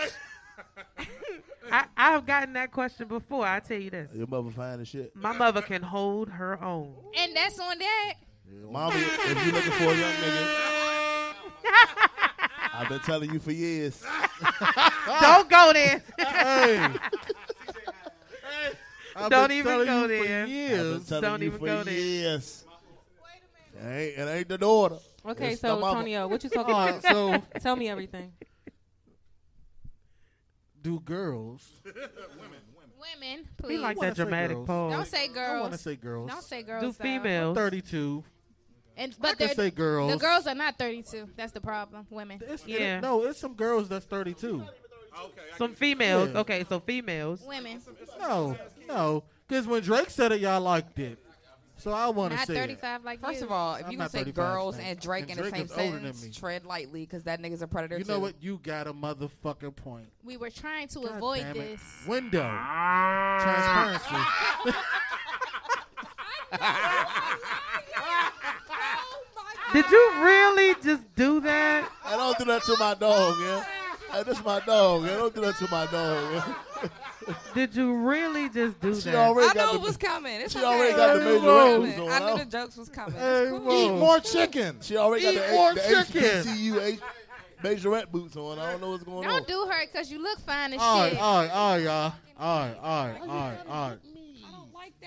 [1.71, 3.45] I, I have gotten that question before.
[3.45, 4.11] I tell you this.
[4.13, 5.15] Your mother fine as shit.
[5.15, 6.93] My mother can hold her own.
[7.17, 8.13] And that's on that.
[8.69, 10.47] Mama, if you looking for a young nigga,
[12.73, 14.03] I've been telling you for years.
[15.21, 16.01] Don't go there.
[16.17, 16.89] Hey.
[19.15, 20.41] I've Don't been even go you for there.
[20.43, 21.07] I've been Years.
[21.07, 21.93] Don't you even for go there.
[21.93, 22.65] years.
[23.75, 24.97] It ain't, it ain't the daughter.
[25.25, 25.99] Okay, It's so the mama.
[25.99, 27.03] Tonio, what you talking about?
[27.03, 28.31] so Tell me everything.
[30.81, 31.69] Do girls?
[31.85, 33.67] Women, He please.
[33.69, 34.67] We like that dramatic girls.
[34.67, 34.93] pause.
[34.93, 35.37] Don't say girls.
[35.37, 35.61] I girls.
[35.61, 36.29] want to say girls.
[36.31, 36.81] Don't say girls.
[36.83, 37.03] Do though.
[37.03, 37.57] females.
[37.57, 38.23] Thirty-two.
[38.97, 40.11] And I but can they're- say girls.
[40.11, 41.29] The girls are not 32.
[41.37, 42.05] That's the problem.
[42.09, 42.39] Women.
[42.45, 42.97] It's, Yeah.
[42.97, 44.65] it- no, it's some girls that's thirty-two.
[45.57, 46.29] Some females.
[46.33, 46.39] Yeah.
[46.41, 47.41] Okay, so females.
[47.45, 47.81] Women.
[48.19, 48.57] No,
[48.87, 51.17] no, because when Drake said it, y'all liked it.
[51.79, 52.57] So I want to Not say it.
[52.57, 53.45] 35 like First you.
[53.45, 54.85] of all, if I'm you not gonna say girls man.
[54.87, 57.61] and Drake And in the same is older than sentence, tread lightly because that nigga's
[57.61, 58.11] a predator You too.
[58.11, 58.35] know what?
[58.41, 60.07] You got a motherfucking point.
[60.23, 61.81] we were trying to God avoid this.
[62.05, 62.49] Window.
[63.39, 64.15] Transparency.
[69.73, 71.89] Did you really just do that?
[72.03, 73.63] I don't do that to my dog, yeah.
[74.11, 75.03] Hey, this my dog.
[75.05, 76.33] I Don't do that to my dog.
[76.33, 76.89] Yeah.
[77.53, 79.15] Did you really just do She that?
[79.15, 80.41] already I got knew the, it was coming.
[80.41, 80.67] It's she okay.
[80.67, 81.79] already got the Hey, major whoa.
[81.81, 82.09] ratings on.
[82.09, 83.19] I knew the jokes was coming.
[83.19, 83.71] Hey, It's cool.
[83.73, 84.77] Eat more chicken.
[84.81, 86.21] She already got the, more the chicken.
[86.23, 86.99] HBCU H-
[87.63, 88.59] majorette boots on.
[88.59, 89.33] I don't know what's going on.
[89.33, 91.19] Don't do her because you look fine as All right, shit.
[91.21, 92.13] all right, all right, y'all.
[92.37, 93.99] All right, all right, all right, all right.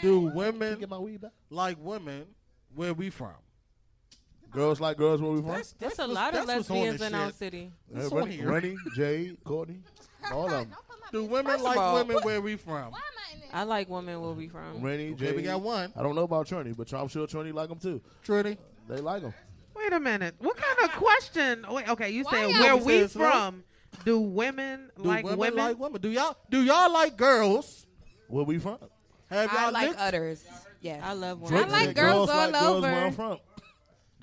[0.01, 1.33] Do women Get my weed back.
[1.51, 2.27] like women
[2.75, 3.33] where we from?
[4.51, 5.49] Girls like girls where we from?
[5.49, 7.73] That's, There's that's a lot of that's what's on lesbians this in our city.
[7.91, 8.43] That's Uh, on Rennie.
[8.43, 9.81] Rennie, Jade, Courtney,
[10.31, 10.75] all of them.
[11.12, 12.92] Do women First of like all- women where we from?
[13.52, 14.80] I like women where we from.
[14.80, 15.36] Rennie, Okay, Jade.
[15.36, 15.92] we got one.
[15.94, 18.00] I don't know about Trinity, but I'm sure Trinity like them too.
[18.22, 18.58] Trinity.
[18.88, 19.34] They like them.
[19.76, 20.34] Wait a minute.
[20.38, 21.64] What kind of question?
[21.70, 23.64] Wait, okay, you Why said y'all- where we said it's like- from?
[24.06, 25.56] Do women Do like women, women?
[25.58, 26.00] like women?
[26.00, 27.86] Do y'all do y'all like girls?
[28.28, 28.78] Where we from?
[29.28, 30.00] Have I y'all like licked?
[30.00, 30.44] utters.
[30.80, 31.02] Yes.
[31.04, 31.64] I love women.
[31.64, 32.80] I like said girls all like girls over.
[32.90, 33.38] where I'm from.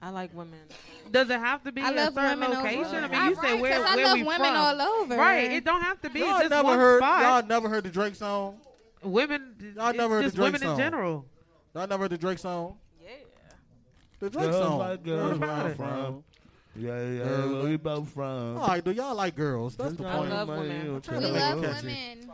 [0.01, 0.59] I like women.
[1.11, 3.03] Does it have to be I a love certain women over- location?
[3.03, 4.55] I mean, I- you say right, where, 'cause I where love we women from.
[4.55, 5.15] all over.
[5.17, 5.51] Right.
[5.51, 6.99] It don't have to be Y'all just never one heard.
[6.99, 7.21] spot.
[7.21, 8.59] Y'all never heard the Drake song.
[9.03, 9.73] women.
[9.75, 10.71] Y'all never heard just the Drake women song.
[10.71, 11.25] in general.
[11.75, 12.77] Y'all never heard the Drake song.
[13.01, 13.09] Yeah.
[14.19, 14.79] The Drake Girls song.
[14.79, 15.75] like girls What where about I'm it?
[15.77, 16.23] from.
[16.75, 18.57] Yeah, yeah, Girls where we both from.
[18.57, 19.75] All right, do y'all like girls?
[19.75, 20.29] That's the I point.
[20.29, 20.95] love women.
[20.95, 22.31] I'm trying We to make it love women.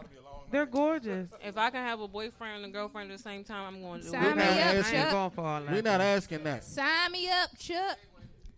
[0.56, 1.30] They're gorgeous.
[1.44, 4.00] If I can have a boyfriend and a girlfriend at the same time, I'm going
[4.00, 4.36] to do Sign We're it.
[4.38, 5.00] me not up, I ain't asking.
[5.02, 5.12] Chuck.
[5.12, 5.72] going for all that.
[5.74, 6.64] We're not asking that.
[6.64, 7.98] Sign me up, Chuck.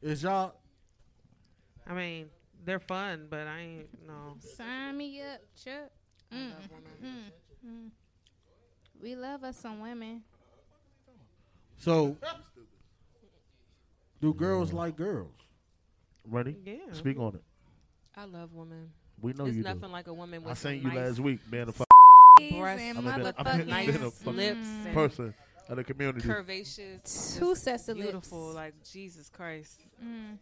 [0.04, 0.54] Is y'all?
[1.88, 2.30] I mean,
[2.64, 4.38] they're fun, but I ain't no.
[4.40, 5.90] Sign me up, Chuck.
[6.32, 6.52] Mm.
[7.04, 7.68] Mm.
[7.68, 7.90] Mm.
[9.02, 10.22] We love us some women.
[11.80, 12.16] So,
[14.22, 15.34] do girls like girls?
[16.26, 16.58] Ready?
[16.64, 16.76] Yeah.
[16.92, 17.44] Speak on it.
[18.16, 18.92] I love women.
[19.22, 19.88] We know There's you nothing do.
[19.88, 21.70] like a woman with I seen some you nice last week, man.
[22.40, 25.34] If breasts, and I'm a, been, motherfucking nice been a fucking lips and person
[25.70, 26.28] of the community.
[26.28, 28.46] curvaceous, Two just sets of beautiful.
[28.46, 28.56] lips.
[28.56, 29.82] Like Jesus Christ.
[30.04, 30.38] Mm.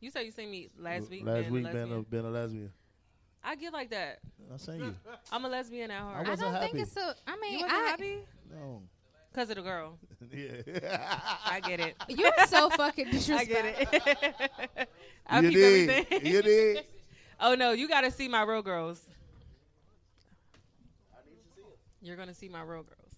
[0.00, 1.24] You said you seen me last week.
[1.24, 2.06] Last being week, a been a, lesbian.
[2.10, 2.70] been a lesbian.
[3.42, 4.18] I get like that.
[4.52, 4.94] I seen you.
[5.32, 6.16] I'm a lesbian at heart.
[6.16, 6.72] I I wasn't don't happy.
[6.72, 7.14] think it's a.
[7.26, 7.88] I mean, you wasn't I.
[7.88, 8.18] happy
[8.52, 8.82] No.
[9.32, 9.98] because of the girl.
[10.30, 11.20] yeah.
[11.46, 11.96] I get it.
[12.08, 13.56] You're so fucking disrespectful.
[13.56, 14.88] I get it.
[15.26, 15.90] I you did.
[15.90, 16.26] everything.
[16.32, 16.84] You did.
[17.40, 19.00] Oh no, you got to see my real girls.
[22.02, 23.14] You're gonna see my real girls.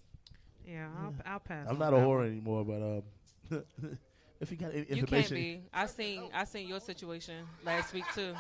[0.67, 1.67] Yeah, I'll, I'll pass.
[1.69, 2.27] I'm on not a that whore one.
[2.27, 3.65] anymore, but um,
[4.41, 5.63] if you got any You can't be.
[5.75, 8.35] I seen I seen your situation last week too.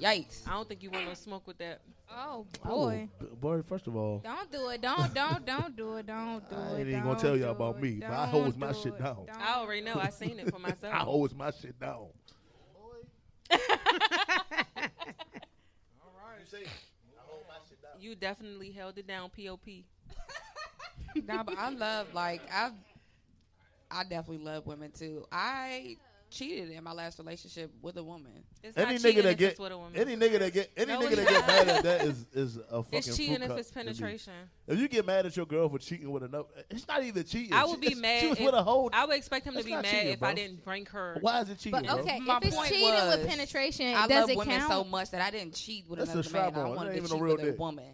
[0.00, 0.46] Yikes.
[0.46, 1.80] I don't think you want no smoke with that.
[2.14, 3.08] Oh boy.
[3.20, 4.82] b- boy, first of all, Don't do it.
[4.82, 6.06] Don't don't don't do it.
[6.06, 6.70] Don't do I it.
[6.72, 8.94] ain't even don't gonna tell y'all about it, me, but I don't my do shit
[8.94, 9.26] it, down.
[9.26, 9.40] don't.
[9.40, 9.94] I already know.
[9.98, 10.92] I seen it for myself.
[10.94, 12.06] I holds my shit down.
[17.98, 19.30] You definitely held it down.
[19.30, 19.60] Pop.
[21.26, 22.70] nah, but I love like I.
[23.90, 25.26] I definitely love women too.
[25.32, 25.96] I
[26.30, 28.32] cheated in my last relationship with a woman.
[28.62, 29.96] It's Any not nigga that if get with a woman.
[30.00, 32.82] any nigga that get any No, nigga that get mad at that is is a
[32.82, 32.98] fucking.
[32.98, 34.32] It's cheating if it's penetration.
[34.66, 37.52] If you get mad at your girl for cheating with another, it's not even cheating.
[37.52, 38.20] I would She- be mad.
[38.20, 38.90] She was if, with a whole.
[38.92, 40.28] I would expect him to be mad cheating, if bro.
[40.28, 41.18] I didn't bring her.
[41.20, 41.72] Why is it cheating?
[41.72, 41.98] But bro?
[41.98, 44.70] okay, My if it's point cheating was, with penetration, I does love it women count?
[44.72, 46.64] so much that I didn't cheat with That's a another strap man.
[46.66, 46.76] I on.
[46.76, 47.58] Wanted to even cheat with a dick.
[47.58, 47.84] woman.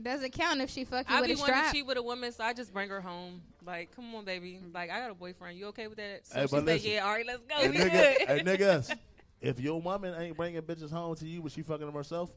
[0.00, 2.02] Does it count if she fuck you I with be wanting to cheat with a
[2.02, 3.42] woman, so I just bring her home.
[3.68, 4.52] Like, come on, baby.
[4.52, 4.74] Mm-hmm.
[4.74, 5.58] Like, I got a boyfriend.
[5.58, 6.26] You okay with that?
[6.26, 6.90] So Hey, she said, listen.
[6.90, 7.54] yeah, all right, let's go.
[7.56, 8.16] Hey, We nigga, good.
[8.28, 8.96] hey, niggas,
[9.42, 12.34] if your woman ain't bringing bitches home to you, but she fucking them herself,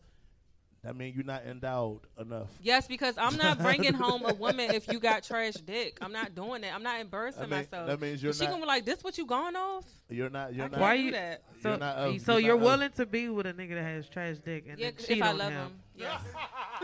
[0.83, 2.49] that means you're not endowed enough.
[2.61, 5.97] Yes, because I'm not bringing home a woman if you got trash dick.
[6.01, 6.73] I'm not doing that.
[6.73, 7.87] I'm not embarrassing That mean- myself.
[7.87, 10.53] that means you're she not- gonna be like, "This what you going off?" You're not.
[10.55, 10.79] You're I not.
[10.79, 11.43] can't do that.
[11.61, 13.75] So, You're not of- so you're you're not of- willing to be with a nigga
[13.75, 15.61] that has trash dick and Yeah, then if cheat I on love him?
[15.61, 15.79] him.
[15.95, 16.21] Yes.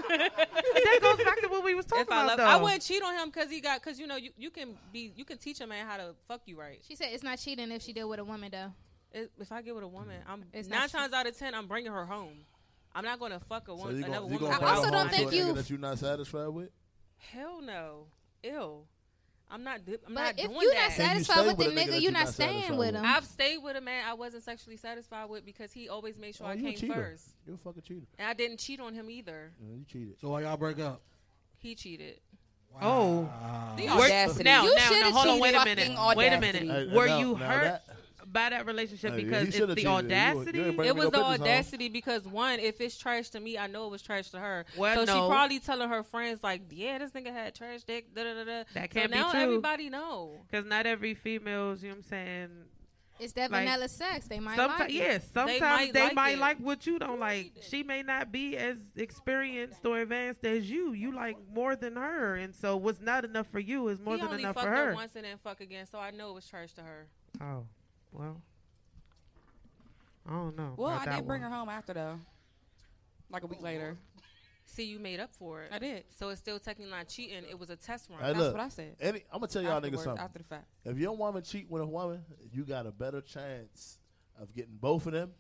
[0.09, 2.37] that goes back to what we was talking if I about.
[2.37, 2.63] love, I though.
[2.65, 5.25] wouldn't cheat on him because he got because you know you, you can be you
[5.25, 6.79] can teach a man how to fuck you right.
[6.87, 8.71] She said it's not cheating if she did with a woman though.
[9.13, 11.65] It, if I get with a woman, I'm It's nine times out of ten I'm
[11.67, 12.39] bringing her home.
[12.97, 14.39] I'm not gonna fuck a So woman, you another gonna, you woman.
[14.39, 15.79] gonna with bring my her home home to to a a nigga nigga that you're
[15.79, 16.69] not satisfied with?
[17.17, 18.07] Hell no,
[18.43, 18.85] ill.
[19.49, 19.85] I'm not.
[19.85, 20.89] di- I'm But not if doing you're that.
[20.89, 23.05] not satisfied with the nigga, you're not staying with him.
[23.05, 26.47] I've stayed with a man I wasn't sexually satisfied with because he always made sure
[26.47, 26.93] Oh, I you a came cheater.
[26.95, 28.07] first, You a fucking cheater.
[28.17, 29.53] and I didn't cheat on him either.
[29.61, 30.19] Yeah, you cheated.
[30.19, 31.01] So why y'all break up?
[31.59, 32.19] He cheated.
[32.81, 33.21] Oh,
[33.77, 34.43] The audacity.
[34.43, 35.39] Now, You now, now, should've hold on.
[35.39, 35.87] Wait a minute.
[35.87, 36.67] Fucking Wait a audacity.
[36.67, 36.89] minute.
[36.89, 37.96] Hey, Were now- you now hurt that-
[38.29, 39.77] by that relationship Hey, because it's the cheated.
[39.83, 40.59] You- you audacity?
[40.61, 41.41] ain't It was the business home.
[41.41, 44.65] audacity because one, if it's trash to me, I know it was trash to her.
[44.77, 45.13] Well, so no.
[45.25, 48.43] she probably telling her friends like, "Yeah, this nigga had trash dick." Da da da
[48.43, 48.63] da.
[48.73, 49.39] That can't be now true.
[49.39, 50.41] everybody know.
[50.49, 52.49] Because not every female's, you know what I'm saying?
[53.19, 54.27] It's that Like, vanilla sex.
[54.27, 54.93] They might Sometimes, like it.
[54.93, 57.51] yes, sometimes might they like might like what you don't like.
[57.67, 60.91] She may not be as experienced or advanced as you.
[60.93, 64.21] You like more than her, and so what's not enough for you is more he
[64.21, 64.93] than only enough fucked for her her.
[64.93, 67.07] once and then fuck again, so I know it was trash to her.
[67.41, 67.65] Oh,
[68.11, 68.41] well,
[70.27, 70.73] I don't know.
[70.77, 71.51] Well, I did bring one.
[71.51, 72.19] her home after though,
[73.29, 73.97] like a week later.
[74.65, 75.71] See, you made up for it.
[75.71, 76.03] I did.
[76.19, 77.43] So it's still technically not cheating.
[77.49, 78.19] It was a test run.
[78.19, 78.95] Hey, That's look, what I said.
[78.99, 80.23] Any, I'm gonna tell y'all Afterwards, niggas something.
[80.23, 80.65] after the fact.
[80.83, 83.97] If your woman cheat with a woman, you got a better chance
[84.39, 85.31] of getting both of them.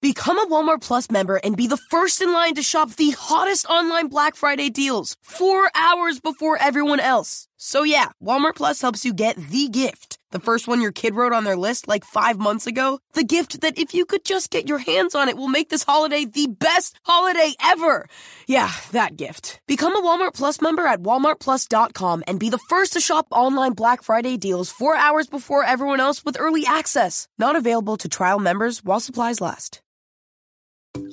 [0.00, 3.66] Become a Walmart Plus member and be the first in line to shop the hottest
[3.66, 7.46] online Black Friday deals four hours before everyone else.
[7.56, 10.18] So yeah, Walmart Plus helps you get the gift.
[10.32, 12.98] The first one your kid wrote on their list like five months ago.
[13.12, 15.82] The gift that if you could just get your hands on it will make this
[15.82, 18.06] holiday the best holiday ever.
[18.46, 19.60] Yeah, that gift.
[19.68, 24.02] Become a Walmart Plus member at walmartplus.com and be the first to shop online Black
[24.02, 27.28] Friday deals four hours before everyone else with early access.
[27.38, 29.82] Not available to trial members while supplies last.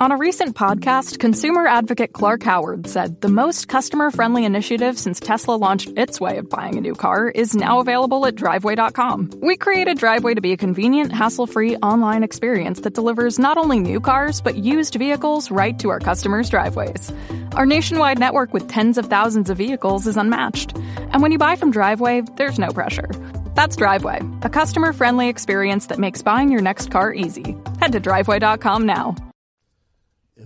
[0.01, 5.21] On a recent podcast, consumer advocate Clark Howard said the most customer friendly initiative since
[5.21, 9.29] Tesla launched its way of buying a new car is now available at driveway.com.
[9.41, 13.79] We created Driveway to be a convenient, hassle free online experience that delivers not only
[13.79, 17.11] new cars, but used vehicles right to our customers' driveways.
[17.53, 20.77] Our nationwide network with tens of thousands of vehicles is unmatched.
[21.13, 23.09] And when you buy from Driveway, there's no pressure.
[23.55, 27.55] That's Driveway, a customer friendly experience that makes buying your next car easy.
[27.79, 29.15] Head to driveway.com now.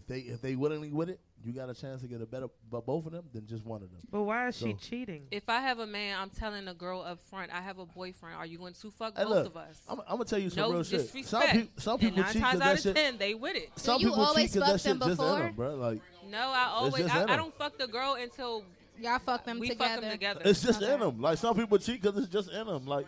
[0.03, 2.47] If they if they willingly with it, you got a chance to get a better
[2.69, 4.01] but both of them than just one of them.
[4.11, 5.27] But why is she cheating?
[5.31, 8.35] If I have a man, I'm telling the girl up front, I have a boyfriend.
[8.35, 9.81] Are you going to fuck Hey, both look, of us?
[9.87, 10.99] I'm, I'm gonna tell you some no real shit.
[11.13, 11.27] disrespect.
[11.29, 13.69] Some people, some people nine cheat times 'cause out that of ten, they with it.
[13.77, 15.39] Some you people always cheat 'cause that them just in before?
[15.39, 15.75] them, bro.
[15.75, 18.65] Like No, I always I, I don't fuck the girl until
[18.99, 19.89] y'all fuck them we together.
[19.93, 20.41] fuck them together.
[20.43, 21.21] it's just in them.
[21.21, 22.85] Like some people cheat because it's just in them.
[22.85, 23.07] Like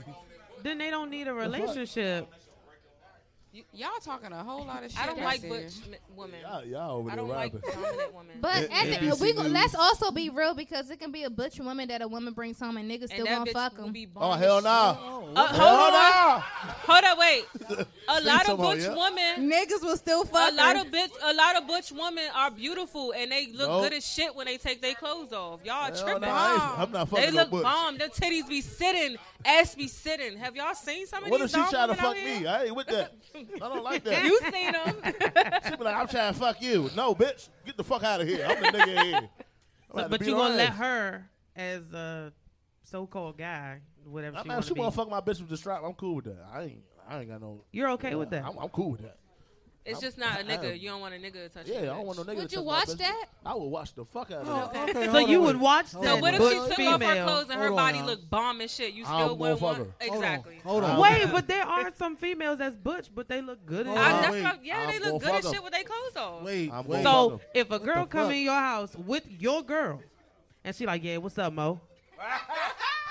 [0.64, 1.40] Then they don't need a fuck?
[1.42, 2.30] relationship.
[3.56, 5.00] Y- y'all talking a whole lot of shit.
[5.02, 5.50] I don't like there.
[5.50, 5.72] butch
[6.18, 6.42] women.
[6.42, 7.72] y'all, y'all over I there don't like rapping.
[7.84, 8.38] dominant women.
[8.42, 9.52] But It- at it- the, we go, News.
[9.54, 12.60] let's also be real because it can be a butch woman that a woman brings
[12.60, 13.94] home and niggas still that gonna bitch fuck will them.
[13.94, 14.94] be Oh bomb hell as nah.
[14.96, 15.38] shit.
[15.38, 16.42] Uh, Hell hold on.
[16.86, 17.46] Hold on, wait.
[18.08, 18.90] A Say lot of some butch yeah.
[18.94, 22.52] women, Niggas will still fuck a lot of bitch, a lot of butch women are
[22.52, 23.84] beautiful and they look Nope.
[23.84, 25.62] good as shit when they take their clothes off.
[25.64, 26.22] Y'all Hell tripping.
[26.22, 27.64] nah, I ain't- I'm not They fucking no look butch.
[27.64, 27.98] bomb.
[27.98, 30.38] Their titties be sitting, ass be sitting.
[30.38, 32.46] Have y'all seen some of What if she try to fuck me?
[32.46, 33.14] I ain't with that.
[33.36, 34.24] I don't like that.
[34.26, 34.96] You seen them?
[35.70, 36.90] She be like, I'm trying to fuck you.
[36.96, 38.46] No, bitch, get the fuck out of here.
[38.48, 39.30] I'm the nigga here.
[39.94, 42.34] So, but you her gonna let her as a
[42.84, 44.96] so-called guy, whatever I she mean, want if to she want be.
[44.96, 46.46] to fuck my bitch with the strap, I'm cool with that.
[46.54, 47.64] I ain't, I ain't got no.
[47.72, 48.44] You're okay with that?
[48.46, 49.18] I'm, I'm cool with that.
[49.88, 50.80] It's just not a nigga.
[50.80, 51.76] You don't want a nigga to touch you.
[51.76, 52.98] Yeah, your I don't want no nigga Would to you touch my watch bitch.
[52.98, 53.26] that?
[53.46, 54.90] I would watch the fuck out of Oh, that.
[54.90, 56.04] okay, So hold you on, would watch that?
[56.04, 56.50] So what if wait.
[56.54, 58.06] she Butch took off her clothes and her Hold body now.
[58.08, 58.94] looked bomb and shit?
[58.96, 59.92] You I'm still wouldn't want motherfucker.
[60.02, 60.60] exactly.
[60.64, 61.00] Hold on.
[61.00, 63.86] Wait, but there are some females that's butch, but they look good.
[63.86, 64.44] Hold oh, as I, on, that's wait.
[64.44, 65.54] what, yeah, they I'm look good fuck as 'em.
[65.54, 66.42] shit with their clothes off.
[66.44, 67.04] Wait, I'm wait.
[67.04, 67.40] gonna fuck So 'em.
[67.54, 70.02] if a girl come in your house with your girl,
[70.64, 71.80] and she like, yeah, what's up, Mo?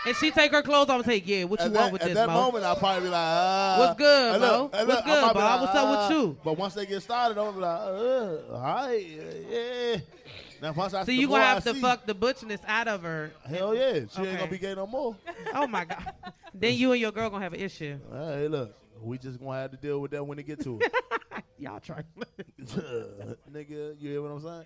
[0.06, 2.02] And she take her clothes off and say, "Yeah, what you At want that, with
[2.02, 3.76] at this, that Mo?" moment, I'll probably be like, ah.
[3.78, 5.36] What's good, And look, What's I good, Bob?
[5.36, 6.10] like, What's up with ah.
[6.10, 6.38] you?
[6.44, 9.06] But once they get started, I'm be like, uh, all right,
[9.50, 9.96] yeah.
[10.62, 13.02] Now once I So you gonna I have to see- fuck the butchness out of
[13.02, 13.32] her.
[13.48, 15.16] Hell yeah, she ain't gonna be gay no more.
[15.54, 16.12] Oh my god.
[16.52, 17.98] then you and your girl gonna have an issue.
[18.12, 20.92] Hey, look, we just gonna have to deal with that when it get to it.
[21.58, 22.02] Y'all try.
[23.52, 24.64] Nigga, you hear what I'm saying?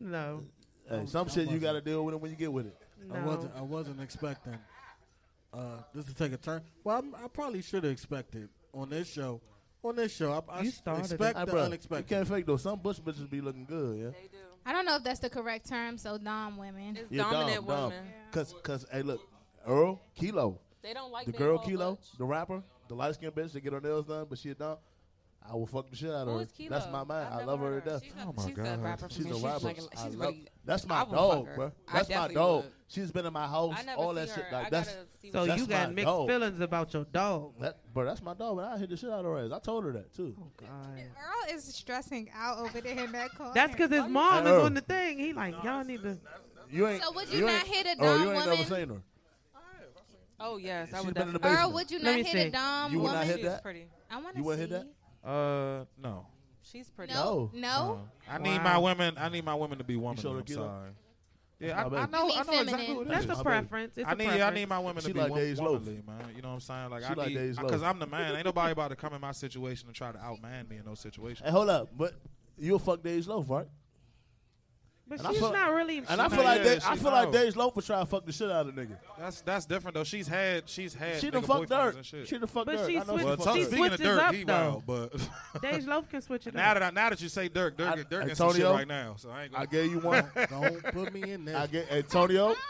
[0.00, 0.42] No.
[0.88, 2.76] Hey, some shit you gotta deal with it when you get with it.
[3.14, 3.52] I wasn't.
[3.56, 4.58] I wasn't expecting
[5.52, 6.62] uh, this to take a turn.
[6.84, 9.40] Well, I'm, I probably should have expected on this show.
[9.84, 12.10] On this show, I, I You s- started expect Hey, the bro, unexpected.
[12.10, 12.56] You can't fake though.
[12.56, 14.04] Some bush bitches be looking good, yeah.
[14.10, 14.38] They do.
[14.64, 15.96] I don't know if that's the correct term.
[15.98, 16.96] So dom women.
[16.96, 17.90] It's Yeah, dominant dumb, dumb.
[17.90, 18.04] women.
[18.32, 19.20] Cause, cause, hey, look,
[19.66, 22.18] Earl Kilo, They don't like the girl whole Kilo, butch.
[22.18, 24.78] the rapper, the light skinned bitch that get her nails done, but she a dumb.
[25.48, 26.46] I will fuck the shit out of her.
[26.68, 27.26] That's my man.
[27.32, 28.02] I've I love her heard to death.
[28.04, 28.82] She's a- Oh my she's a God.
[28.82, 29.30] rapper She's me.
[29.30, 29.64] a She's rapper.
[29.64, 31.72] like- she's love- really- that's my dog, bro.
[31.92, 32.64] That's my dog.
[32.64, 32.72] would.
[32.88, 33.74] She's been in my house.
[33.78, 34.44] I never all that seen shit.
[34.44, 34.52] her.
[34.56, 36.28] Like that's gotta see So that's you got mixed dog.
[36.28, 37.52] feelings about your dog.
[37.60, 39.52] That, bro, that's my dog, and I hit the shit out of her ass.
[39.52, 40.34] I told her that too.
[40.40, 40.68] Oh God.
[40.98, 43.52] Earl is stressing out over there in that corner.
[43.54, 45.18] That's because his mom is on the thing.
[45.18, 46.18] He like, y'all need to.
[46.70, 47.02] You ain't.
[47.02, 48.66] So would you not hit a Earl, dumb you ain't never woman?
[48.66, 49.02] seen her.
[50.38, 51.64] Oh yes, I would been in the definitely.
[51.64, 52.38] Earl, would you not hit see.
[52.40, 53.62] a dumb You would not hit that?
[54.10, 54.74] I want to wouldn't see.
[54.74, 54.86] hit that?
[55.26, 56.26] Uh, no.
[56.62, 57.12] She's pretty.
[57.14, 57.60] No, No.
[57.60, 58.00] no.
[58.30, 59.14] I need my women.
[59.18, 60.16] I need my women to be women.
[60.16, 60.66] showed I'm kilo?
[60.66, 60.90] sorry.
[61.58, 62.12] Yeah, I, my I baby.
[62.12, 62.26] know.
[62.26, 62.96] You I know exactly feminine.
[62.96, 63.96] what it That's a my preference.
[63.96, 64.24] It's I a need.
[64.24, 64.44] preference.
[64.44, 65.70] I need my women She to be like wo- Dej Loaf.
[65.80, 66.32] womanly, man.
[66.36, 66.90] You know what I'm saying?
[66.90, 67.66] Like She I like Days need Loaf.
[67.66, 68.34] because I'm the man.
[68.36, 71.00] Ain't nobody about to come in my situation and try to outman me in those
[71.00, 71.40] situations.
[71.46, 72.14] Hey, hold up, but
[72.58, 73.66] you'll fuck Dej Loaf, right?
[75.08, 76.02] But And she's feel- not really.
[76.08, 77.38] And I feel like yeah, they, I she feel like know.
[77.38, 78.96] Dej Loaf was trying to fuck the shit out of nigga.
[79.16, 80.02] That's that's different though.
[80.02, 80.68] She's had.
[80.68, 81.20] She's had.
[81.20, 82.26] She done fucked boyfriends Durk.
[82.26, 82.86] She done fucked But Durk.
[82.88, 83.66] she I know switched- Well, she Durk.
[83.66, 84.52] speaking of switches Durk, up, he though.
[84.52, 85.12] wild, but
[85.62, 86.74] Dej Loaf can switch it now up.
[86.74, 89.14] that I, now that you say Durk, Durk, I- Durk in some shit right now.
[89.16, 89.62] So I ain't gonna.
[89.62, 90.28] I gave you one.
[90.50, 91.56] Don't put me in there.
[91.56, 91.86] I this.
[91.88, 92.56] gave Antonio.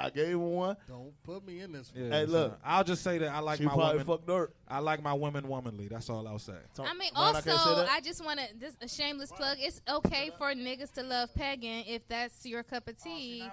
[0.00, 0.76] I gave him one.
[0.88, 1.92] Don't put me in this.
[1.94, 2.58] Yeah, Hey, so look.
[2.64, 4.06] I'll just say that I like she my probably women.
[4.06, 4.48] fucked Durk.
[4.66, 5.88] I like my women womanly.
[5.88, 6.54] That's all I'll say.
[6.72, 7.88] So- I mean, also, can't say that?
[7.90, 9.58] I just want to this a shameless plug.
[9.60, 13.44] It's okay for niggas to love pagan if that's your cup of oh, tea.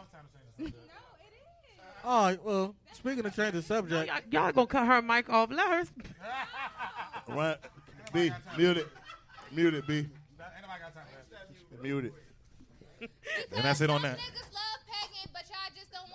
[2.05, 2.41] All right.
[2.41, 5.51] Well, speaking of change the subject, Y'all, y'all gonna cut her mic off.
[5.51, 5.83] Let her.
[7.27, 7.57] Right.
[8.13, 8.87] B, mute it.
[9.51, 10.07] Mute it, B.
[11.81, 12.13] Mute it.
[13.53, 14.17] And that's it on that.
[14.17, 14.66] Niggas love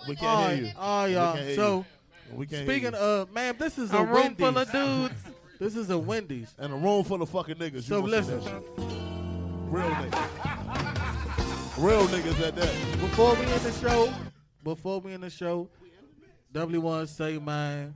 [0.07, 0.71] We can't all hear you.
[0.77, 1.33] all right, We y'all.
[1.35, 1.85] can't hear So.
[2.33, 3.05] We can't speaking hear you.
[3.05, 4.37] of, man, this is a, A room Wendy's.
[4.37, 5.13] full of dudes.
[5.59, 6.53] This is a Wendy's.
[6.57, 7.83] and a room full of fucking niggas.
[7.83, 8.43] So you gonna say listen.
[8.43, 8.63] that shit.
[9.69, 11.77] Real niggas.
[11.77, 12.99] Real niggas at that.
[12.99, 14.13] Before we end the show,
[14.63, 15.69] before we end the show,
[16.53, 17.93] W1 say, man,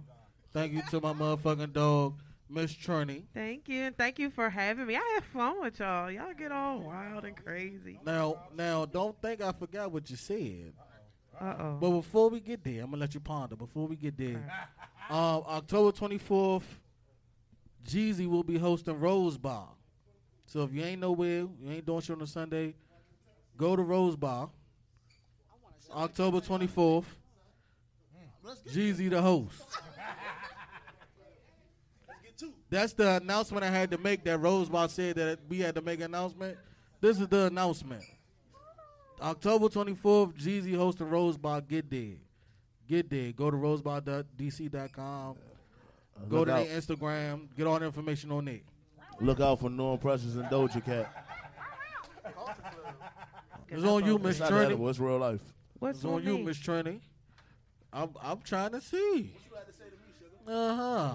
[0.54, 2.20] thank you to my motherfucking dog,
[2.50, 3.24] Miss Trini.
[3.34, 3.84] Thank you.
[3.84, 4.96] and Thank you for having me.
[4.96, 6.10] I had fun with y'all.
[6.10, 8.00] Y'all get all wild and crazy.
[8.06, 10.74] Now, now, don't think I forgot what you said.
[11.40, 11.78] Uh oh.
[11.80, 13.56] But before we get there, I'm gonna let you ponder.
[13.56, 14.44] Before we get there,
[15.10, 16.64] um, October 24th,
[17.88, 19.70] Jeezy will be hosting Rose Bar.
[20.46, 22.74] So if you ain't nowhere, you ain't doing shit on a Sunday,
[23.58, 24.50] go to Rose Bar.
[25.94, 27.06] October 24th,
[28.70, 29.64] Jeezy the host.
[32.70, 34.24] That's the announcement I had to make.
[34.26, 36.58] That Rose Bar said that we had to make an announcement.
[37.00, 38.04] This is the announcement.
[39.22, 41.62] October 24th, Jeezy hosting Rose Bar.
[41.62, 42.16] Get there.
[42.88, 43.32] Get there.
[43.32, 45.36] Go to rosebar.dc.com.
[46.30, 46.66] Go to out.
[46.66, 47.48] their Instagram.
[47.56, 48.64] Get all the information on it.
[49.20, 51.24] Look out for Norm Precious and Doja Cat.
[53.70, 54.66] It's on you, Miss It's not Trini.
[54.68, 55.42] edible, real life.
[55.78, 56.38] What's It's on on you.
[56.38, 57.02] Miss Trini.
[57.92, 59.36] I'm I'm trying to see.
[60.48, 61.14] Uh huh.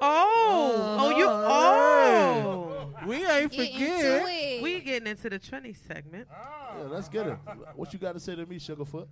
[0.00, 1.26] Oh, oh, you.
[1.28, 4.22] Oh, We ain't Get into forget.
[4.28, 4.62] it.
[4.62, 6.28] we getting into the Trini segment.
[6.30, 7.36] Yeah, let's get it.
[7.74, 9.06] What you got to say to me, Sugarfoot?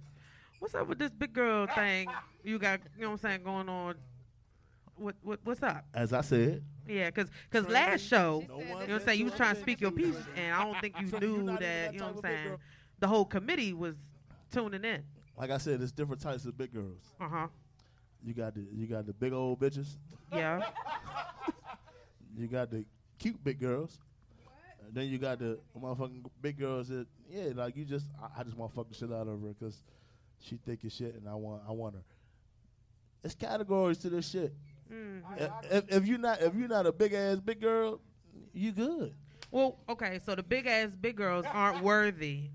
[0.59, 2.09] What's up with this big girl thing
[2.43, 2.81] you got?
[2.97, 3.95] You know what I'm saying going on?
[4.97, 5.85] What what what's up?
[5.93, 9.27] As I said, Yeah, cause cause last show, No you know what I'm saying, you
[9.27, 11.61] was trying to speak your piece, and I don't think you knew that.
[11.61, 12.57] that You know what I'm saying?
[13.01, 13.97] The whole committee was
[14.51, 15.03] tuning in.
[15.37, 17.03] like I said, there's different types of big girls.
[17.21, 17.47] Uh huh.
[18.25, 19.97] You got the you got the big old bitches.
[20.33, 20.63] Yeah.
[22.39, 22.85] You got the
[23.19, 23.99] cute big girls.
[24.85, 28.45] And then you got the motherfucking big girls that yeah, like you just I, I
[28.45, 29.83] just want to fuck the shit out of her because
[30.39, 32.03] she thick as shit and I want I want her.
[33.25, 34.55] It's categories to this shit.
[34.93, 35.23] Mm.
[35.39, 38.01] If, if, if you not if you're not a big ass big girl,
[38.53, 39.15] you good.
[39.51, 42.51] Well, okay, so the big ass big girls aren't worthy.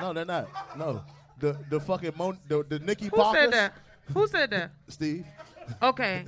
[0.00, 0.48] No, they're not.
[0.76, 1.04] No,
[1.38, 3.38] the the fucking Mon, the the Nikki Who Parker.
[3.38, 3.74] said that?
[4.12, 4.70] Who said that?
[4.88, 5.24] Steve.
[5.82, 6.24] Okay.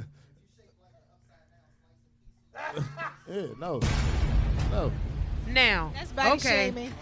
[3.29, 3.81] yeah, no.
[4.71, 4.93] No.
[5.49, 5.93] Now.
[5.95, 6.73] That's body okay.
[6.73, 6.95] shaming.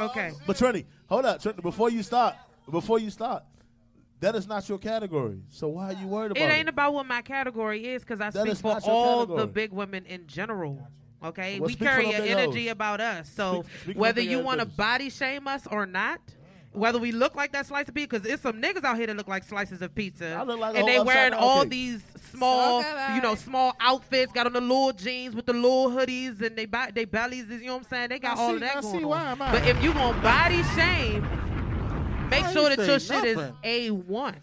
[0.00, 0.32] Okay.
[0.46, 1.42] But Trinity, hold up.
[1.42, 2.36] Trinity, before you start,
[2.70, 3.42] before you start,
[4.20, 5.42] that is not your category.
[5.50, 6.50] So why are you worried about it?
[6.50, 9.40] It ain't about what my category is because I that speak for all category.
[9.40, 10.88] the big women in general.
[11.22, 13.30] Okay, well, we carry an energy about us.
[13.30, 16.20] So speak, speak whether you want to body shame us or not,
[16.74, 19.16] whether we look like that slice of pizza, because there's some niggas out here that
[19.16, 22.82] look like slices of pizza, like and they wearing all these small,
[23.14, 26.66] you know, small outfits, got on the little jeans with the little hoodies, and they
[26.66, 28.08] buy, they bellies, you know what I'm saying?
[28.08, 29.38] They got I all see, of that I going on.
[29.38, 31.22] But if you gonna body shame,
[32.28, 33.22] make sure that your nothing.
[33.22, 34.36] shit is a one.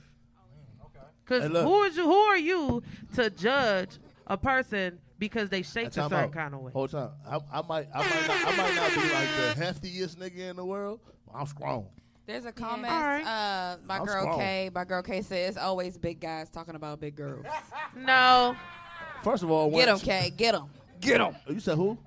[1.25, 2.03] Because hey, who is you?
[2.03, 2.83] Who are you
[3.15, 6.31] to judge a person because they shake a certain out.
[6.31, 6.71] kind of way?
[6.71, 10.15] Hold time, I, I might, I might, not, I might not be like the heftiest
[10.17, 10.99] nigga in the world.
[11.33, 11.87] I'm strong.
[12.31, 12.93] There's a comment.
[12.93, 13.05] Yeah.
[13.05, 13.25] Right.
[13.25, 14.37] Uh, my I'm girl.
[14.37, 14.69] K.
[14.73, 17.45] My girl K says it's always big guys talking about big girls.
[17.95, 18.55] no.
[19.21, 20.31] First of all, get them, K.
[20.35, 20.69] Get them.
[21.01, 21.35] Get them.
[21.47, 21.97] Oh, you said who?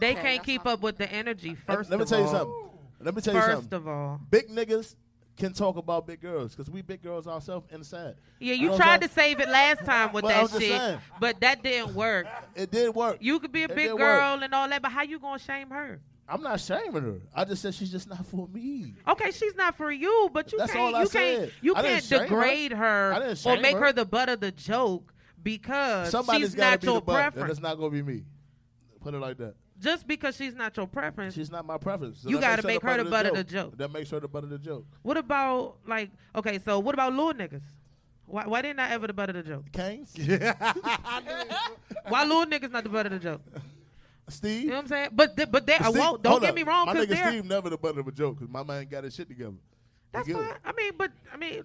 [0.00, 1.54] They okay, can't keep up with the energy.
[1.54, 2.24] First, let, let me tell all.
[2.24, 2.70] you something.
[3.00, 3.70] Let me tell first you something.
[3.70, 4.96] First of all, big niggas
[5.36, 8.16] can talk about big girls because we big girls ourselves inside.
[8.40, 10.98] Yeah, you tried to save it last time with that shit, saying.
[11.20, 12.26] but that didn't work.
[12.56, 13.18] It did work.
[13.20, 14.42] You could be a it big girl work.
[14.42, 16.00] and all that, but how you gonna shame her?
[16.30, 17.20] I'm not shaming her.
[17.34, 18.94] I just said she's just not for me.
[19.08, 21.38] Okay, she's not for you, but you That's can't you said.
[21.38, 23.86] can't you I can't degrade her, her or make her.
[23.86, 23.92] her.
[23.92, 25.12] the butt of the joke
[25.42, 27.52] because Somebody's she's not your butt, preference.
[27.52, 28.22] It's not gonna be me.
[29.00, 29.54] Put it like that.
[29.80, 32.20] Just because she's not your preference, she's not my preference.
[32.20, 33.76] So you got to make her the butt of the joke.
[33.78, 34.86] That makes her the butt of the joke.
[35.02, 36.58] What about like okay?
[36.64, 37.62] So what about little niggas?
[38.26, 39.72] Why, why didn't I ever the butt of the joke?
[39.72, 40.14] Kings.
[42.08, 43.40] why little niggas not the butt of the joke?
[44.30, 44.62] Steve.
[44.62, 45.08] You know what I'm saying?
[45.12, 46.22] But th- but that I won't.
[46.22, 46.56] Don't get up.
[46.56, 46.86] me wrong.
[46.86, 47.28] My nigga.
[47.28, 49.56] Steve never the butt of a joke because my man got his shit together.
[50.12, 50.54] That's fine.
[50.64, 51.64] I mean, but I mean,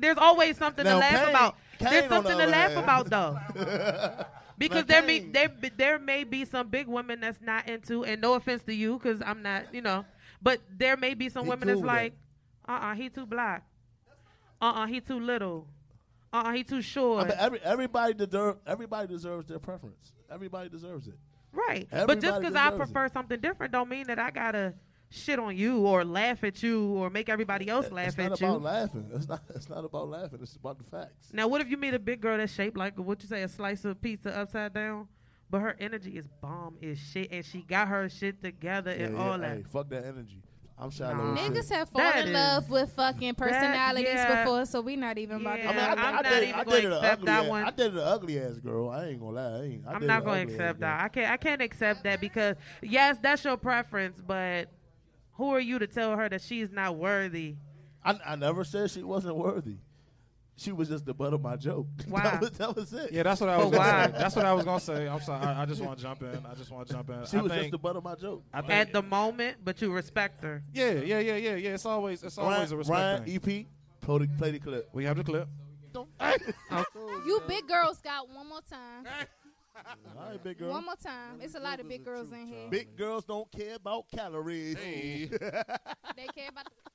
[0.00, 1.56] there's always something now, to laugh Kane, about.
[1.78, 2.84] Kane there's something the to laugh hand.
[2.84, 4.24] about though.
[4.58, 8.34] because there may there there may be some big women that's not into, and no
[8.34, 10.04] offense to you, because I'm not, you know,
[10.42, 12.14] but there may be some he women that's like,
[12.68, 13.64] uh, uh-uh, uh he too black,
[14.60, 15.68] uh, uh-uh, uh he too little,
[16.32, 17.26] uh, uh-uh, he too short.
[17.26, 20.12] I mean, every, everybody deserve everybody deserves their preference.
[20.30, 21.14] Everybody deserves it.
[21.54, 21.88] Right.
[21.90, 23.12] Everybody but just because I prefer it.
[23.12, 24.74] something different don't mean that I gotta
[25.10, 28.32] shit on you or laugh at you or make everybody else laugh it's at you.
[28.32, 29.10] It's not about laughing.
[29.14, 29.42] It's not.
[29.54, 30.38] It's not about laughing.
[30.42, 31.32] It's about the facts.
[31.32, 33.48] Now, what if you meet a big girl that's shaped like what you say a
[33.48, 35.08] slice of pizza upside down?
[35.50, 39.16] But her energy is bomb is shit, and she got her shit together yeah, and
[39.16, 39.56] yeah, all that.
[39.56, 40.42] Hey, fuck that energy.
[40.76, 41.34] I'm Shiloh.
[41.34, 41.36] Nah.
[41.36, 44.44] Niggas have fallen in love with fucking personalities that, yeah.
[44.44, 45.64] before, so we not even about yeah.
[45.64, 45.68] to.
[45.68, 47.64] I mean, I, am not did, even I gonna accept that ass.
[47.66, 48.90] I did an ugly ass girl.
[48.90, 49.42] I ain't gonna lie.
[49.42, 51.00] I ain't, I am not gonna accept that.
[51.04, 51.30] I can't.
[51.30, 54.68] I can't accept that because yes, that's your preference, but
[55.34, 57.54] who are you to tell her that she's not worthy?
[58.04, 59.76] I, I never said she wasn't worthy
[60.56, 61.86] she was just the butt of my joke.
[62.08, 62.22] Wow.
[62.22, 63.12] that, was, that was it.
[63.12, 63.78] Yeah, that's what I oh, was.
[63.78, 64.18] Oh.
[64.18, 65.08] That's what I was gonna say.
[65.08, 65.44] I'm sorry.
[65.44, 66.46] I, I just want to jump in.
[66.46, 67.26] I just want to jump in.
[67.26, 68.44] She I was think, just the butt of my joke.
[68.52, 70.62] I think, At the moment, but you respect her.
[70.72, 71.74] Yeah, yeah, yeah, yeah, yeah.
[71.74, 73.36] It's always it's Ryan, always a respect Ryan, thing.
[73.36, 73.66] EP,
[74.00, 74.88] play the, play the clip.
[74.92, 75.48] We have the clip.
[77.26, 79.06] you big girls got one more time.
[80.16, 80.70] All right, big girl.
[80.70, 81.40] One more time.
[81.40, 82.68] It's a lot of big girls in here.
[82.70, 84.76] Big girls don't care about calories.
[84.76, 85.26] Hey.
[85.30, 86.64] they care about.
[86.64, 86.90] The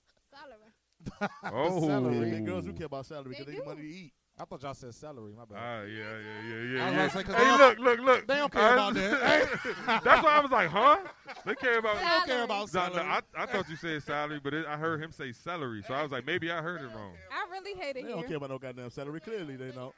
[1.54, 1.88] oh.
[1.88, 2.40] salary.
[2.42, 2.74] Girls do oh.
[2.74, 4.14] care about salary because they, they get money to eat.
[4.42, 5.34] I thought y'all said salary.
[5.38, 5.58] My bad.
[5.60, 6.86] Ah, uh, yeah, yeah, yeah, yeah.
[6.86, 7.10] I yeah.
[7.10, 8.28] Hey, look, look, look.
[8.28, 10.02] They don't care I, about that.
[10.06, 11.00] that's why I was like, huh?
[11.46, 11.98] They care about.
[11.98, 12.06] Salary.
[12.06, 12.96] They don't care about salary.
[12.96, 15.84] No, no, I, I thought you said salary, but it, I heard him say salary,
[15.86, 17.16] so I was like, maybe I heard it wrong.
[17.30, 17.94] I really hate it.
[17.96, 18.12] They here.
[18.12, 19.20] don't care about no goddamn salary.
[19.20, 19.94] Clearly, they don't.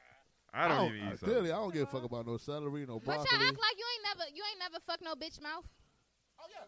[0.53, 1.19] I don't, I don't even eat.
[1.21, 3.27] Clearly, I don't give a fuck about no salary, no broccoli.
[3.29, 5.65] But y'all act like you ain't never, you ain't never fuck no bitch mouth.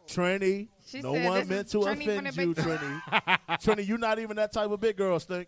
[0.08, 3.02] Trini, she no said, one meant to Trini offend you, Trini.
[3.62, 5.48] Trini, you're not even that type of big girl, Stink.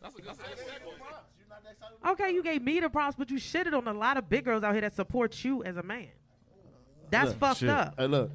[2.08, 4.64] Okay, you gave me the props, but you shitted on a lot of big girls
[4.64, 6.08] out here that support you as a man.
[7.10, 7.70] That's look, fucked shit.
[7.70, 7.96] up.
[7.98, 8.32] Hey, look,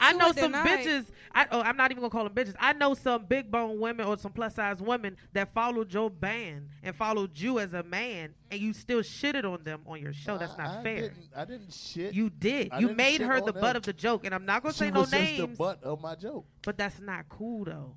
[0.00, 1.06] I know some bitches.
[1.32, 2.54] I, oh, I'm not even gonna call them bitches.
[2.58, 6.68] I know some big bone women or some plus size women that followed your band
[6.82, 10.38] and followed you as a man, and you still shitted on them on your show.
[10.38, 11.00] That's not I, fair.
[11.02, 12.14] Didn't, I didn't shit.
[12.14, 12.70] You did.
[12.72, 13.60] I you made her the them.
[13.60, 15.38] butt of the joke, and I'm not gonna she say no names.
[15.38, 16.46] the butt of my joke.
[16.62, 17.94] But that's not cool though.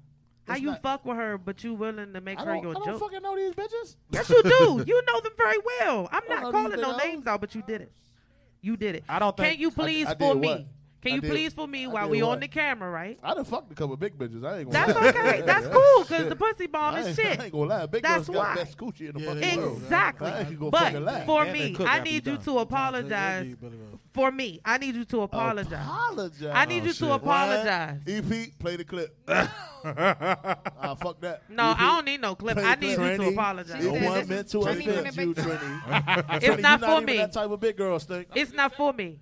[0.48, 2.84] How you fuck with her, but you willing to make her your joke?
[2.84, 3.00] I don't joke.
[3.00, 3.96] fucking know these bitches.
[4.12, 4.84] Yes, you do.
[4.88, 6.10] you know them very well.
[6.12, 7.92] I'm not calling no names out, but you did it.
[8.64, 9.04] You did it.
[9.10, 9.36] I don't.
[9.36, 10.48] Think, Can you please I, I for me?
[10.48, 10.66] What?
[11.04, 12.32] Can you please for me I while we what?
[12.32, 13.20] on the camera, right?
[13.22, 14.46] I done fucked a couple big bitches.
[14.46, 15.10] I ain't gonna That's lie.
[15.10, 15.42] okay.
[15.46, 17.26] That's cool because the pussy bomb is shit.
[17.26, 17.42] I shit.
[17.42, 17.86] ain't gonna lie.
[17.88, 18.44] Big That's girls why.
[18.46, 19.78] got best coochie in the Yeah, fucking world.
[19.84, 20.58] Exactly.
[20.70, 23.56] But for me, I need you to apologize.
[24.14, 25.74] For me, I need you to apologize.
[25.74, 26.52] Apologize.
[26.54, 28.00] I need you to oh, apologize.
[28.08, 29.18] EP, play the clip.
[29.28, 31.50] ah, fuck that.
[31.50, 32.58] No, EP, I don't need no clip.
[32.60, 33.84] I need you to apologize.
[33.84, 34.84] No one meant to offend
[35.18, 36.44] you, Trini.
[36.44, 37.18] It's not for me.
[37.18, 38.26] That type of big girl thing.
[38.36, 39.20] It's not for me.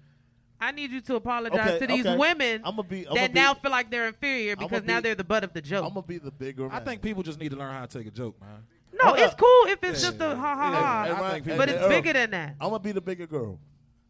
[0.62, 2.16] I need you to apologize okay, to these okay.
[2.16, 5.54] women be, that be, now feel like they're inferior because now they're the butt of
[5.54, 5.86] the joke.
[5.86, 6.68] I'm gonna be the bigger.
[6.68, 6.72] Man.
[6.72, 8.64] I think people just need to learn how to take a joke, man.
[8.94, 12.30] No, it's cool if it's yeah, just a ha ha ha, but it's bigger than
[12.32, 12.56] that.
[12.62, 13.60] I'm gonna be the bigger girl.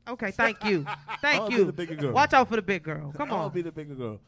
[0.07, 0.85] Okay, thank you,
[1.21, 1.73] thank you.
[2.11, 3.13] Watch out for the big girl.
[3.15, 4.19] Come on, I'll be the bigger girl.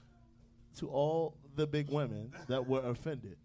[0.78, 3.36] To all the big women that were offended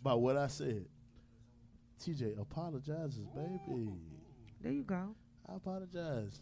[0.00, 0.84] by what I said,
[2.00, 3.90] TJ apologizes, baby.
[4.62, 5.14] There you go.
[5.50, 6.40] I apologize.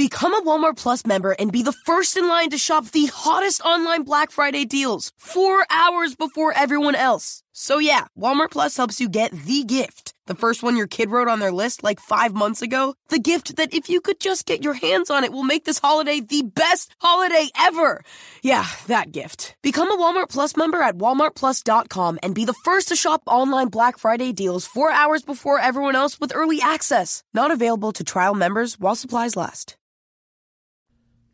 [0.00, 3.60] Become a Walmart Plus member and be the first in line to shop the hottest
[3.60, 7.42] online Black Friday deals four hours before everyone else.
[7.52, 10.14] So yeah, Walmart Plus helps you get the gift.
[10.24, 12.94] The first one your kid wrote on their list like five months ago.
[13.10, 15.78] The gift that if you could just get your hands on it will make this
[15.78, 18.02] holiday the best holiday ever.
[18.42, 19.54] Yeah, that gift.
[19.62, 23.98] Become a Walmart Plus member at walmartplus.com and be the first to shop online Black
[23.98, 27.22] Friday deals four hours before everyone else with early access.
[27.34, 29.76] Not available to trial members while supplies last.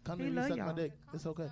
[0.06, 0.74] Come He to me, love suck my y'all.
[0.74, 0.92] dick.
[1.12, 1.48] It's okay.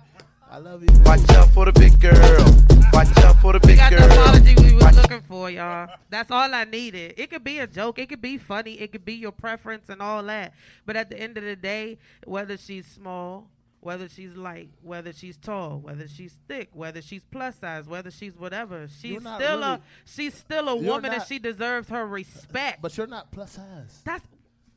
[0.49, 0.87] I love you.
[1.03, 2.45] Watch out for the big girl.
[2.93, 4.11] Watch out for the We big got the girl.
[4.11, 5.89] apology we was looking for, y'all.
[6.09, 7.15] That's all I needed.
[7.17, 7.99] It could be a joke.
[7.99, 8.73] It could be funny.
[8.79, 10.53] It could be your preference and all that.
[10.85, 13.49] But at the end of the day, whether she's small,
[13.81, 18.37] whether she's light, whether she's tall, whether she's thick, whether she's plus size, whether she's
[18.37, 22.05] whatever, she's You're not still a she's still a You're woman and she deserves her
[22.07, 22.81] respect.
[22.81, 24.01] But you're not plus size.
[24.05, 24.23] That's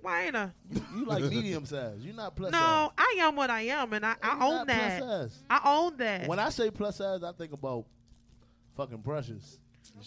[0.00, 0.50] why ain't I?
[0.94, 1.98] You like medium size.
[2.00, 2.60] You're not plus size.
[2.60, 5.02] No, I am what I am, and I, I You're own that.
[5.02, 5.38] Size.
[5.50, 6.28] I own that.
[6.28, 7.84] When I say plus size, I think about
[8.76, 9.58] fucking precious.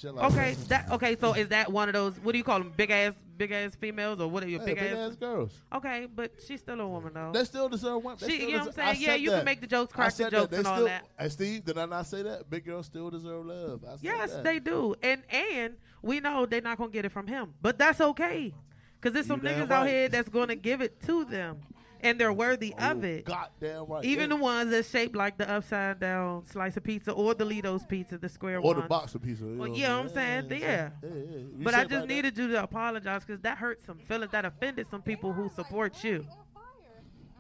[0.03, 0.69] like Okay, that.
[0.69, 1.15] that okay.
[1.19, 2.17] So is that one of those?
[2.19, 2.71] What do you call them?
[2.77, 5.11] Big ass, big ass females, or what are your Hey, big, big ass?
[5.11, 5.51] ass girls.
[5.73, 7.31] Okay, but she's still a woman though.
[7.33, 8.17] They still deserve one.
[8.17, 9.01] She- still you know what I'm saying?
[9.01, 11.05] Yeah, you can make the jokes, I crack the said jokes and all still- that.
[11.19, 12.49] Hey, Steve, did I not say that?
[12.49, 13.83] Big girls still deserve love.
[13.85, 14.43] I yes, that.
[14.45, 17.99] they do, and and we know they're not gonna get it from him, but that's
[17.99, 18.53] okay,
[19.01, 21.59] cause there's some damn niggas out here that's gonna give it to them,
[22.01, 23.25] and they're worthy of it.
[23.25, 24.05] Goddamn right.
[24.05, 24.35] Even yeah.
[24.37, 28.17] the ones that's shaped like the upside down slice of pizza or the Litos pizza,
[28.17, 29.43] the square or the box of pizza.
[29.45, 30.57] You Well, know yeah, what I'm saying, yeah.
[30.57, 31.09] yeah, yeah.
[31.37, 32.07] You But I just like that.
[32.07, 34.31] needed you to apologize because that hurt some feelings.
[34.31, 36.25] That offended some people who support you.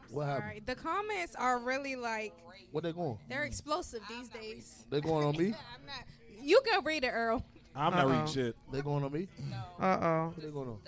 [0.09, 0.43] What happened?
[0.43, 2.33] Alright, the comments are really like
[2.71, 3.17] What they going?
[3.29, 4.85] they're explosive these days.
[4.89, 5.53] They going on me?
[6.43, 7.45] You can read it, Earl.
[7.75, 8.55] I'm not reading shit.
[8.71, 9.27] They going on me?
[9.47, 9.57] No.
[9.79, 10.25] Uh oh.
[10.35, 10.79] What they going on?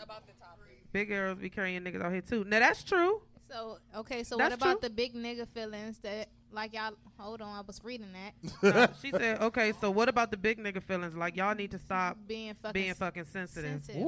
[0.94, 2.44] Big girls be carrying niggas out here too.
[2.46, 3.22] Now that's true.
[3.50, 4.90] So okay, so That's what about true.
[4.90, 6.94] the big nigga feelings that like y'all?
[7.20, 8.76] Hold on, I was reading that.
[8.76, 11.16] No, she said, okay, so what about the big nigga feelings?
[11.16, 13.84] Like y'all need to stop being fucking being fucking sensitive.
[13.84, 14.02] sensitive.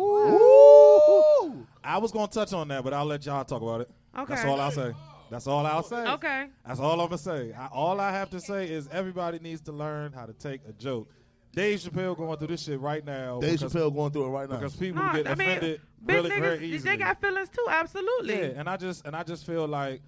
[1.84, 3.90] I was gonna touch on that, but I'll let y'all talk about it.
[4.18, 4.34] Okay.
[4.34, 4.94] That's all I'll say.
[5.30, 6.08] That's all I'll say.
[6.14, 6.46] Okay.
[6.66, 7.54] That's all I'm gonna say.
[7.54, 10.74] I, all I have to say is everybody needs to learn how to take a
[10.74, 11.10] joke.
[11.56, 13.40] Dave Chappelle going through this shit right now.
[13.40, 14.58] Dave because- Chappelle going through it right now.
[14.58, 16.92] because people No, get I mean, offended big really very niggas, easily.
[16.92, 17.66] they got feelings too.
[17.70, 18.38] Absolutely.
[18.38, 20.02] Yeah, and I just and I just feel like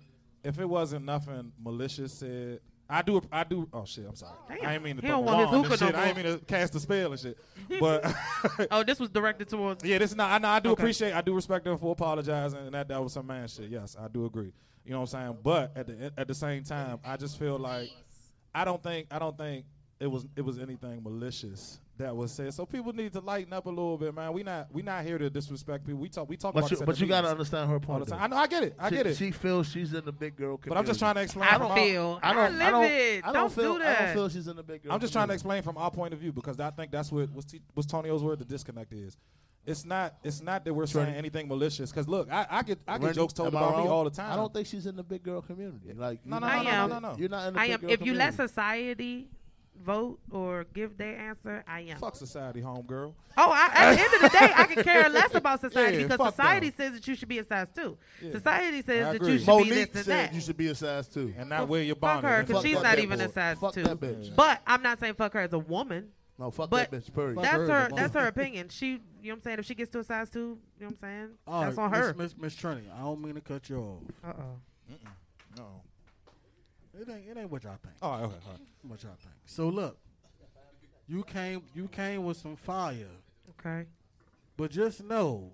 [0.44, 2.60] if it wasn't nothing malicious said,
[2.90, 3.68] I do I do.
[3.74, 4.36] Oh shit, I'm sorry.
[4.48, 4.65] Damn.
[4.65, 5.95] I ain't mean to He throw don't want his bomb and hookah no shit.
[5.95, 6.24] I ain't more.
[6.26, 7.38] mean to cast a spell and shit.
[7.80, 8.15] But
[8.72, 9.84] oh, this was directed towards.
[9.84, 10.32] yeah, this is not.
[10.32, 10.48] I know.
[10.49, 10.82] I do Okay.
[10.84, 11.14] appreciate.
[11.14, 13.69] I do respect her for apologizing, and that that was some man shit.
[13.69, 14.53] Yes, I do agree.
[14.86, 15.38] You know what I'm saying?
[15.44, 17.90] But at the at the same time, I just feel like
[18.56, 19.65] I don't think I don't think
[19.99, 22.53] it was it was anything malicious that was said.
[22.53, 24.32] So people need to lighten up a little bit, man.
[24.34, 25.99] We not we not here to disrespect people.
[25.99, 28.06] We talk we talk But about you, but you got to understand her point.
[28.06, 28.22] the time.
[28.22, 28.36] I know.
[28.38, 28.76] I get it.
[28.78, 29.18] I she, get it.
[29.18, 30.69] She feels she's in the big girl community.
[30.69, 31.49] But I'm just trying to explain.
[31.49, 32.19] I don't feel.
[32.22, 32.44] I don't.
[32.44, 32.84] I I, live don't.
[32.86, 33.24] it.
[33.24, 33.78] I don't, Don't feel.
[33.78, 34.94] do I don't feel she's in the big girl.
[34.94, 37.34] I'm just trying to explain from our point of view because I think that's what
[37.34, 38.38] was, T- was Tonio's word.
[38.40, 39.18] The disconnect is.
[39.65, 40.15] It's not.
[40.24, 41.90] It's not that we're saying anything malicious.
[41.91, 44.03] Because look, I, I get I get Randy, jokes told am I about me all
[44.06, 44.32] the time.
[44.32, 45.94] I don't think she's in the big girl community.
[45.94, 46.90] Like No, you're no, not I in am.
[46.90, 47.18] big- no, no.
[47.18, 47.82] You're not in the I big am.
[47.82, 49.28] girl If you let society
[49.84, 51.98] vote or give their answer, I am.
[51.98, 53.14] Fuck society, homegirl.
[53.38, 56.08] Oh, I, at the end of the day, I can care less about society Yeah,
[56.08, 56.76] because society them.
[56.78, 57.98] says that you should be a size two.
[58.22, 58.32] Yeah.
[58.32, 60.34] Society says that you should be this and said that.
[60.34, 61.34] you should be a size two.
[61.38, 63.04] And not wear your Fuck her because she's not bitch.
[63.04, 63.84] even a size Fuck two.
[63.84, 64.36] that bitch.
[64.36, 66.10] But I'm not saying fuck her as a woman.
[66.40, 67.14] No, fuck But that bitch.
[67.14, 67.38] Period.
[67.38, 67.90] That's her her.
[67.95, 68.70] That's her opinion.
[68.70, 69.60] She, you know what I'm saying.
[69.60, 70.40] If she gets to a size two,
[70.80, 71.30] you know what I'm saying.
[71.48, 72.08] All that's right, on her.
[72.14, 74.02] Miss, Miss, Miss Trinity, I don't mean to cut you off.
[74.24, 74.95] Uh oh.
[75.58, 75.82] No.
[76.99, 77.95] It ain't, it ain't what y'all think.
[78.02, 78.24] Oh, okay.
[78.24, 78.60] All right.
[78.84, 79.36] What y'all think.
[79.45, 79.98] So look,
[81.07, 83.07] you came you came with some fire,
[83.60, 83.86] Okay.
[84.56, 85.52] but just know,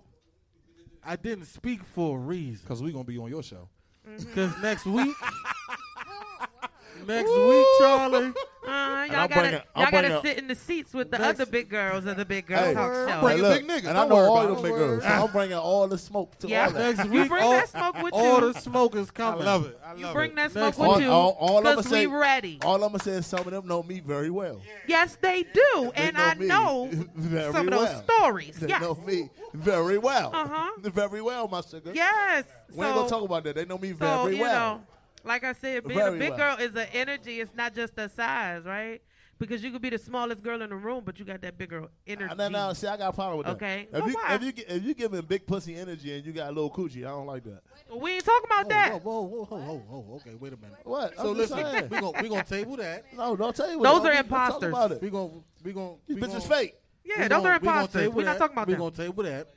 [1.04, 2.60] I didn't speak for a reason.
[2.64, 3.68] Because we gonna be on your show.
[4.08, 4.24] Mm-hmm.
[4.28, 5.14] Because next week,
[7.06, 8.32] next week, Charlie,
[8.66, 11.18] Uh, I'm y'all gotta, bringing- I'm y'all gotta bringing- sit in the seats with the
[11.18, 13.20] Next- other big girls of the big girls Hey, talk I'm show.
[13.20, 13.88] bringing Hey, big look, niggas.
[13.88, 15.02] And I know all about the big girls.
[15.02, 15.08] So.
[15.08, 16.64] I'm bringing all the smoke to Yeah.
[16.66, 16.96] all that.
[16.96, 18.52] next You week, bring all, that smoke with all you.
[18.52, 19.42] the smoke is coming.
[19.42, 19.46] I coming.
[19.46, 19.80] love it.
[19.84, 20.12] I love You it.
[20.14, 22.58] bring that smoke Next with all, you all, all I'm because say, we ready.
[22.64, 24.60] all I'm gonna say is some of them know me very well.
[24.86, 28.56] Yes, they do, They and know I know very some of those stories.
[28.56, 30.30] They Yes, know me very well.
[30.34, 30.70] Uh-huh.
[30.94, 31.90] Very well, my sugar.
[31.94, 32.44] yes.
[32.72, 33.54] We ain't gonna talk about that.
[33.56, 34.82] They know me very well.
[35.24, 36.56] Know, like I said, being Very a big well.
[36.56, 37.40] girl is an energy.
[37.40, 39.00] It's not just a size, right?
[39.36, 41.68] Because you could be the smallest girl in the room, but you got that big
[41.68, 42.32] girl energy.
[42.36, 43.56] No, no, see, I got a problem with that.
[43.56, 43.88] Okay.
[43.92, 44.34] If Well, you why?
[44.36, 46.98] if you gi- if you giving big pussy energy and you got a little coochie,
[46.98, 47.60] I don't like that.
[47.92, 49.02] We ain't talking about that.
[49.02, 50.16] Whoa, whoa, whoa, whoa, whoa.
[50.16, 50.78] Okay, wait a minute.
[50.84, 51.16] What?
[51.16, 51.88] So I'm just listen, saying.
[51.90, 53.04] we gonna we gonna table that.
[53.16, 53.82] No, don't tell you.
[53.82, 54.68] Those are be- don't talk imposters.
[54.68, 55.02] About it.
[55.02, 55.30] We gonna
[55.64, 56.74] we gonna These bitches fake.
[57.04, 58.08] Yeah, we those gonna- are imposters.
[58.10, 58.68] We're not talking about that.
[58.68, 58.80] we them.
[58.82, 59.48] gonna table that.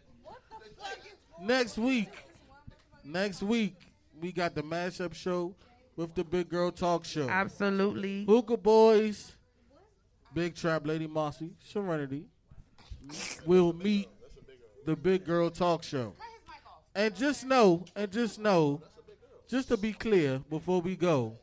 [1.40, 2.10] Next week,
[3.04, 3.76] next week
[4.20, 5.56] we got the mashup show
[5.96, 7.30] with the Big Girl Talk Show.
[7.30, 8.26] Absolutely.
[8.26, 9.36] Hookah Boys,
[10.34, 12.26] Big Trap Lady Mossy, Serenity
[13.46, 14.08] will meet
[14.86, 16.14] the Big Girl Talk Show.
[16.96, 18.82] And just know, and just know,
[19.48, 21.38] just to be clear before we go,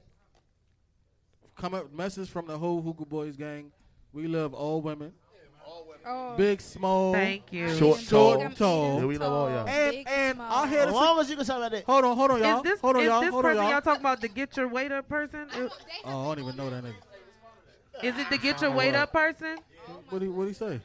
[1.56, 3.70] come up message from the whole Hookah Boys gang.
[4.12, 5.12] We love all women.
[6.06, 6.34] Oh.
[6.36, 7.68] Big, small, Thank you.
[7.76, 8.42] Short, short, tall.
[8.42, 8.98] and tall.
[9.00, 9.66] Yeah, we love all y'all.
[9.68, 10.52] And, Big, and small.
[10.52, 11.84] I hear As long as you can talk about that.
[11.84, 12.56] Hold on, hold on, y'all.
[12.58, 13.20] Is this, hold on, is y'all.
[13.22, 13.72] this hold on, person y'all.
[13.72, 15.46] y'all talking about the get your weight up person?
[15.56, 15.72] Is-
[16.04, 16.94] Oh, I don't even know that nigga.
[18.02, 19.56] Is it the get your weight up person?
[20.10, 20.28] What do what he?
[20.28, 20.80] What he say?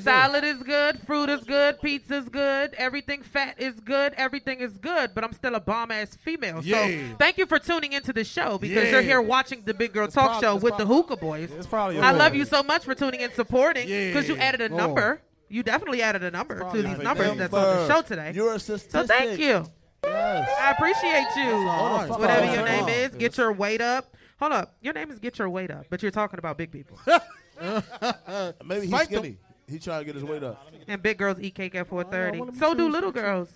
[0.00, 5.14] Salad is good, fruit is good, pizza's good, everything fat is good, everything is good,
[5.14, 6.60] but I'm still a bomb ass female.
[6.62, 6.86] Yeah.
[7.10, 8.90] So thank you for tuning into the show because Yeah.
[8.90, 11.16] you're here watching the Big Girl It's Talk prob- Show it's with the prob- Hookah
[11.16, 11.50] Boys.
[11.52, 11.98] It's probably.
[12.00, 14.76] I love you so much for tuning in, supporting because you added a Oh.
[14.76, 15.22] number.
[15.48, 18.32] You definitely added a number to these numbers that's on the show today.
[18.34, 19.64] You're a So thank you.
[20.04, 20.48] Yes.
[20.60, 21.52] I appreciate you.
[21.68, 22.08] all right.
[22.10, 22.96] Whatever That's your all name right.
[22.96, 24.14] is, get your weight up.
[24.40, 24.76] Hold up.
[24.80, 26.96] Your name is Get Your Weight Up, but you're talking about big people.
[28.64, 29.18] Maybe he's Spike them.
[29.20, 29.38] skinny.
[29.68, 30.66] He trying to get his weight up.
[30.86, 32.38] and big girls eat cake at 4:30.
[32.38, 33.48] wanna So do little girls.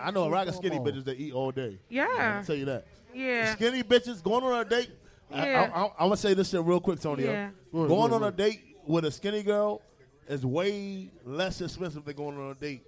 [0.00, 1.78] I know a rack of skinny bitches that eat all day.
[1.88, 2.36] Yeah.
[2.38, 2.86] I'll tell you that.
[3.14, 3.54] Yeah.
[3.54, 4.90] Skinny bitches going on a date.
[5.30, 5.70] I, Yeah.
[5.74, 7.24] I, I, I'm gonna say this shit real quick, Tony.
[7.24, 7.50] Yeah.
[7.72, 9.82] Going on a date with a skinny girl
[10.28, 12.82] is way less expensive than going on a date.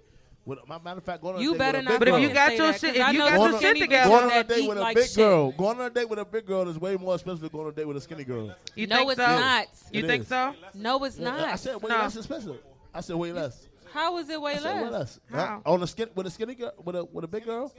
[0.45, 1.99] With, my matter of fact, going on You a date better with a not.
[1.99, 4.37] But if you got your shit- if you got your shit together- bitches Going on
[4.37, 5.15] a date with a like big shit.
[5.15, 5.51] girl.
[5.53, 7.71] Going on a date with a big girl is way more expensive than going on
[7.71, 8.53] a date with a skinny girl.
[8.75, 9.27] You No, think it's so?
[9.39, 9.67] not.
[9.91, 10.27] You It think is.
[10.27, 10.53] so?
[10.75, 11.39] No, it's not.
[11.39, 11.97] I said way No.
[11.97, 12.57] less expensive.
[12.93, 13.67] I said way less.
[13.91, 14.91] How is it way I said way less?
[14.91, 15.19] less.
[15.31, 15.61] How?
[15.65, 17.71] On a skin with a skinny girl with a with a big girl.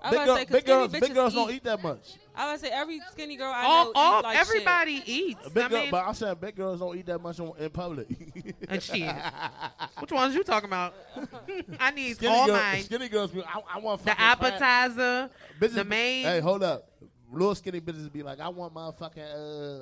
[0.00, 1.54] I Big, girl, say, 'cause big girls, big bitches girls don't eat.
[1.56, 2.14] eat that much.
[2.36, 5.46] I would say every skinny girl I All, know all eat like everybody eats.
[5.46, 7.52] A big I girl, mean, but I'm saying big girls don't eat that much on,
[7.58, 8.06] in public.
[8.68, 9.12] and shit.
[9.98, 10.94] Which ones you talking about?
[11.80, 12.82] I need skinny, all girl, mine.
[12.84, 15.30] skinny girls, I, I want The fucking fat- appetizer,
[15.60, 16.24] Bitches the be- main.
[16.26, 16.88] Hey, hold up.
[17.32, 19.80] Little skinny bitches be like, I want my fucking uh,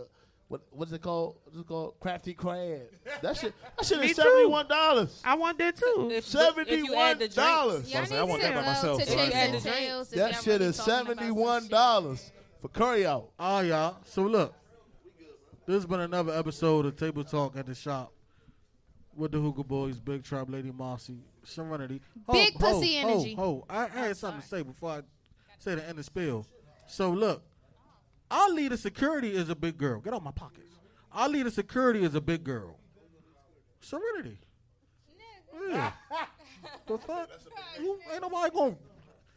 [0.49, 1.37] what what's it called?
[1.45, 1.95] What's it called?
[2.01, 2.83] Crafty crab.
[3.23, 3.53] That shit.
[3.77, 4.23] That shit Me is too.
[4.23, 5.21] seventy one dollars.
[5.25, 6.11] I want that too.
[6.13, 7.93] If, Seventy you one add the dollars.
[7.93, 10.33] Y'all I I want that by myself, to so add and the Tails if That
[10.33, 11.71] y'all shit really is talking about some seventy one shit.
[11.71, 12.33] dollars
[12.63, 13.31] for curry out.
[13.39, 13.97] All right, y'all.
[14.05, 14.55] So look,
[15.67, 18.13] this has been another episode of Table Talk at the Shop
[19.17, 22.01] with the Hookah Boys, Big Trap Lady Mossy, Serenity.
[22.29, 23.35] Ho, Big ho, pussy ho, energy.
[23.35, 25.01] Ho, I, I had something to say before I
[25.59, 26.47] say the end of spill.
[26.87, 27.43] So look,
[28.31, 30.01] our leader security is a big girl.
[30.01, 30.75] Get out my pockets.
[31.13, 32.77] Our leader security is a big girl.
[33.81, 34.39] Serenity.
[35.69, 35.93] Yeah.
[36.87, 37.31] the fuck?
[37.81, 38.77] You, ain't nobody going.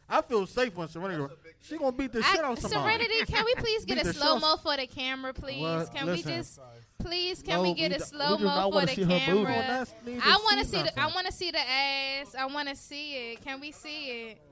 [0.08, 1.32] I feel safe when Serenity.
[1.60, 3.04] She gonna beat the shit I, out of somebody.
[3.04, 5.62] Serenity, can we please get a slow mo for the camera, please?
[5.62, 5.94] What?
[5.94, 6.30] Can Listen.
[6.30, 6.60] we just,
[6.98, 9.02] please, can No, we get we a slow we do not mo for the see
[9.02, 9.20] her booty.
[9.24, 9.52] camera?
[9.52, 12.34] That's- need to I want to see see the, I want to see the ass.
[12.38, 13.44] I want to see it.
[13.44, 14.42] Can we see it?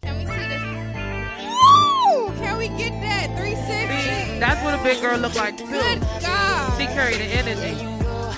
[0.00, 1.71] Can we see this?
[2.12, 4.38] Ooh, can we get that 360?
[4.40, 5.66] That's what a big girl look like too.
[5.66, 6.78] Good God.
[6.80, 7.74] She carry the energy.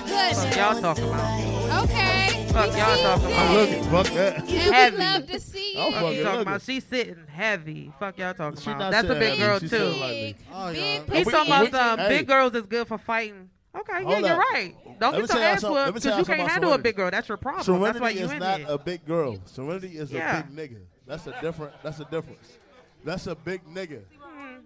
[0.05, 0.45] Goodness.
[0.45, 1.83] Fuck y'all talking about.
[1.83, 2.45] Okay.
[2.49, 3.49] Fuck we y'all talking about.
[3.49, 3.83] I'm looking.
[3.85, 4.37] Fuck that.
[4.39, 4.97] And Heavy.
[4.97, 6.41] we love to see I'm fucking talking looking.
[6.41, 6.61] about?
[6.61, 7.91] She's sitting heavy.
[7.99, 8.79] Fuck y'all talking She about.
[8.79, 9.77] not That's a big girl She too.
[9.83, 10.77] like Big, Oh, big
[11.09, 11.15] yeah.
[11.17, 12.09] He's talking about some hey.
[12.19, 13.49] big girls is good for fighting.
[13.77, 14.39] Okay, yeah, Hold you're up.
[14.53, 14.73] right.
[15.01, 16.95] Don't Let get tell your ass whooped because you y'all can't handle about a big
[16.95, 17.11] girl.
[17.11, 17.81] That's your problem.
[17.81, 18.67] That's why Serenity you is in not here.
[18.69, 19.37] a big girl.
[19.45, 20.39] Serenity is Yeah.
[20.39, 20.81] a big nigga.
[21.05, 21.73] That's a different.
[21.83, 22.57] That's a difference.
[23.05, 23.09] Mm-hmm.
[23.09, 24.01] That's a big nigga.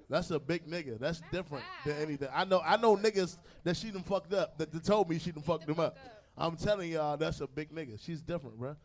[0.09, 0.97] That's a big nigga.
[0.99, 2.29] That's different than anything.
[2.33, 2.61] I know.
[2.65, 4.57] I know niggas that she done fucked up.
[4.57, 5.97] That they told me she done fucked them up.
[6.37, 7.99] I'm telling y'all, that's a big nigga.
[8.03, 8.75] She's different, bruh.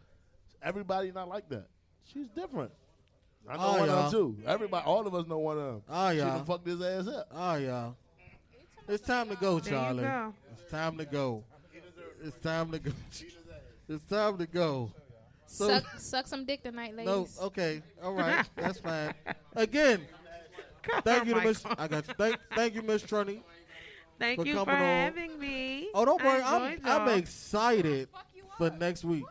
[0.63, 1.67] Everybody not like that.
[2.13, 2.73] She's different.
[3.49, 4.03] I know Oh, one of y'all.
[4.03, 4.37] them too.
[4.47, 5.83] Everybody, all of us know one of them.
[5.89, 6.13] Oh, y'all.
[6.13, 7.29] She done fucked his ass up.
[7.33, 7.91] Ah, oh yeah.
[8.89, 10.03] It's time to go, There you Charlie.
[10.03, 10.35] go.
[10.53, 11.45] It's time to go.
[12.23, 12.93] It's time to go.
[13.89, 14.93] It's time to go.
[15.47, 17.07] So Suck, suck some dick tonight, ladies.
[17.07, 19.15] no, okay, all right, that's fine.
[19.55, 20.01] Again,
[21.03, 21.63] thank you Miss.
[21.79, 22.15] I got you.
[22.15, 23.41] Thank, thank you, Miss Trini.
[24.19, 24.83] Thank for you for coming on.
[24.83, 25.89] having me.
[25.95, 28.09] Oh, don't worry, I'm, I'm excited
[28.59, 29.25] for next week.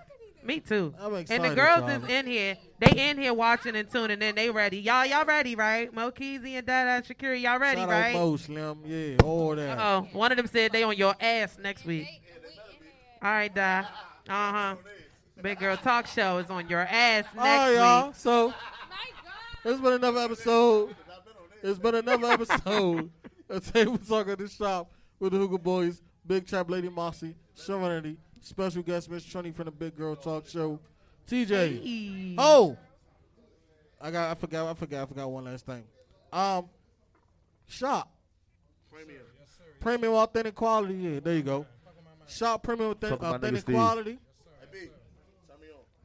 [0.43, 0.93] Me too.
[0.99, 1.41] I'm excited.
[1.41, 2.57] And the girls is in here.
[2.79, 4.35] They in here watching and tuning in.
[4.35, 4.77] They ready.
[4.77, 5.93] Y'all, y'all ready, right?
[5.93, 8.13] Mo Keezy and Dada Shakira, y'all ready, Shout right?
[8.13, 9.79] out Mo Slim, yeah, all that.
[9.79, 12.07] Oh, one of them said they on your ass next week.
[13.21, 13.79] All right, Di.
[13.79, 13.85] Uh
[14.27, 14.75] huh.
[15.41, 18.07] Big Girl Talk Show is on your ass next All right, y'all.
[18.07, 18.15] week.
[18.15, 18.53] So
[19.65, 20.95] It's been another episode.
[21.61, 23.09] It's been another episode
[23.49, 28.17] of Table Talk at the Shop with the Hookah Boys, Big Trap Lady Mossy, Serenity,
[28.41, 30.79] special guest Miss Trini from the Big Girl Talk Show,
[31.27, 32.35] TJ.
[32.37, 32.77] Oh,
[34.01, 34.31] I got.
[34.31, 34.69] I forgot.
[34.69, 35.03] I forgot.
[35.03, 35.83] I forgot one last thing.
[36.33, 36.65] Um,
[37.67, 38.11] shop.
[38.91, 39.49] Premium Yes,
[39.79, 40.95] Premium authentic quality.
[40.95, 41.65] Yeah, there you go.
[42.27, 43.75] Shop premium authentic, Talk about nigga authentic Steve.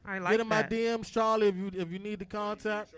[0.09, 0.17] Quality.
[0.17, 0.63] I like Get in my.
[0.63, 1.49] DMs, Charlie.
[1.49, 2.93] If you if you need the contact,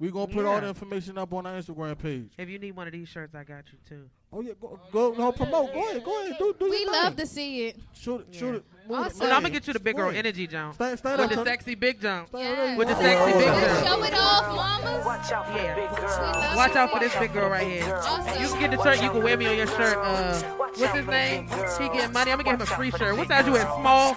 [0.00, 2.30] We're gonna put all the information up on our Instagram page.
[2.38, 4.08] If you need one of these shirts, I got you too.
[4.32, 5.72] Oh yeah, go go, go promote.
[5.72, 6.36] Go ahead, go ahead.
[6.38, 7.26] Do, do We love thing.
[7.26, 7.76] to see it.
[7.94, 8.64] Shoot it, shoot it.
[8.88, 10.74] Move Also- it, I'm gonna get you the big girl energy, jump.
[10.74, 12.28] Stand, stand With up, the sexy big jump.
[12.34, 12.78] Yes.
[12.78, 13.84] With the sexy big John.
[13.86, 15.04] Show it off, mamas.
[15.06, 15.74] Watch out Yeah.
[15.74, 16.56] girl.
[16.56, 17.94] Watch out for this big girl right here.
[17.94, 19.02] Also- You can get the shirt.
[19.02, 19.96] You can wear me on your shirt.
[19.98, 21.48] Uh, what's his name?
[21.48, 22.30] He getting money.
[22.30, 23.16] I'm gonna give him a free shirt.
[23.16, 23.62] What size you wear?
[23.62, 24.16] Small.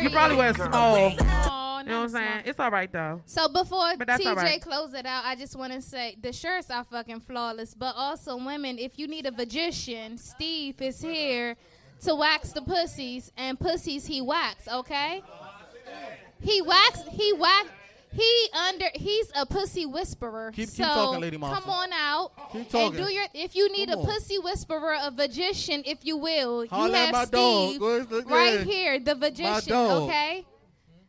[0.00, 1.12] You probably wear small.
[1.88, 2.42] You know what I'm saying?
[2.44, 3.22] It's all right though.
[3.26, 4.60] So before But that's TJ all right.
[4.60, 7.74] close it out, I just want to say the shirts are fucking flawless.
[7.74, 11.56] But also, women, if you need a magician, Steve is here
[12.02, 14.68] to wax the pussies and pussies he wax.
[14.68, 15.22] Okay?
[16.40, 17.00] He wax.
[17.10, 17.68] He wax.
[18.10, 18.86] He under.
[18.94, 20.50] He's a pussy whisperer.
[20.54, 21.60] Keep- keep so talking, Lady Monster.
[21.62, 23.24] come on out Keep and do your.
[23.34, 24.06] If you need Come a on.
[24.06, 27.68] pussy whisperer, a magician, if you will, Holla you have my dog.
[27.70, 29.72] Steve Go right here, the magician.
[29.74, 30.44] Okay.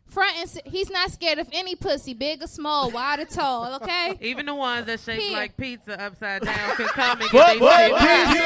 [0.10, 3.76] Front and s- he's not scared of any pussy, big or small, wide or tall.
[3.76, 4.18] Okay.
[4.22, 5.34] Even the ones that shape Here.
[5.38, 8.28] like pizza upside down can come and What, get their what, shit back.
[8.28, 8.44] pizza?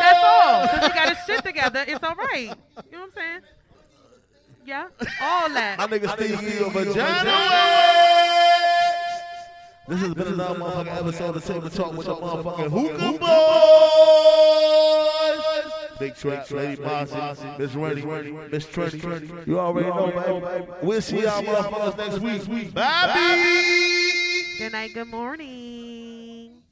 [0.00, 0.66] That's all.
[0.68, 1.84] Cause you got his shit together.
[1.86, 2.40] It's all right.
[2.40, 2.54] You know
[2.98, 3.40] what I'm saying?
[4.66, 4.88] Yeah.
[5.22, 5.78] All that.
[5.78, 7.30] My nigga Steve give you a vagina.
[9.88, 15.09] This has been another motherfucking episode of Table Talk with your motherfucking hookah boys.
[16.00, 19.46] Big Trap, Lady Mossy, Miss Rennie, Miss Trini.
[19.46, 20.66] You already know, baby.
[20.82, 22.72] We'll see y'all motherfuckers next week.
[22.72, 24.56] Bye.
[24.58, 24.94] Good night.
[24.94, 26.62] Good morning.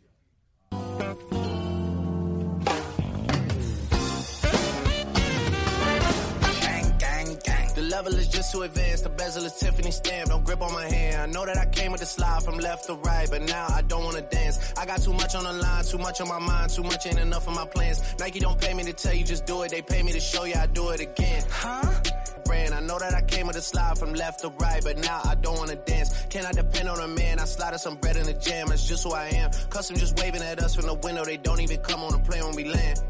[7.98, 9.02] Level is just too advanced.
[9.02, 10.28] The bezel is Tiffany stamp.
[10.30, 11.20] Don't grip on my hand.
[11.20, 13.82] I know that I came with the slide from left to right, but now I
[13.82, 14.56] don't wanna dance.
[14.78, 17.18] I got too much on the line, too much on my mind, too much ain't
[17.18, 17.98] enough of my plans.
[18.20, 19.72] Nike don't pay me to tell you just do it.
[19.72, 21.42] They pay me to show you I do it again.
[21.50, 22.00] Huh?
[22.44, 22.72] Brand.
[22.72, 25.34] I know that I came with a slide from left to right, but now I
[25.34, 26.10] don't wanna dance.
[26.30, 27.40] Can I depend on a man?
[27.40, 28.68] I slided some bread in the jam.
[28.68, 29.50] That's just who I am.
[29.70, 31.24] Custom just waving at us from the window.
[31.24, 33.00] They don't even come on the plane when we land.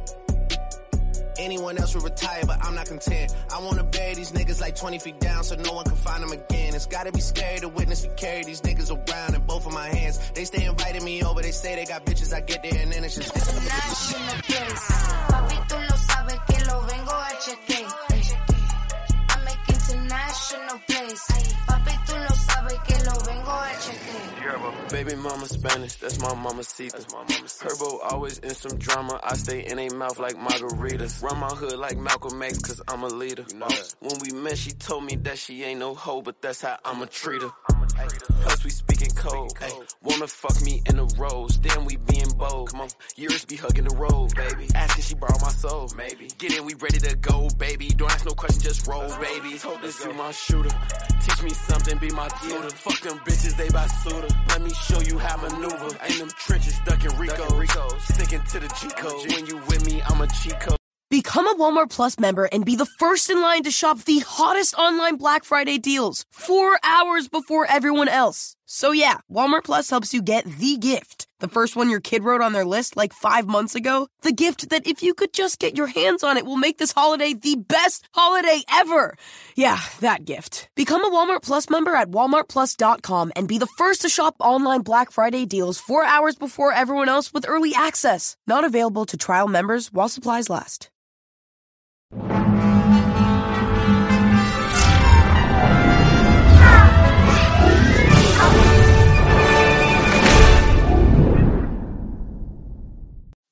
[1.38, 3.34] Anyone else would retire, but I'm not content.
[3.54, 6.32] I wanna bury these niggas like 20 feet down so no one can find them
[6.32, 6.74] again.
[6.74, 9.88] It's gotta be scary to witness me carry these niggas around in both of my
[9.88, 10.18] hands.
[10.34, 13.04] They stay inviting me over, they say they got bitches, I get there and then
[13.04, 13.32] it's just.
[15.28, 15.88] Papi, tú
[24.90, 26.88] Baby mama Spanish, that's my mama see.
[26.88, 29.20] Herbo always in some drama.
[29.22, 31.22] I stay in a mouth like margaritas.
[31.22, 33.44] Run my hood like Malcolm X, cause I'm a leader.
[34.00, 37.06] When we met, she told me that she ain't no hoe, but that's how I'ma
[37.10, 37.50] treat her.
[38.42, 39.52] Plus we speaking code.
[39.60, 39.72] Ay,
[40.02, 42.70] wanna fuck me in the rose, then we being bold.
[42.70, 44.68] Come on, years be hugging the road, baby.
[44.74, 46.28] Asking she borrow my soul, maybe.
[46.38, 47.88] Get in, we ready to go, baby.
[47.88, 49.58] Don't ask no question, just roll, baby.
[49.58, 50.74] Told this you my shooter.
[51.22, 52.70] Teach me something, be my tutor.
[52.70, 54.28] Fuck them bitches, they buy suitor.
[54.48, 55.96] Let me show you how maneuver.
[56.04, 57.98] Ain't them trenches ducking Rico.
[57.98, 59.32] Sticking to the G code.
[59.32, 60.78] When you with me, I'm a cheat code.
[61.10, 64.74] Become a Walmart Plus member and be the first in line to shop the hottest
[64.74, 68.56] online Black Friday deals four hours before everyone else.
[68.66, 71.26] So yeah, Walmart Plus helps you get the gift.
[71.40, 74.08] The first one your kid wrote on their list like five months ago.
[74.20, 76.92] The gift that if you could just get your hands on it will make this
[76.92, 79.16] holiday the best holiday ever.
[79.56, 80.68] Yeah, that gift.
[80.74, 85.10] Become a Walmart Plus member at walmartplus.com and be the first to shop online Black
[85.10, 88.36] Friday deals four hours before everyone else with early access.
[88.46, 90.90] Not available to trial members while supplies last.